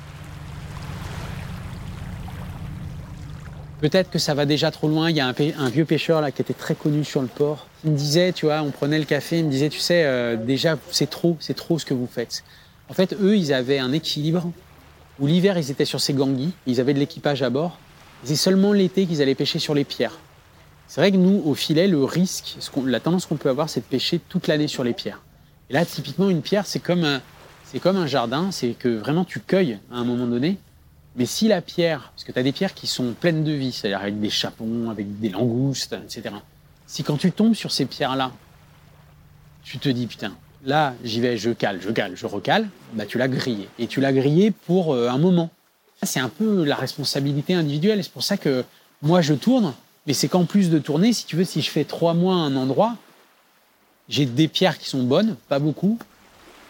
Peut-être 3.81 4.11
que 4.11 4.19
ça 4.19 4.33
va 4.33 4.47
déjà 4.47 4.71
trop 4.71 4.89
loin. 4.89 5.11
Il 5.11 5.17
y 5.17 5.21
a 5.21 5.27
un, 5.27 5.69
vieux 5.69 5.85
pêcheur 5.85 6.23
là 6.23 6.31
qui 6.31 6.41
était 6.41 6.55
très 6.55 6.75
connu 6.75 7.05
sur 7.05 7.21
le 7.21 7.29
port. 7.29 7.67
Il 7.85 7.91
me 7.91 7.97
disait, 7.97 8.33
tu 8.33 8.47
vois, 8.47 8.63
on 8.63 8.71
prenait 8.71 8.99
le 8.99 9.05
café, 9.05 9.41
il 9.41 9.45
me 9.45 9.51
disait, 9.51 9.69
tu 9.69 9.81
sais, 9.81 10.05
euh, 10.05 10.37
déjà 10.37 10.79
c'est 10.91 11.11
trop, 11.11 11.37
c'est 11.41 11.55
trop 11.55 11.79
ce 11.79 11.85
que 11.85 11.93
vous 11.93 12.09
faites. 12.11 12.43
En 12.89 12.95
fait, 12.95 13.15
eux, 13.21 13.37
ils 13.37 13.53
avaient 13.53 13.79
un 13.79 13.93
équilibre 13.93 14.51
où 15.19 15.27
l'hiver 15.27 15.59
ils 15.59 15.71
étaient 15.71 15.85
sur 15.85 16.01
ces 16.01 16.15
ganguis, 16.15 16.53
ils 16.67 16.81
avaient 16.81 16.95
de 16.95 16.99
l'équipage 16.99 17.43
à 17.43 17.51
bord. 17.51 17.79
C'est 18.25 18.37
seulement 18.37 18.73
l'été 18.73 19.05
qu'ils 19.07 19.21
allaient 19.21 19.35
pêcher 19.35 19.59
sur 19.59 19.75
les 19.75 19.85
pierres. 19.85 20.19
C'est 20.89 21.01
vrai 21.01 21.11
que 21.11 21.17
nous, 21.17 21.43
au 21.45 21.55
filet, 21.55 21.89
le 21.89 22.05
risque, 22.05 22.57
la 22.85 23.01
tendance 23.01 23.27
qu'on 23.27 23.37
peut 23.37 23.49
avoir, 23.49 23.69
c'est 23.69 23.81
de 23.81 23.87
pêcher 23.87 24.19
toute 24.19 24.47
l'année 24.47 24.69
sur 24.69 24.85
les 24.85 24.93
pierres. 24.93 25.21
Et 25.69 25.73
là, 25.73 25.85
typiquement, 25.85 26.31
une 26.31 26.43
pierre, 26.43 26.67
c'est 26.67 26.79
comme 26.79 27.05
un, 27.05 27.21
c'est 27.65 27.81
comme 27.81 27.97
un 27.97 28.07
jardin, 28.07 28.51
c'est 28.53 28.75
que 28.79 28.89
vraiment 28.89 29.25
tu 29.25 29.41
cueilles 29.41 29.79
à 29.91 29.97
un 29.97 30.05
moment 30.05 30.27
donné. 30.27 30.59
Mais 31.17 31.27
si 31.27 31.49
la 31.49 31.61
pierre, 31.61 32.13
parce 32.15 32.25
que 32.25 32.33
tu 32.33 32.39
as 32.39 32.43
des 32.43 32.53
pierres 32.53 32.75
qui 32.75 32.87
sont 32.87 33.15
pleines 33.19 33.43
de 33.43 33.53
vie, 33.53 33.73
c'est-à-dire 33.73 34.01
avec 34.01 34.21
des 34.21 34.31
chapons, 34.31 34.91
avec 34.91 35.19
des 35.19 35.31
langoustes, 35.31 35.95
etc. 35.95 36.37
Si 36.87 37.03
quand 37.03 37.17
tu 37.17 37.33
tombes 37.33 37.55
sur 37.55 37.73
ces 37.73 37.87
pierres-là, 37.87 38.31
tu 39.65 39.79
te 39.79 39.89
dis, 39.89 40.07
putain, 40.07 40.33
là, 40.65 40.95
j'y 41.03 41.21
vais, 41.21 41.37
je 41.37 41.51
cale, 41.51 41.81
je 41.81 41.91
cale, 41.91 42.13
je 42.15 42.27
recale, 42.27 42.69
bah 42.93 43.07
tu 43.07 43.19
l'as 43.19 43.29
grillé. 43.29 43.69
Et 43.79 43.87
tu 43.87 44.01
l'as 44.01 44.13
grillé 44.13 44.51
pour 44.53 44.95
euh, 44.95 45.09
un 45.09 45.19
moment. 45.19 45.51
C'est 46.03 46.21
un 46.21 46.29
peu 46.29 46.65
la 46.65 46.77
responsabilité 46.77 47.55
individuelle. 47.55 48.05
C'est 48.05 48.13
pour 48.13 48.23
ça 48.23 48.37
que 48.37 48.65
moi, 49.03 49.23
je 49.23 49.35
tourne, 49.35 49.73
mais 50.07 50.13
c'est 50.13 50.29
qu'en 50.29 50.45
plus 50.45 50.71
de 50.71 50.79
tourner, 50.79 51.13
si 51.13 51.27
tu 51.27 51.37
veux, 51.37 51.45
si 51.45 51.63
je 51.63 51.71
fais 51.71 51.85
trois 51.85 52.15
mois 52.15 52.37
à 52.37 52.39
un 52.39 52.57
endroit, 52.57 52.97
j'ai 54.09 54.25
des 54.25 54.49
pierres 54.49 54.79
qui 54.79 54.89
sont 54.89 55.03
bonnes, 55.03 55.37
pas 55.49 55.59
beaucoup. 55.59 55.99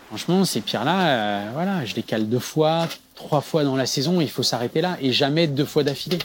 Franchement, 0.09 0.45
ces 0.45 0.61
pierres-là, 0.61 1.09
euh, 1.09 1.51
voilà, 1.53 1.85
je 1.85 1.95
les 1.95 2.03
cale 2.03 2.29
deux 2.29 2.39
fois, 2.39 2.89
trois 3.15 3.41
fois 3.41 3.65
dans 3.65 3.77
la 3.77 3.87
saison, 3.87 4.21
il 4.21 4.31
faut 4.31 4.43
s'arrêter 4.43 4.81
là, 4.81 4.97
et 5.01 5.13
jamais 5.13 5.47
deux 5.47 5.65
fois 5.65 5.83
d'affilée. 5.83 6.19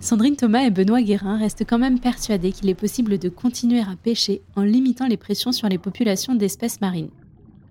Sandrine 0.00 0.36
Thomas 0.36 0.64
et 0.64 0.70
Benoît 0.70 1.00
Guérin 1.00 1.38
restent 1.38 1.64
quand 1.66 1.78
même 1.78 1.98
persuadés 1.98 2.52
qu'il 2.52 2.68
est 2.68 2.74
possible 2.74 3.18
de 3.18 3.30
continuer 3.30 3.80
à 3.80 3.96
pêcher 4.02 4.42
en 4.54 4.62
limitant 4.62 5.06
les 5.06 5.16
pressions 5.16 5.50
sur 5.50 5.66
les 5.68 5.78
populations 5.78 6.34
d'espèces 6.34 6.82
marines. 6.82 7.08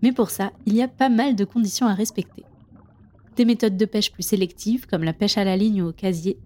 Mais 0.03 0.11
pour 0.11 0.29
ça, 0.29 0.51
il 0.65 0.75
y 0.75 0.81
a 0.81 0.89
pas 0.89 1.07
mal 1.07 1.33
de 1.33 1.45
conditions 1.45 1.87
à 1.87 1.93
respecter. 1.93 2.43
Des 3.37 3.45
méthodes 3.45 3.77
de 3.77 3.85
pêche 3.85 4.11
plus 4.11 4.21
sélectives, 4.21 4.85
comme 4.85 5.03
la 5.03 5.13
pêche 5.13 5.37
à 5.37 5.45
la 5.45 5.55
ligne 5.55 5.81
ou 5.81 5.87
au 5.87 5.93
casier, 5.93 6.37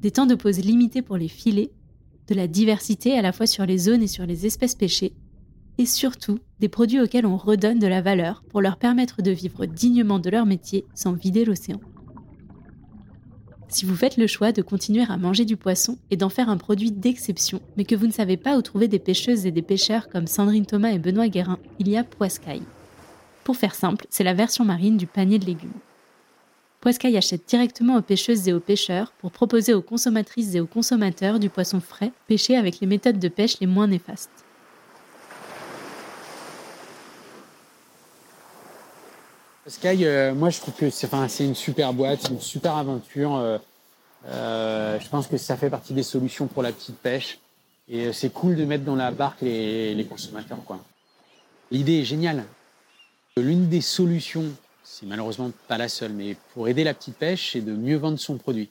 des 0.00 0.12
temps 0.12 0.26
de 0.26 0.36
pause 0.36 0.60
limités 0.60 1.02
pour 1.02 1.16
les 1.16 1.26
filets, 1.26 1.72
de 2.28 2.34
la 2.36 2.46
diversité 2.46 3.18
à 3.18 3.22
la 3.22 3.32
fois 3.32 3.48
sur 3.48 3.66
les 3.66 3.78
zones 3.78 4.02
et 4.02 4.06
sur 4.06 4.26
les 4.26 4.46
espèces 4.46 4.76
pêchées, 4.76 5.12
et 5.76 5.86
surtout 5.86 6.38
des 6.60 6.68
produits 6.68 7.00
auxquels 7.00 7.26
on 7.26 7.36
redonne 7.36 7.80
de 7.80 7.88
la 7.88 8.00
valeur 8.00 8.44
pour 8.48 8.62
leur 8.62 8.76
permettre 8.76 9.22
de 9.22 9.32
vivre 9.32 9.66
dignement 9.66 10.20
de 10.20 10.30
leur 10.30 10.46
métier 10.46 10.84
sans 10.94 11.14
vider 11.14 11.44
l'océan. 11.44 11.80
Si 13.66 13.86
vous 13.86 13.96
faites 13.96 14.18
le 14.18 14.28
choix 14.28 14.52
de 14.52 14.62
continuer 14.62 15.02
à 15.08 15.16
manger 15.16 15.44
du 15.44 15.56
poisson 15.56 15.98
et 16.12 16.16
d'en 16.16 16.28
faire 16.28 16.48
un 16.48 16.58
produit 16.58 16.92
d'exception, 16.92 17.60
mais 17.76 17.84
que 17.84 17.96
vous 17.96 18.06
ne 18.06 18.12
savez 18.12 18.36
pas 18.36 18.56
où 18.56 18.62
trouver 18.62 18.86
des 18.86 19.00
pêcheuses 19.00 19.46
et 19.46 19.50
des 19.50 19.62
pêcheurs 19.62 20.08
comme 20.08 20.28
Sandrine 20.28 20.64
Thomas 20.64 20.92
et 20.92 21.00
Benoît 21.00 21.26
Guérin, 21.26 21.58
il 21.80 21.88
y 21.88 21.96
a 21.96 22.04
Poiscaille. 22.04 22.62
Pour 23.44 23.56
faire 23.56 23.74
simple, 23.74 24.06
c'est 24.08 24.24
la 24.24 24.32
version 24.32 24.64
marine 24.64 24.96
du 24.96 25.06
panier 25.06 25.38
de 25.38 25.44
légumes. 25.44 25.70
Poiscaille 26.80 27.16
achète 27.16 27.46
directement 27.46 27.96
aux 27.96 28.02
pêcheuses 28.02 28.48
et 28.48 28.54
aux 28.54 28.60
pêcheurs 28.60 29.12
pour 29.18 29.30
proposer 29.30 29.74
aux 29.74 29.82
consommatrices 29.82 30.54
et 30.54 30.60
aux 30.60 30.66
consommateurs 30.66 31.38
du 31.38 31.50
poisson 31.50 31.80
frais, 31.80 32.10
pêché 32.26 32.56
avec 32.56 32.80
les 32.80 32.86
méthodes 32.86 33.18
de 33.18 33.28
pêche 33.28 33.60
les 33.60 33.66
moins 33.66 33.86
néfastes. 33.86 34.44
Sky, 39.66 40.04
euh, 40.04 40.34
moi 40.34 40.50
je 40.50 40.60
trouve 40.60 40.74
que 40.74 40.90
c'est 40.90 41.08
une 41.40 41.54
super 41.54 41.92
boîte, 41.92 42.28
une 42.30 42.40
super 42.40 42.76
aventure. 42.76 43.34
Euh, 43.36 43.58
euh, 44.26 45.00
je 45.00 45.08
pense 45.08 45.26
que 45.26 45.36
ça 45.38 45.56
fait 45.56 45.70
partie 45.70 45.94
des 45.94 46.02
solutions 46.02 46.46
pour 46.46 46.62
la 46.62 46.72
petite 46.72 46.98
pêche. 46.98 47.38
Et 47.88 48.12
c'est 48.14 48.30
cool 48.30 48.56
de 48.56 48.64
mettre 48.64 48.84
dans 48.84 48.96
la 48.96 49.10
barque 49.10 49.42
les, 49.42 50.06
consommateurs. 50.08 50.58
L'idée 51.70 52.00
est 52.00 52.04
géniale. 52.04 52.44
L'une 53.36 53.68
des 53.68 53.80
solutions, 53.80 54.44
c'est 54.84 55.06
malheureusement 55.06 55.50
pas 55.66 55.76
la 55.76 55.88
seule, 55.88 56.12
mais 56.12 56.36
pour 56.52 56.68
aider 56.68 56.84
la 56.84 56.94
petite 56.94 57.16
pêche, 57.16 57.50
c'est 57.50 57.62
de 57.62 57.72
mieux 57.72 57.96
vendre 57.96 58.16
son 58.16 58.38
produit. 58.38 58.68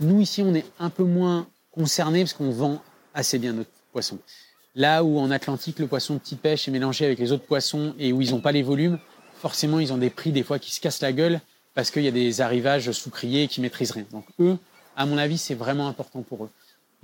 Nous 0.00 0.22
ici, 0.22 0.40
on 0.40 0.54
est 0.54 0.64
un 0.78 0.88
peu 0.88 1.04
moins 1.04 1.46
concernés 1.70 2.20
parce 2.20 2.32
qu'on 2.32 2.50
vend 2.50 2.82
assez 3.12 3.38
bien 3.38 3.52
notre 3.52 3.68
poisson. 3.92 4.18
Là 4.74 5.04
où 5.04 5.18
en 5.18 5.30
Atlantique, 5.30 5.80
le 5.80 5.86
poisson 5.86 6.14
de 6.14 6.20
petite 6.20 6.40
pêche 6.40 6.66
est 6.66 6.70
mélangé 6.70 7.04
avec 7.04 7.18
les 7.18 7.30
autres 7.30 7.44
poissons 7.44 7.94
et 7.98 8.10
où 8.14 8.22
ils 8.22 8.30
n'ont 8.30 8.40
pas 8.40 8.52
les 8.52 8.62
volumes, 8.62 8.98
forcément, 9.36 9.80
ils 9.80 9.92
ont 9.92 9.98
des 9.98 10.08
prix 10.08 10.32
des 10.32 10.42
fois 10.42 10.58
qui 10.58 10.74
se 10.74 10.80
cassent 10.80 11.02
la 11.02 11.12
gueule 11.12 11.42
parce 11.74 11.90
qu'il 11.90 12.04
y 12.04 12.08
a 12.08 12.10
des 12.10 12.40
arrivages 12.40 12.90
sucriers 12.92 13.48
qui 13.48 13.60
maîtrisent 13.60 13.90
rien. 13.90 14.06
Donc 14.12 14.24
eux, 14.40 14.56
à 14.96 15.04
mon 15.04 15.18
avis, 15.18 15.36
c'est 15.36 15.54
vraiment 15.54 15.88
important 15.88 16.22
pour 16.22 16.44
eux. 16.44 16.50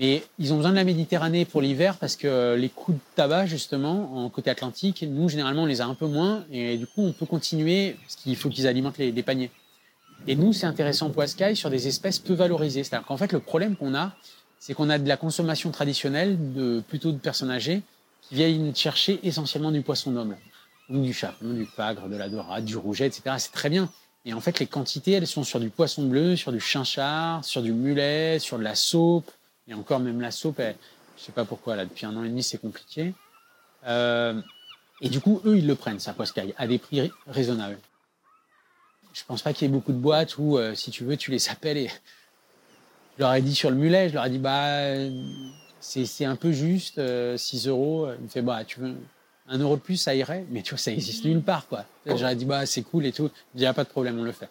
Mais 0.00 0.24
ils 0.38 0.52
ont 0.52 0.56
besoin 0.56 0.70
de 0.70 0.76
la 0.76 0.84
Méditerranée 0.84 1.44
pour 1.44 1.60
l'hiver 1.60 1.98
parce 1.98 2.16
que 2.16 2.54
les 2.54 2.70
coûts 2.70 2.94
de 2.94 2.98
tabac, 3.16 3.44
justement, 3.46 4.24
en 4.24 4.30
côté 4.30 4.48
atlantique, 4.48 5.04
nous, 5.06 5.28
généralement, 5.28 5.64
on 5.64 5.66
les 5.66 5.82
a 5.82 5.86
un 5.86 5.94
peu 5.94 6.06
moins. 6.06 6.44
Et 6.50 6.78
du 6.78 6.86
coup, 6.86 7.02
on 7.02 7.12
peut 7.12 7.26
continuer 7.26 7.96
parce 8.00 8.16
qu'il 8.16 8.34
faut 8.36 8.48
qu'ils 8.48 8.66
alimentent 8.66 8.96
les, 8.96 9.22
paniers. 9.22 9.50
Et 10.26 10.36
nous, 10.36 10.54
c'est 10.54 10.66
intéressant 10.66 11.10
pour 11.10 11.22
Sky 11.28 11.54
sur 11.54 11.68
des 11.68 11.86
espèces 11.86 12.18
peu 12.18 12.32
valorisées. 12.32 12.82
C'est-à-dire 12.82 13.06
qu'en 13.06 13.18
fait, 13.18 13.32
le 13.32 13.40
problème 13.40 13.76
qu'on 13.76 13.94
a, 13.94 14.12
c'est 14.58 14.72
qu'on 14.72 14.88
a 14.88 14.98
de 14.98 15.06
la 15.06 15.18
consommation 15.18 15.70
traditionnelle 15.70 16.54
de 16.54 16.82
plutôt 16.88 17.12
de 17.12 17.18
personnes 17.18 17.50
âgées 17.50 17.82
qui 18.22 18.36
viennent 18.36 18.74
chercher 18.74 19.20
essentiellement 19.22 19.70
du 19.70 19.82
poisson 19.82 20.10
noble 20.10 20.36
du 20.98 21.12
chapon, 21.12 21.52
du 21.52 21.66
pagre, 21.76 22.08
de 22.08 22.16
la 22.16 22.28
dorade, 22.28 22.64
du 22.64 22.76
rouget, 22.76 23.06
etc. 23.06 23.22
C'est 23.38 23.52
très 23.52 23.70
bien. 23.70 23.88
Et 24.24 24.34
en 24.34 24.40
fait, 24.40 24.58
les 24.58 24.66
quantités, 24.66 25.12
elles 25.12 25.26
sont 25.26 25.44
sur 25.44 25.60
du 25.60 25.70
poisson 25.70 26.04
bleu, 26.04 26.36
sur 26.36 26.52
du 26.52 26.60
chinchard, 26.60 27.44
sur 27.44 27.62
du 27.62 27.72
mulet, 27.72 28.38
sur 28.38 28.58
de 28.58 28.64
la 28.64 28.74
soupe. 28.74 29.30
Et 29.70 29.74
encore, 29.74 30.00
même 30.00 30.20
la 30.20 30.32
soupe, 30.32 30.56
je 30.58 30.72
je 31.16 31.24
sais 31.24 31.32
pas 31.32 31.44
pourquoi, 31.44 31.76
là, 31.76 31.84
depuis 31.84 32.04
un 32.04 32.16
an 32.16 32.24
et 32.24 32.28
demi, 32.28 32.42
c'est 32.42 32.58
compliqué. 32.58 33.14
Euh, 33.86 34.40
et 35.00 35.08
du 35.08 35.20
coup, 35.20 35.40
eux, 35.44 35.58
ils 35.58 35.66
le 35.66 35.76
prennent, 35.76 36.00
ça, 36.00 36.12
poiscaille, 36.12 36.54
à 36.58 36.66
des 36.66 36.78
prix 36.78 37.10
raisonnables. 37.28 37.78
Je 39.12 39.22
pense 39.26 39.42
pas 39.42 39.52
qu'il 39.52 39.68
y 39.68 39.70
ait 39.70 39.72
beaucoup 39.72 39.92
de 39.92 39.98
boîtes 39.98 40.38
où, 40.38 40.58
euh, 40.58 40.74
si 40.74 40.90
tu 40.90 41.04
veux, 41.04 41.16
tu 41.16 41.30
les 41.30 41.48
appelles 41.48 41.78
et 41.78 41.88
je 43.16 43.22
leur 43.22 43.32
ai 43.34 43.42
dit 43.42 43.54
sur 43.54 43.70
le 43.70 43.76
mulet, 43.76 44.08
je 44.08 44.14
leur 44.14 44.26
ai 44.26 44.30
dit, 44.30 44.38
bah, 44.38 44.94
c'est 45.80 46.24
un 46.24 46.36
peu 46.36 46.52
juste, 46.52 46.94
6 46.94 46.98
euh, 46.98 47.70
euros. 47.70 48.08
Il 48.18 48.24
me 48.24 48.28
fait, 48.28 48.42
bah, 48.42 48.64
tu 48.64 48.80
veux, 48.80 48.96
un 49.48 49.58
euro 49.58 49.76
de 49.76 49.80
plus, 49.82 49.96
ça 49.96 50.14
irait, 50.14 50.46
mais 50.50 50.62
tu 50.62 50.70
vois, 50.70 50.78
ça 50.78 50.90
existe 50.90 51.24
nulle 51.24 51.42
part, 51.42 51.68
quoi. 51.68 51.84
J'aurais 52.06 52.36
dit, 52.36 52.44
bah, 52.44 52.66
c'est 52.66 52.82
cool 52.82 53.06
et 53.06 53.12
tout. 53.12 53.30
Il 53.54 53.60
n'y 53.60 53.66
a 53.66 53.74
pas 53.74 53.84
de 53.84 53.88
problème, 53.88 54.18
on 54.18 54.24
le 54.24 54.32
fait. 54.32 54.50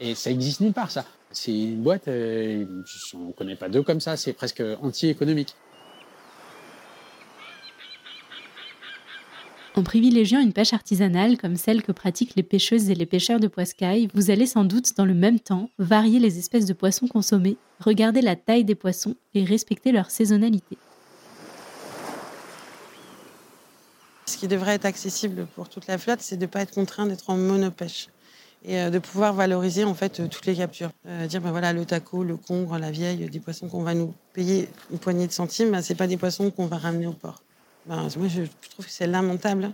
Et 0.00 0.14
ça 0.14 0.30
existe 0.30 0.60
nulle 0.60 0.72
part, 0.72 0.90
ça. 0.90 1.04
C'est 1.32 1.52
une 1.52 1.82
boîte, 1.82 2.08
euh, 2.08 2.64
on 3.14 3.28
ne 3.28 3.32
connaît 3.32 3.56
pas 3.56 3.68
deux 3.68 3.82
comme 3.82 4.00
ça, 4.00 4.16
c'est 4.16 4.32
presque 4.32 4.62
anti-économique. 4.80 5.54
En 9.76 9.82
privilégiant 9.82 10.40
une 10.40 10.54
pêche 10.54 10.72
artisanale 10.72 11.36
comme 11.36 11.56
celle 11.56 11.82
que 11.82 11.92
pratiquent 11.92 12.34
les 12.34 12.42
pêcheuses 12.42 12.88
et 12.88 12.94
les 12.94 13.04
pêcheurs 13.04 13.40
de 13.40 13.46
poiscaille, 13.46 14.08
vous 14.14 14.30
allez 14.30 14.46
sans 14.46 14.64
doute 14.64 14.96
dans 14.96 15.04
le 15.04 15.12
même 15.12 15.38
temps 15.38 15.68
varier 15.78 16.18
les 16.18 16.38
espèces 16.38 16.64
de 16.64 16.72
poissons 16.72 17.06
consommés, 17.06 17.58
regarder 17.80 18.22
la 18.22 18.36
taille 18.36 18.64
des 18.64 18.74
poissons 18.74 19.16
et 19.34 19.44
respecter 19.44 19.92
leur 19.92 20.10
saisonnalité. 20.10 20.78
Ce 24.24 24.38
qui 24.38 24.48
devrait 24.48 24.76
être 24.76 24.86
accessible 24.86 25.46
pour 25.54 25.68
toute 25.68 25.86
la 25.86 25.98
flotte, 25.98 26.20
c'est 26.22 26.36
de 26.36 26.46
ne 26.46 26.50
pas 26.50 26.62
être 26.62 26.72
contraint 26.72 27.06
d'être 27.06 27.28
en 27.28 27.36
monopêche 27.36 28.08
et 28.64 28.78
euh, 28.78 28.90
de 28.90 28.98
pouvoir 28.98 29.32
valoriser 29.32 29.84
en 29.84 29.94
fait 29.94 30.20
euh, 30.20 30.28
toutes 30.28 30.46
les 30.46 30.56
captures. 30.56 30.90
Euh, 31.06 31.26
dire 31.26 31.40
ben 31.40 31.50
voilà 31.50 31.72
le 31.72 31.84
taco, 31.84 32.24
le 32.24 32.36
congre, 32.36 32.78
la 32.78 32.90
vieille, 32.90 33.28
des 33.28 33.40
poissons 33.40 33.68
qu'on 33.68 33.82
va 33.82 33.94
nous 33.94 34.14
payer 34.32 34.68
une 34.90 34.98
poignée 34.98 35.26
de 35.26 35.32
centimes, 35.32 35.70
ben, 35.70 35.82
c'est 35.82 35.94
pas 35.94 36.06
des 36.06 36.16
poissons 36.16 36.50
qu'on 36.50 36.66
va 36.66 36.76
ramener 36.78 37.06
au 37.06 37.12
port. 37.12 37.42
Ben, 37.86 38.08
moi 38.16 38.28
je, 38.28 38.42
trouve 38.70 38.86
que 38.86 38.92
c'est 38.92 39.06
lamentable. 39.06 39.72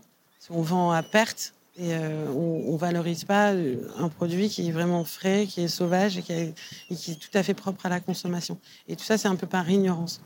On 0.50 0.60
vend 0.60 0.90
à 0.90 1.02
perte 1.02 1.54
et 1.78 1.94
on, 1.94 2.72
ne 2.72 2.76
valorise 2.76 3.24
pas 3.24 3.52
un 3.52 4.08
produit 4.08 4.50
qui 4.50 4.68
est 4.68 4.72
vraiment 4.72 5.04
frais, 5.04 5.46
qui 5.48 5.62
est 5.62 5.68
sauvage 5.68 6.18
et 6.18 6.22
qui, 6.22 6.32
et 6.32 6.54
qui 6.96 7.12
est 7.12 7.14
tout 7.14 7.30
à 7.32 7.42
fait 7.42 7.54
propre 7.54 7.86
à 7.86 7.88
la 7.88 8.00
consommation. 8.00 8.58
Et 8.88 8.96
tout 8.96 9.04
ça 9.04 9.16
c'est 9.16 9.28
un 9.28 9.36
peu 9.36 9.46
par 9.46 9.70
ignorance. 9.70 10.20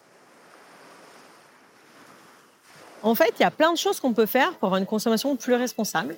En 3.03 3.15
fait, 3.15 3.33
il 3.39 3.43
y 3.43 3.47
a 3.47 3.51
plein 3.53 3.73
de 3.73 3.79
choses 3.79 4.01
qu'on 4.01 4.15
peut 4.15 4.27
faire 4.27 4.55
pour 4.55 4.67
avoir 4.67 4.81
une 4.81 4.87
consommation 4.87 5.37
plus 5.37 5.55
responsable. 5.55 6.17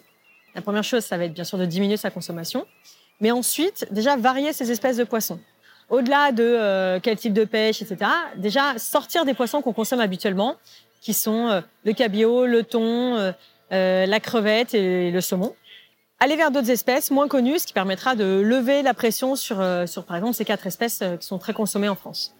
La 0.58 0.62
première 0.62 0.82
chose, 0.82 1.04
ça 1.04 1.16
va 1.16 1.26
être 1.26 1.34
bien 1.34 1.44
sûr 1.44 1.56
de 1.56 1.64
diminuer 1.64 1.96
sa 1.96 2.10
consommation, 2.10 2.66
mais 3.20 3.30
ensuite, 3.30 3.86
déjà 3.92 4.16
varier 4.16 4.52
ses 4.52 4.72
espèces 4.72 4.96
de 4.96 5.04
poissons. 5.04 5.38
Au-delà 5.88 6.32
de 6.32 6.42
euh, 6.42 6.98
quel 7.00 7.16
type 7.16 7.32
de 7.32 7.44
pêche, 7.44 7.80
etc., 7.80 8.10
déjà 8.34 8.76
sortir 8.76 9.24
des 9.24 9.34
poissons 9.34 9.62
qu'on 9.62 9.72
consomme 9.72 10.00
habituellement, 10.00 10.56
qui 11.00 11.14
sont 11.14 11.46
euh, 11.46 11.60
le 11.84 11.92
cabillaud, 11.92 12.44
le 12.46 12.64
thon, 12.64 13.32
euh, 13.70 14.06
la 14.06 14.18
crevette 14.18 14.74
et 14.74 15.12
le 15.12 15.20
saumon. 15.20 15.54
Aller 16.18 16.34
vers 16.34 16.50
d'autres 16.50 16.70
espèces 16.70 17.12
moins 17.12 17.28
connues, 17.28 17.60
ce 17.60 17.66
qui 17.68 17.72
permettra 17.72 18.16
de 18.16 18.40
lever 18.40 18.82
la 18.82 18.94
pression 18.94 19.36
sur, 19.36 19.64
sur 19.86 20.06
par 20.06 20.16
exemple, 20.16 20.34
ces 20.34 20.44
quatre 20.44 20.66
espèces 20.66 21.04
qui 21.20 21.26
sont 21.28 21.38
très 21.38 21.52
consommées 21.52 21.88
en 21.88 21.94
France. 21.94 22.34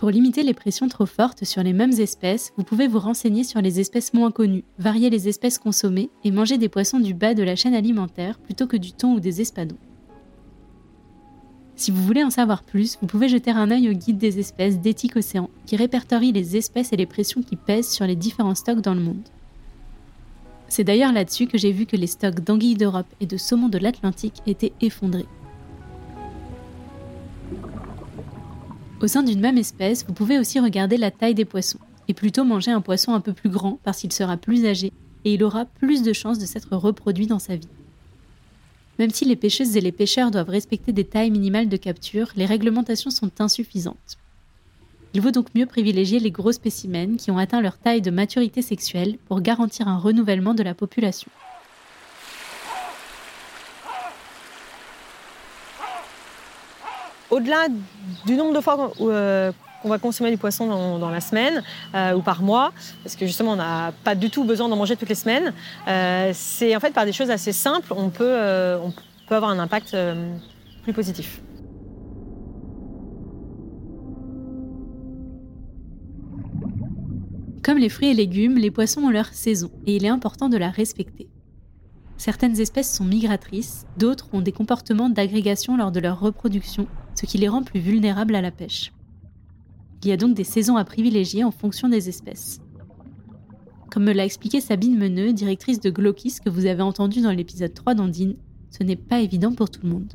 Pour 0.00 0.08
limiter 0.08 0.42
les 0.42 0.54
pressions 0.54 0.88
trop 0.88 1.04
fortes 1.04 1.44
sur 1.44 1.62
les 1.62 1.74
mêmes 1.74 1.92
espèces, 1.92 2.54
vous 2.56 2.64
pouvez 2.64 2.88
vous 2.88 2.98
renseigner 2.98 3.44
sur 3.44 3.60
les 3.60 3.80
espèces 3.80 4.14
moins 4.14 4.30
connues, 4.30 4.64
varier 4.78 5.10
les 5.10 5.28
espèces 5.28 5.58
consommées 5.58 6.08
et 6.24 6.30
manger 6.30 6.56
des 6.56 6.70
poissons 6.70 7.00
du 7.00 7.12
bas 7.12 7.34
de 7.34 7.42
la 7.42 7.54
chaîne 7.54 7.74
alimentaire 7.74 8.38
plutôt 8.38 8.66
que 8.66 8.78
du 8.78 8.92
thon 8.92 9.12
ou 9.12 9.20
des 9.20 9.42
espadons. 9.42 9.76
Si 11.76 11.90
vous 11.90 12.02
voulez 12.02 12.24
en 12.24 12.30
savoir 12.30 12.62
plus, 12.62 12.96
vous 13.02 13.06
pouvez 13.06 13.28
jeter 13.28 13.50
un 13.50 13.70
œil 13.70 13.90
au 13.90 13.92
guide 13.92 14.16
des 14.16 14.38
espèces 14.38 14.80
d'Éthique 14.80 15.16
Océan 15.16 15.50
qui 15.66 15.76
répertorie 15.76 16.32
les 16.32 16.56
espèces 16.56 16.94
et 16.94 16.96
les 16.96 17.04
pressions 17.04 17.42
qui 17.42 17.56
pèsent 17.56 17.90
sur 17.90 18.06
les 18.06 18.16
différents 18.16 18.54
stocks 18.54 18.80
dans 18.80 18.94
le 18.94 19.02
monde. 19.02 19.28
C'est 20.68 20.84
d'ailleurs 20.84 21.12
là-dessus 21.12 21.46
que 21.46 21.58
j'ai 21.58 21.72
vu 21.72 21.84
que 21.84 21.96
les 21.96 22.06
stocks 22.06 22.40
d'anguilles 22.40 22.74
d'Europe 22.74 23.12
et 23.20 23.26
de 23.26 23.36
saumon 23.36 23.68
de 23.68 23.76
l'Atlantique 23.76 24.40
étaient 24.46 24.72
effondrés. 24.80 25.26
Au 29.02 29.06
sein 29.06 29.22
d'une 29.22 29.40
même 29.40 29.56
espèce, 29.56 30.04
vous 30.06 30.12
pouvez 30.12 30.38
aussi 30.38 30.60
regarder 30.60 30.98
la 30.98 31.10
taille 31.10 31.34
des 31.34 31.46
poissons, 31.46 31.78
et 32.08 32.12
plutôt 32.12 32.44
manger 32.44 32.70
un 32.70 32.82
poisson 32.82 33.14
un 33.14 33.20
peu 33.20 33.32
plus 33.32 33.48
grand 33.48 33.78
parce 33.82 34.00
qu'il 34.00 34.12
sera 34.12 34.36
plus 34.36 34.66
âgé 34.66 34.92
et 35.24 35.34
il 35.34 35.42
aura 35.42 35.64
plus 35.64 36.02
de 36.02 36.12
chances 36.12 36.38
de 36.38 36.46
s'être 36.46 36.76
reproduit 36.76 37.26
dans 37.26 37.38
sa 37.38 37.56
vie. 37.56 37.68
Même 38.98 39.10
si 39.10 39.24
les 39.24 39.36
pêcheuses 39.36 39.76
et 39.76 39.80
les 39.80 39.92
pêcheurs 39.92 40.30
doivent 40.30 40.50
respecter 40.50 40.92
des 40.92 41.04
tailles 41.04 41.30
minimales 41.30 41.68
de 41.68 41.76
capture, 41.78 42.30
les 42.36 42.44
réglementations 42.44 43.10
sont 43.10 43.30
insuffisantes. 43.40 44.18
Il 45.14 45.22
vaut 45.22 45.30
donc 45.30 45.54
mieux 45.54 45.66
privilégier 45.66 46.20
les 46.20 46.30
gros 46.30 46.52
spécimens 46.52 47.16
qui 47.16 47.30
ont 47.30 47.38
atteint 47.38 47.62
leur 47.62 47.78
taille 47.78 48.02
de 48.02 48.10
maturité 48.10 48.60
sexuelle 48.60 49.16
pour 49.26 49.40
garantir 49.40 49.88
un 49.88 49.98
renouvellement 49.98 50.54
de 50.54 50.62
la 50.62 50.74
population. 50.74 51.30
Au-delà 57.30 57.68
du 58.26 58.34
nombre 58.34 58.54
de 58.54 58.60
fois 58.60 58.92
euh, 59.00 59.52
qu'on 59.82 59.88
va 59.88 59.98
consommer 59.98 60.30
du 60.30 60.36
poisson 60.36 60.98
dans, 60.98 61.10
la 61.10 61.20
semaine 61.20 61.62
euh, 61.94 62.14
ou 62.14 62.22
par 62.22 62.42
mois, 62.42 62.72
parce 63.04 63.14
que 63.14 63.24
justement 63.24 63.52
on 63.52 63.56
n'a 63.56 63.92
pas 64.04 64.14
du 64.14 64.30
tout 64.30 64.44
besoin 64.44 64.68
d'en 64.68 64.76
manger 64.76 64.96
toutes 64.96 65.08
les 65.08 65.14
semaines, 65.14 65.52
euh, 65.86 66.32
c'est 66.34 66.74
en 66.74 66.80
fait 66.80 66.92
par 66.92 67.04
des 67.04 67.12
choses 67.12 67.30
assez 67.30 67.52
simples, 67.52 67.92
on 67.96 68.10
peut 68.10 68.36
avoir 69.30 69.50
un 69.50 69.58
impact 69.60 69.96
plus 70.82 70.92
positif. 70.92 71.40
Comme 77.62 77.78
les 77.78 77.90
fruits 77.90 78.08
et 78.08 78.14
légumes, 78.14 78.56
les 78.56 78.70
poissons 78.70 79.02
ont 79.02 79.10
leur 79.10 79.26
saison 79.26 79.70
et 79.86 79.96
il 79.96 80.04
est 80.04 80.08
important 80.08 80.48
de 80.48 80.56
la 80.56 80.70
respecter. 80.70 81.28
Certaines 82.16 82.58
espèces 82.58 82.92
sont 82.92 83.04
migratrices, 83.04 83.86
d'autres 83.96 84.28
ont 84.32 84.40
des 84.40 84.52
comportements 84.52 85.08
d'agrégation 85.08 85.76
lors 85.76 85.92
de 85.92 86.00
leur 86.00 86.20
reproduction 86.20 86.86
ce 87.14 87.26
qui 87.26 87.38
les 87.38 87.48
rend 87.48 87.62
plus 87.62 87.80
vulnérables 87.80 88.34
à 88.34 88.40
la 88.40 88.50
pêche. 88.50 88.92
Il 90.02 90.08
y 90.08 90.12
a 90.12 90.16
donc 90.16 90.34
des 90.34 90.44
saisons 90.44 90.76
à 90.76 90.84
privilégier 90.84 91.44
en 91.44 91.50
fonction 91.50 91.88
des 91.88 92.08
espèces. 92.08 92.60
Comme 93.90 94.04
me 94.04 94.12
l'a 94.12 94.24
expliqué 94.24 94.60
Sabine 94.60 94.96
Meneux, 94.96 95.32
directrice 95.32 95.80
de 95.80 95.90
Glokis 95.90 96.36
que 96.44 96.48
vous 96.48 96.66
avez 96.66 96.82
entendu 96.82 97.20
dans 97.20 97.32
l'épisode 97.32 97.74
3 97.74 97.94
d'Andine, 97.94 98.36
ce 98.70 98.84
n'est 98.84 98.96
pas 98.96 99.18
évident 99.18 99.52
pour 99.52 99.68
tout 99.68 99.80
le 99.82 99.90
monde. 99.90 100.14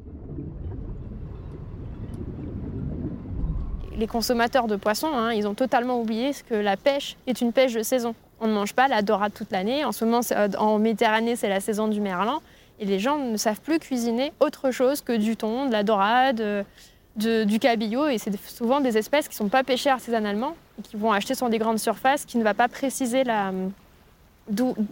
Les 3.97 4.07
consommateurs 4.07 4.67
de 4.67 4.75
poissons, 4.75 5.13
hein, 5.13 5.33
ils 5.33 5.47
ont 5.47 5.53
totalement 5.53 6.01
oublié 6.01 6.31
que 6.49 6.55
la 6.55 6.77
pêche 6.77 7.17
est 7.27 7.41
une 7.41 7.53
pêche 7.53 7.73
de 7.73 7.83
saison. 7.83 8.15
On 8.41 8.47
ne 8.47 8.53
mange 8.53 8.73
pas 8.73 8.87
la 8.87 9.01
dorade 9.01 9.33
toute 9.33 9.51
l'année. 9.51 9.85
En 9.85 9.91
ce 9.91 10.03
moment, 10.03 10.21
euh, 10.31 10.49
en 10.57 10.79
Méditerranée, 10.79 11.35
c'est 11.35 11.47
la 11.47 11.61
saison 11.61 11.87
du 11.87 12.01
merlan. 12.01 12.41
Et 12.79 12.85
les 12.85 12.99
gens 12.99 13.17
ne 13.17 13.37
savent 13.37 13.61
plus 13.61 13.79
cuisiner 13.79 14.33
autre 14.39 14.71
chose 14.71 15.01
que 15.01 15.13
du 15.13 15.37
thon, 15.37 15.67
de 15.67 15.71
la 15.71 15.83
dorade, 15.83 16.41
euh, 16.41 17.45
du 17.45 17.59
cabillaud. 17.59 18.07
Et 18.07 18.17
c'est 18.17 18.35
souvent 18.47 18.81
des 18.81 18.97
espèces 18.97 19.27
qui 19.27 19.35
ne 19.35 19.45
sont 19.45 19.49
pas 19.49 19.63
pêchées 19.63 19.89
artisanalement 19.89 20.55
qui 20.83 20.97
vont 20.97 21.11
acheter 21.11 21.35
sur 21.35 21.49
des 21.49 21.57
grandes 21.57 21.79
surfaces, 21.79 22.25
qui 22.25 22.37
ne 22.37 22.43
va 22.43 22.53
pas 22.53 22.67
préciser 22.67 23.23
la, 23.23 23.51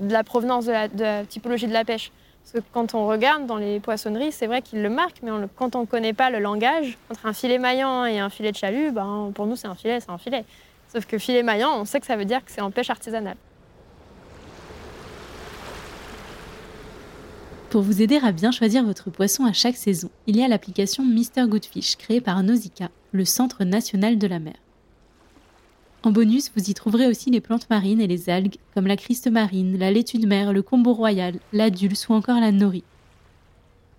la 0.02 0.24
provenance 0.24 0.66
de 0.66 0.72
la, 0.72 1.26
typologie 1.26 1.68
de 1.68 1.74
la 1.74 1.86
pêche. 1.86 2.12
Parce 2.44 2.64
que 2.64 2.70
quand 2.74 2.94
on 2.94 3.08
regarde 3.08 3.46
dans 3.46 3.58
les 3.58 3.80
poissonneries, 3.80 4.32
c'est 4.32 4.48
vrai 4.48 4.62
qu'ils 4.62 4.82
le 4.82 4.90
marquent, 4.90 5.22
mais 5.24 5.32
quand 5.56 5.76
on 5.76 5.82
ne 5.82 5.86
connaît 5.86 6.14
pas 6.14 6.30
le 6.30 6.40
langage, 6.40 6.98
entre 7.10 7.26
un 7.26 7.34
filet 7.34 7.58
maillant 7.58 8.06
et 8.06 8.20
un 8.20 8.30
filet 8.30 8.52
de 8.52 8.58
chalut, 8.58 8.92
ben, 8.92 9.32
pour 9.34 9.46
nous 9.46 9.56
c'est 9.56 9.68
un 9.68 9.76
filet, 9.76 10.00
c'est 10.00 10.10
un 10.10 10.18
filet. 10.18 10.44
Sauf 10.92 11.06
que 11.06 11.18
filet 11.18 11.42
maillant, 11.42 11.80
on 11.80 11.86
sait 11.86 12.00
que 12.00 12.06
ça 12.06 12.18
veut 12.18 12.26
dire 12.26 12.44
que 12.44 12.52
c'est 12.52 12.62
en 12.62 12.70
pêche 12.70 12.90
artisanale. 12.90 13.38
Pour 17.74 17.82
vous 17.82 18.04
aider 18.04 18.20
à 18.22 18.32
bien 18.32 18.52
choisir 18.52 18.84
votre 18.84 19.10
poisson 19.10 19.46
à 19.46 19.52
chaque 19.52 19.78
saison, 19.78 20.12
il 20.28 20.38
y 20.38 20.44
a 20.44 20.48
l'application 20.48 21.04
Mr 21.04 21.48
Goodfish 21.48 21.96
créée 21.96 22.22
par 22.22 22.44
Nausicaa, 22.44 22.92
le 23.14 23.26
Centre 23.26 23.64
national 23.64 24.20
de 24.20 24.28
la 24.28 24.38
mer. 24.38 24.54
En 26.04 26.12
bonus, 26.12 26.52
vous 26.56 26.70
y 26.70 26.76
trouverez 26.76 27.08
aussi 27.08 27.32
les 27.32 27.42
plantes 27.42 27.68
marines 27.72 28.00
et 28.00 28.06
les 28.06 28.30
algues, 28.30 28.58
comme 28.76 28.86
la 28.86 28.96
criste 28.96 29.28
marine, 29.28 29.80
la 29.80 29.90
laitue 29.90 30.20
de 30.20 30.28
mer, 30.28 30.54
le 30.54 30.62
combo 30.62 30.94
royal, 30.94 31.40
la 31.52 31.72
dulce 31.72 32.10
ou 32.10 32.14
encore 32.14 32.40
la 32.40 32.52
nori. 32.52 32.84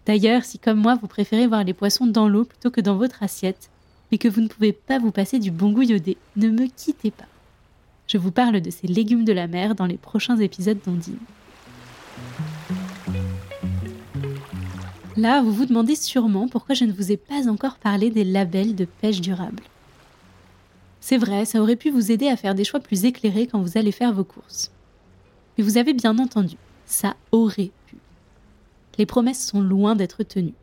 D'ailleurs, 0.06 0.44
si 0.44 0.60
comme 0.60 0.78
moi 0.78 0.94
vous 0.94 1.08
préférez 1.08 1.48
voir 1.48 1.64
les 1.64 1.74
poissons 1.74 2.06
dans 2.06 2.28
l'eau 2.28 2.44
plutôt 2.44 2.70
que 2.70 2.80
dans 2.80 2.96
votre 2.96 3.24
assiette, 3.24 3.70
mais 4.12 4.18
que 4.18 4.28
vous 4.28 4.40
ne 4.40 4.46
pouvez 4.46 4.72
pas 4.72 5.00
vous 5.00 5.10
passer 5.10 5.40
du 5.40 5.50
bon 5.50 5.72
goût 5.72 5.82
iodé, 5.82 6.16
ne 6.36 6.48
me 6.48 6.68
quittez 6.68 7.10
pas. 7.10 7.26
Je 8.06 8.18
vous 8.18 8.30
parle 8.30 8.60
de 8.60 8.70
ces 8.70 8.86
légumes 8.86 9.24
de 9.24 9.32
la 9.32 9.48
mer 9.48 9.74
dans 9.74 9.86
les 9.86 9.98
prochains 9.98 10.38
épisodes 10.38 10.78
d'Ondine. 10.86 11.18
Là, 15.16 15.42
vous 15.42 15.52
vous 15.52 15.66
demandez 15.66 15.94
sûrement 15.94 16.48
pourquoi 16.48 16.74
je 16.74 16.84
ne 16.84 16.92
vous 16.92 17.12
ai 17.12 17.16
pas 17.16 17.48
encore 17.48 17.76
parlé 17.76 18.10
des 18.10 18.24
labels 18.24 18.74
de 18.74 18.84
pêche 18.84 19.20
durable. 19.20 19.62
C'est 21.00 21.18
vrai, 21.18 21.44
ça 21.44 21.60
aurait 21.60 21.76
pu 21.76 21.90
vous 21.90 22.10
aider 22.10 22.28
à 22.28 22.36
faire 22.36 22.54
des 22.54 22.64
choix 22.64 22.80
plus 22.80 23.04
éclairés 23.04 23.46
quand 23.46 23.60
vous 23.60 23.78
allez 23.78 23.92
faire 23.92 24.12
vos 24.12 24.24
courses. 24.24 24.72
Mais 25.56 25.62
vous 25.62 25.78
avez 25.78 25.92
bien 25.92 26.18
entendu, 26.18 26.56
ça 26.86 27.14
aurait 27.30 27.70
pu. 27.86 27.96
Les 28.98 29.06
promesses 29.06 29.46
sont 29.46 29.60
loin 29.60 29.94
d'être 29.94 30.22
tenues. 30.24 30.54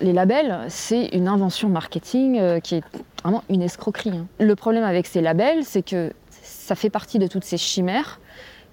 Les 0.00 0.12
labels, 0.12 0.66
c'est 0.68 1.06
une 1.12 1.28
invention 1.28 1.68
marketing 1.68 2.38
euh, 2.38 2.58
qui 2.60 2.74
est 2.76 2.84
vraiment 3.22 3.44
une 3.48 3.62
escroquerie. 3.62 4.10
hein. 4.10 4.26
Le 4.40 4.56
problème 4.56 4.82
avec 4.84 5.06
ces 5.06 5.20
labels, 5.20 5.64
c'est 5.64 5.82
que 5.82 6.12
ça 6.42 6.74
fait 6.74 6.90
partie 6.90 7.18
de 7.20 7.28
toutes 7.28 7.44
ces 7.44 7.56
chimères 7.56 8.18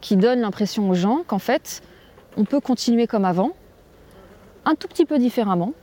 qui 0.02 0.16
donnent 0.16 0.42
l'impression 0.42 0.90
aux 0.90 0.94
gens 0.94 1.24
qu'en 1.28 1.40
fait, 1.40 1.82
on 2.38 2.46
peut 2.46 2.60
continuer 2.60 3.08
comme 3.08 3.26
avant, 3.26 3.52
un 4.66 4.76
tout 4.76 4.88
petit 4.88 5.06
peu 5.06 5.20
différemment, 5.20 5.74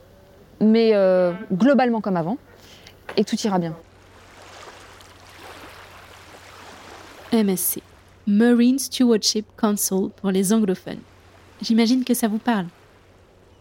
mais 0.59 0.91
euh, 0.93 1.33
globalement 1.51 2.01
comme 2.01 2.17
avant, 2.17 2.37
et 3.15 3.23
tout 3.23 3.35
ira 3.43 3.59
bien. 3.59 3.75
MSC, 7.33 7.81
Marine 8.25 8.79
Stewardship 8.79 9.45
Council 9.57 10.09
pour 10.15 10.31
les 10.31 10.53
anglophones. 10.53 11.01
J'imagine 11.61 12.03
que 12.03 12.13
ça 12.13 12.27
vous 12.27 12.37
parle. 12.37 12.67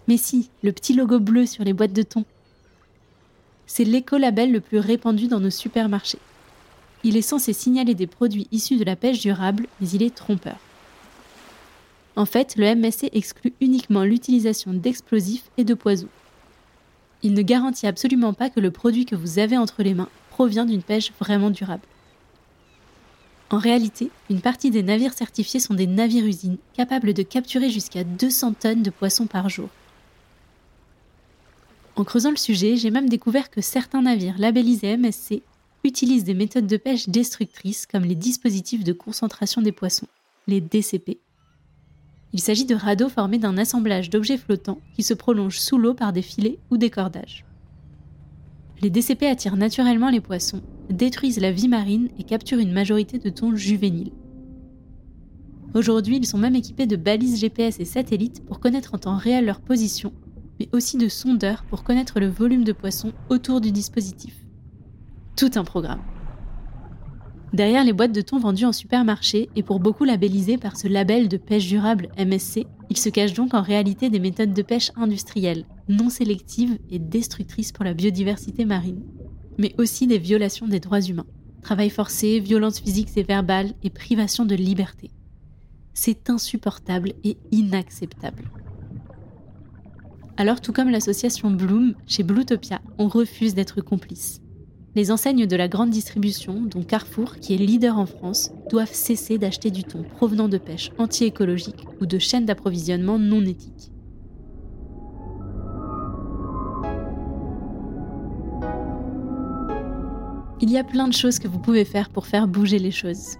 Mais 0.09 0.17
si, 0.17 0.51
le 0.63 0.73
petit 0.73 0.95
logo 0.95 1.19
bleu 1.19 1.47
sur 1.47 1.65
les 1.65 1.73
boîtes 1.73 1.93
de 1.93 2.03
thon. 2.03 2.25
C'est 3.67 3.85
l'écolabel 3.85 4.53
le 4.53 4.61
plus 4.61 4.79
répandu 4.79 5.27
dans 5.27 5.41
nos 5.41 5.51
supermarchés. 5.51 6.21
Il 7.07 7.17
est 7.17 7.23
censé 7.23 7.53
signaler 7.53 7.95
des 7.95 8.09
produits 8.09 8.49
issus 8.51 8.79
de 8.79 8.85
la 8.85 8.97
pêche 8.97 9.21
durable, 9.21 9.69
mais 9.81 9.89
il 9.91 10.03
est 10.03 10.13
trompeur. 10.13 10.57
En 12.17 12.27
fait, 12.27 12.57
le 12.57 12.75
MSC 12.75 13.11
exclut 13.13 13.53
uniquement 13.61 14.03
l'utilisation 14.03 14.73
d'explosifs 14.73 15.49
et 15.57 15.63
de 15.63 15.75
poisons. 15.75 16.09
Il 17.23 17.33
ne 17.35 17.43
garantit 17.43 17.87
absolument 17.87 18.33
pas 18.33 18.51
que 18.51 18.59
le 18.59 18.73
produit 18.73 19.07
que 19.07 19.15
vous 19.15 19.39
avez 19.39 19.57
entre 19.57 19.85
les 19.85 19.95
mains 19.95 20.09
provient 20.31 20.65
d'une 20.67 20.83
pêche 20.83 21.13
vraiment 21.21 21.51
durable. 21.51 21.85
En 23.51 23.59
réalité, 23.59 24.11
une 24.29 24.41
partie 24.41 24.73
des 24.73 24.83
navires 24.83 25.15
certifiés 25.15 25.61
sont 25.61 25.75
des 25.75 25.87
navires-usines 25.87 26.59
capables 26.75 27.15
de 27.15 27.23
capturer 27.23 27.71
jusqu'à 27.71 28.03
200 28.03 28.55
tonnes 28.55 28.83
de 28.83 28.91
poissons 28.91 29.29
par 29.29 29.49
jour. 29.49 29.69
En 31.95 32.03
creusant 32.03 32.31
le 32.31 32.37
sujet, 32.37 32.75
j'ai 32.75 32.91
même 32.91 33.09
découvert 33.09 33.49
que 33.49 33.61
certains 33.61 34.03
navires 34.03 34.39
labellisés 34.39 34.97
MSC 34.97 35.45
utilisent 35.87 36.25
des 36.25 36.35
méthodes 36.35 36.67
de 36.67 36.77
pêche 36.77 37.09
destructrices 37.09 37.87
comme 37.87 38.05
les 38.05 38.15
dispositifs 38.15 38.85
de 38.85 38.93
concentration 38.93 39.63
des 39.63 39.73
poissons, 39.73 40.09
les 40.47 40.61
DCP. 40.61 41.19
Il 42.33 42.41
s'agit 42.41 42.67
de 42.67 42.75
radeaux 42.75 43.09
formés 43.09 43.39
d'un 43.39 43.57
assemblage 43.57 44.11
d'objets 44.11 44.37
flottants 44.37 44.81
qui 44.95 45.03
se 45.03 45.15
prolongent 45.15 45.61
sous 45.61 45.79
l'eau 45.79 45.95
par 45.95 46.13
des 46.13 46.23
filets 46.23 46.59
ou 46.71 46.77
des 46.77 46.91
cordages. 46.91 47.45
Les 48.83 48.91
DCP 48.91 49.27
attirent 49.27 49.57
naturellement 49.57 50.11
les 50.11 50.21
poissons, 50.21 50.61
détruisent 50.91 51.41
la 51.41 51.53
vie 51.53 51.69
marine 51.69 52.11
et 52.19 52.25
capturent 52.25 52.59
une 52.59 52.73
majorité 52.73 53.19
de 53.19 53.31
thons 53.31 53.57
juvéniles. 53.57 54.13
Aujourd'hui, 55.75 56.17
ils 56.17 56.27
sont 56.27 56.39
même 56.39 56.57
équipés 56.57 56.87
de 56.87 56.97
balises 56.97 57.41
GPS 57.41 57.81
et 57.81 57.85
satellites 57.85 58.45
pour 58.45 58.61
connaître 58.61 58.95
en 58.95 58.99
temps 58.99 59.17
réel 59.17 59.47
leur 59.47 59.61
position, 59.61 60.13
mais 60.59 60.69
aussi 60.73 60.97
de 60.97 61.09
sondeurs 61.09 61.65
pour 61.65 61.85
connaître 61.85 62.21
le 62.21 62.29
volume 62.29 62.65
de 62.65 62.73
poissons 62.73 63.13
autour 63.31 63.61
du 63.61 63.73
dispositif. 63.73 64.46
Tout 65.37 65.51
un 65.57 65.65
programme. 65.65 66.01
Derrière 67.53 67.85
les 67.85 67.93
boîtes 67.93 68.13
de 68.13 68.23
thon 68.23 68.39
vendues 68.39 68.65
en 68.65 68.73
supermarché 68.73 69.51
et 69.55 69.63
pour 69.63 69.81
beaucoup 69.81 70.05
labellisées 70.05 70.57
par 70.57 70.79
ce 70.79 70.89
label 70.89 71.29
de 71.29 71.37
pêche 71.37 71.69
durable 71.69 72.09
MSC, 72.19 72.67
il 72.89 72.97
se 72.97 73.11
cache 73.11 73.35
donc 73.35 73.53
en 73.53 73.61
réalité 73.61 74.09
des 74.09 74.19
méthodes 74.19 74.55
de 74.55 74.63
pêche 74.63 74.93
industrielles, 74.97 75.67
non 75.89 76.09
sélectives 76.09 76.79
et 76.91 76.99
destructrices 76.99 77.73
pour 77.73 77.85
la 77.85 77.93
biodiversité 77.93 78.65
marine, 78.65 79.03
mais 79.59 79.75
aussi 79.77 80.07
des 80.07 80.19
violations 80.19 80.69
des 80.69 80.81
droits 80.81 81.03
humains, 81.03 81.27
travail 81.61 81.91
forcé, 81.91 82.41
violences 82.41 82.81
physiques 82.81 83.17
et 83.17 83.23
verbales 83.23 83.75
et 83.83 83.91
privation 83.91 84.47
de 84.47 84.55
liberté. 84.55 85.11
C'est 85.93 86.31
insupportable 86.31 87.13
et 87.25 87.37
inacceptable. 87.53 88.45
Alors 90.39 90.63
tout 90.63 90.73
comme 90.73 90.91
l'association 90.91 91.51
Bloom, 91.51 91.95
chez 92.07 92.23
Bluetopia, 92.23 92.81
on 92.97 93.09
refuse 93.09 93.55
d'être 93.55 93.83
complice. 93.83 94.41
Les 94.97 95.11
enseignes 95.11 95.45
de 95.45 95.57
la 95.57 95.69
grande 95.69 95.91
distribution, 95.91 96.63
dont 96.63 96.83
Carrefour, 96.83 97.37
qui 97.37 97.53
est 97.53 97.59
leader 97.59 97.99
en 97.99 98.07
France, 98.07 98.53
doivent 98.71 98.95
cesser 98.95 99.37
d'acheter 99.37 99.71
du 99.71 99.85
thon 99.85 100.03
provenant 100.03 100.49
de 100.49 100.57
pêche 100.57 100.91
anti-écologique 100.97 101.85
ou 102.01 102.07
de 102.07 102.19
chaînes 102.19 102.47
d'approvisionnement 102.47 103.19
non 103.19 103.43
éthiques. 103.43 103.93
Il 110.63 110.71
y 110.71 110.79
a 110.79 110.85
plein 110.85 111.09
de 111.09 111.13
choses 111.13 111.39
que 111.39 111.47
vous 111.47 111.59
pouvez 111.59 111.85
faire 111.85 112.09
pour 112.09 112.27
faire 112.27 112.49
bouger 112.49 112.79
les 112.79 112.91
choses. 112.91 113.37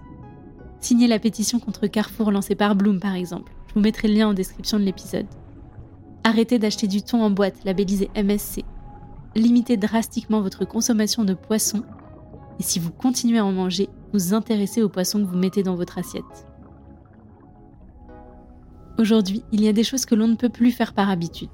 Signez 0.79 1.07
la 1.07 1.17
pétition 1.17 1.59
contre 1.59 1.87
Carrefour 1.87 2.31
lancée 2.31 2.53
par 2.53 2.75
Bloom 2.75 2.99
par 2.99 3.15
exemple. 3.15 3.51
Je 3.69 3.73
vous 3.73 3.79
mettrai 3.79 4.07
le 4.07 4.13
lien 4.13 4.27
en 4.27 4.35
description 4.35 4.77
de 4.77 4.83
l'épisode. 4.83 5.25
Arrêtez 6.23 6.59
d'acheter 6.59 6.85
du 6.85 7.01
thon 7.01 7.23
en 7.23 7.31
boîte 7.31 7.65
labellisé 7.65 8.11
MSC. 8.15 8.63
Limitez 9.37 9.77
drastiquement 9.77 10.41
votre 10.41 10.65
consommation 10.65 11.23
de 11.23 11.35
poissons. 11.35 11.83
Et 12.59 12.63
si 12.63 12.79
vous 12.79 12.89
continuez 12.89 13.37
à 13.37 13.45
en 13.45 13.51
manger, 13.51 13.87
vous 14.11 14.33
intéressez 14.33 14.81
aux 14.81 14.89
poissons 14.89 15.19
que 15.19 15.29
vous 15.29 15.37
mettez 15.37 15.61
dans 15.61 15.75
votre 15.75 15.99
assiette. 15.99 16.47
Aujourd'hui, 18.97 19.43
il 19.51 19.63
y 19.63 19.67
a 19.67 19.73
des 19.73 19.83
choses 19.83 20.07
que 20.07 20.15
l'on 20.15 20.27
ne 20.27 20.33
peut 20.33 20.49
plus 20.49 20.71
faire 20.71 20.91
par 20.93 21.11
habitude. 21.11 21.51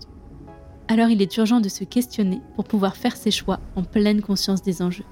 Alors 0.88 1.10
il 1.10 1.22
est 1.22 1.36
urgent 1.36 1.60
de 1.60 1.68
se 1.68 1.84
questionner 1.84 2.40
pour 2.56 2.64
pouvoir 2.64 2.96
faire 2.96 3.18
ses 3.18 3.32
choix 3.32 3.60
en 3.76 3.84
pleine 3.84 4.22
conscience 4.22 4.62
des 4.62 4.82
enjeux. 4.82 5.04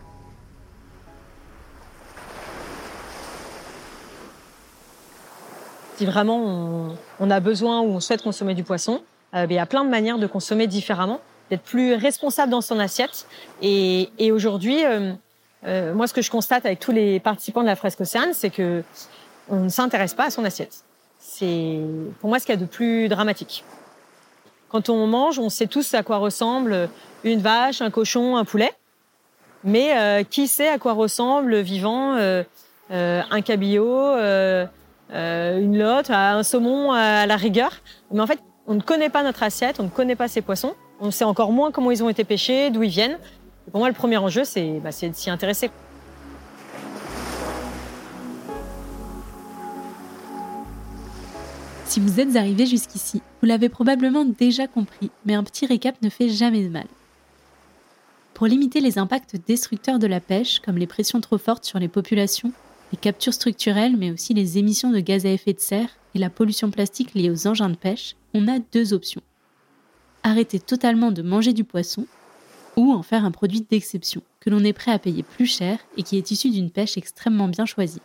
Si 5.97 6.05
vraiment 6.05 6.37
on, 6.37 6.95
on 7.19 7.29
a 7.29 7.41
besoin 7.41 7.81
ou 7.81 7.87
on 7.87 7.99
souhaite 7.99 8.21
consommer 8.21 8.55
du 8.55 8.63
poisson, 8.63 9.01
euh, 9.33 9.45
ben, 9.45 9.51
il 9.51 9.55
y 9.55 9.59
a 9.59 9.65
plein 9.65 9.83
de 9.83 9.89
manières 9.89 10.19
de 10.19 10.27
consommer 10.27 10.67
différemment, 10.67 11.19
d'être 11.51 11.61
plus 11.61 11.93
responsable 11.93 12.49
dans 12.49 12.61
son 12.61 12.79
assiette. 12.79 13.27
Et, 13.61 14.09
et 14.17 14.31
aujourd'hui, 14.31 14.83
euh, 14.83 15.13
euh, 15.67 15.93
moi, 15.93 16.07
ce 16.07 16.13
que 16.13 16.21
je 16.21 16.31
constate 16.31 16.65
avec 16.65 16.79
tous 16.79 16.91
les 16.91 17.19
participants 17.19 17.61
de 17.61 17.67
la 17.67 17.75
fresque 17.75 18.01
océane, 18.01 18.33
c'est 18.33 18.49
que 18.49 18.83
on 19.49 19.57
ne 19.57 19.69
s'intéresse 19.69 20.13
pas 20.13 20.25
à 20.25 20.29
son 20.31 20.45
assiette. 20.45 20.83
C'est 21.19 21.77
pour 22.19 22.29
moi 22.29 22.39
ce 22.39 22.45
qu'il 22.45 22.55
y 22.55 22.57
a 22.57 22.61
de 22.61 22.65
plus 22.65 23.09
dramatique. 23.09 23.63
Quand 24.69 24.89
on 24.89 25.05
mange, 25.05 25.37
on 25.37 25.49
sait 25.49 25.67
tous 25.67 25.93
à 25.93 26.01
quoi 26.01 26.17
ressemble 26.17 26.89
une 27.25 27.41
vache, 27.41 27.81
un 27.81 27.91
cochon, 27.91 28.37
un 28.37 28.45
poulet. 28.45 28.71
Mais 29.65 29.95
euh, 29.97 30.23
qui 30.23 30.47
sait 30.47 30.69
à 30.69 30.79
quoi 30.79 30.93
ressemble 30.93 31.59
vivant 31.59 32.15
euh, 32.15 32.43
euh, 32.91 33.21
un 33.29 33.41
cabillaud, 33.41 34.15
une 35.13 35.77
lotte, 35.77 36.09
un 36.09 36.43
saumon 36.43 36.93
à 36.93 37.25
la 37.27 37.35
rigueur 37.35 37.71
Mais 38.11 38.21
en 38.21 38.27
fait, 38.27 38.39
on 38.65 38.75
ne 38.75 38.81
connaît 38.81 39.09
pas 39.09 39.21
notre 39.21 39.43
assiette, 39.43 39.81
on 39.81 39.83
ne 39.83 39.89
connaît 39.89 40.15
pas 40.15 40.29
ces 40.29 40.41
poissons. 40.41 40.73
On 41.03 41.09
sait 41.09 41.23
encore 41.23 41.51
moins 41.51 41.71
comment 41.71 41.89
ils 41.89 42.03
ont 42.03 42.09
été 42.09 42.23
pêchés, 42.23 42.69
d'où 42.69 42.83
ils 42.83 42.91
viennent. 42.91 43.17
Pour 43.71 43.79
moi, 43.79 43.89
le 43.89 43.95
premier 43.95 44.17
enjeu, 44.17 44.43
c'est 44.43 44.79
bah, 44.79 44.91
de 44.91 45.13
s'y 45.15 45.29
intéresser. 45.31 45.71
Si 51.85 51.99
vous 51.99 52.19
êtes 52.19 52.35
arrivé 52.35 52.67
jusqu'ici, 52.67 53.21
vous 53.41 53.47
l'avez 53.47 53.67
probablement 53.67 54.25
déjà 54.25 54.67
compris, 54.67 55.09
mais 55.25 55.33
un 55.33 55.43
petit 55.43 55.65
récap 55.65 55.99
ne 56.03 56.09
fait 56.09 56.29
jamais 56.29 56.63
de 56.63 56.69
mal. 56.69 56.85
Pour 58.35 58.45
limiter 58.45 58.79
les 58.79 58.99
impacts 58.99 59.35
destructeurs 59.47 59.97
de 59.97 60.07
la 60.07 60.19
pêche, 60.19 60.59
comme 60.59 60.77
les 60.77 60.87
pressions 60.87 61.19
trop 61.19 61.39
fortes 61.39 61.65
sur 61.65 61.79
les 61.79 61.87
populations, 61.87 62.53
les 62.91 62.97
captures 62.97 63.33
structurelles, 63.33 63.97
mais 63.97 64.11
aussi 64.11 64.35
les 64.35 64.59
émissions 64.59 64.91
de 64.91 64.99
gaz 64.99 65.25
à 65.25 65.29
effet 65.29 65.53
de 65.53 65.59
serre 65.59 65.89
et 66.13 66.19
la 66.19 66.29
pollution 66.29 66.69
plastique 66.69 67.15
liée 67.15 67.31
aux 67.31 67.47
engins 67.47 67.69
de 67.69 67.75
pêche, 67.75 68.15
on 68.35 68.47
a 68.47 68.59
deux 68.59 68.93
options. 68.93 69.21
Arrêter 70.23 70.59
totalement 70.59 71.11
de 71.11 71.23
manger 71.23 71.51
du 71.51 71.63
poisson 71.63 72.05
ou 72.77 72.93
en 72.93 73.01
faire 73.01 73.25
un 73.25 73.31
produit 73.31 73.61
d'exception, 73.61 74.21
que 74.39 74.49
l'on 74.49 74.63
est 74.63 74.73
prêt 74.73 74.91
à 74.91 74.99
payer 74.99 75.23
plus 75.23 75.45
cher 75.45 75.79
et 75.97 76.03
qui 76.03 76.17
est 76.17 76.31
issu 76.31 76.49
d'une 76.49 76.69
pêche 76.69 76.97
extrêmement 76.97 77.47
bien 77.47 77.65
choisie. 77.65 78.01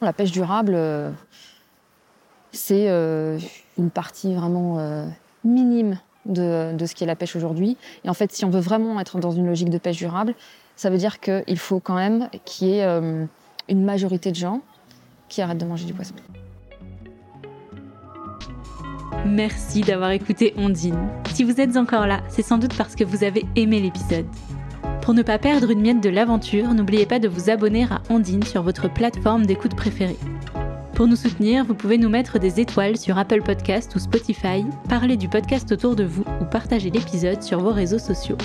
La 0.00 0.12
pêche 0.12 0.32
durable, 0.32 0.72
euh, 0.74 1.12
c'est 2.50 2.88
euh, 2.88 3.38
une 3.78 3.90
partie 3.90 4.34
vraiment 4.34 4.80
euh, 4.80 5.06
minime 5.44 6.00
de, 6.26 6.74
de 6.76 6.86
ce 6.86 6.96
qu'est 6.96 7.06
la 7.06 7.14
pêche 7.14 7.36
aujourd'hui. 7.36 7.76
Et 8.04 8.08
en 8.08 8.14
fait, 8.14 8.32
si 8.32 8.44
on 8.44 8.50
veut 8.50 8.60
vraiment 8.60 8.98
être 8.98 9.20
dans 9.20 9.30
une 9.30 9.46
logique 9.46 9.70
de 9.70 9.78
pêche 9.78 9.98
durable, 9.98 10.34
ça 10.74 10.90
veut 10.90 10.98
dire 10.98 11.20
qu'il 11.20 11.58
faut 11.58 11.78
quand 11.78 11.94
même 11.94 12.28
qu'il 12.44 12.68
y 12.68 12.78
ait 12.78 12.84
une 13.68 13.84
majorité 13.84 14.30
de 14.30 14.36
gens 14.36 14.60
qui 15.28 15.40
arrêtent 15.40 15.58
de 15.58 15.64
manger 15.64 15.84
du 15.84 15.94
poisson. 15.94 16.14
Merci 19.26 19.82
d'avoir 19.82 20.10
écouté 20.10 20.52
Ondine. 20.56 21.08
Si 21.32 21.44
vous 21.44 21.60
êtes 21.60 21.76
encore 21.76 22.06
là, 22.06 22.20
c'est 22.28 22.42
sans 22.42 22.58
doute 22.58 22.76
parce 22.76 22.96
que 22.96 23.04
vous 23.04 23.24
avez 23.24 23.44
aimé 23.56 23.80
l'épisode. 23.80 24.26
Pour 25.00 25.14
ne 25.14 25.22
pas 25.22 25.38
perdre 25.38 25.70
une 25.70 25.80
miette 25.80 26.02
de 26.02 26.08
l'aventure, 26.08 26.74
n'oubliez 26.74 27.06
pas 27.06 27.18
de 27.18 27.28
vous 27.28 27.48
abonner 27.48 27.84
à 27.84 28.02
Ondine 28.10 28.42
sur 28.42 28.62
votre 28.62 28.92
plateforme 28.92 29.46
d'écoute 29.46 29.76
préférée. 29.76 30.18
Pour 30.94 31.06
nous 31.06 31.16
soutenir, 31.16 31.64
vous 31.64 31.74
pouvez 31.74 31.98
nous 31.98 32.08
mettre 32.08 32.38
des 32.38 32.60
étoiles 32.60 32.96
sur 32.96 33.16
Apple 33.16 33.42
Podcast 33.42 33.94
ou 33.94 33.98
Spotify, 33.98 34.64
parler 34.88 35.16
du 35.16 35.28
podcast 35.28 35.70
autour 35.72 35.96
de 35.96 36.04
vous 36.04 36.24
ou 36.40 36.44
partager 36.44 36.90
l'épisode 36.90 37.42
sur 37.42 37.60
vos 37.60 37.72
réseaux 37.72 37.98
sociaux. 37.98 38.38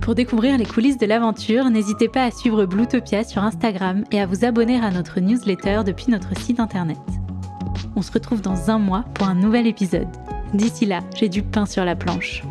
Pour 0.00 0.14
découvrir 0.16 0.58
les 0.58 0.66
coulisses 0.66 0.98
de 0.98 1.06
l'aventure, 1.06 1.70
n'hésitez 1.70 2.08
pas 2.08 2.24
à 2.24 2.30
suivre 2.32 2.66
Bluetopia 2.66 3.24
sur 3.24 3.42
Instagram 3.42 4.04
et 4.10 4.20
à 4.20 4.26
vous 4.26 4.44
abonner 4.44 4.80
à 4.80 4.90
notre 4.90 5.20
newsletter 5.20 5.82
depuis 5.86 6.10
notre 6.10 6.36
site 6.38 6.60
internet. 6.60 6.98
On 7.96 8.02
se 8.02 8.12
retrouve 8.12 8.40
dans 8.40 8.70
un 8.70 8.78
mois 8.78 9.04
pour 9.14 9.28
un 9.28 9.34
nouvel 9.34 9.66
épisode. 9.66 10.08
D'ici 10.54 10.86
là, 10.86 11.00
j'ai 11.14 11.28
du 11.28 11.42
pain 11.42 11.66
sur 11.66 11.84
la 11.84 11.96
planche. 11.96 12.42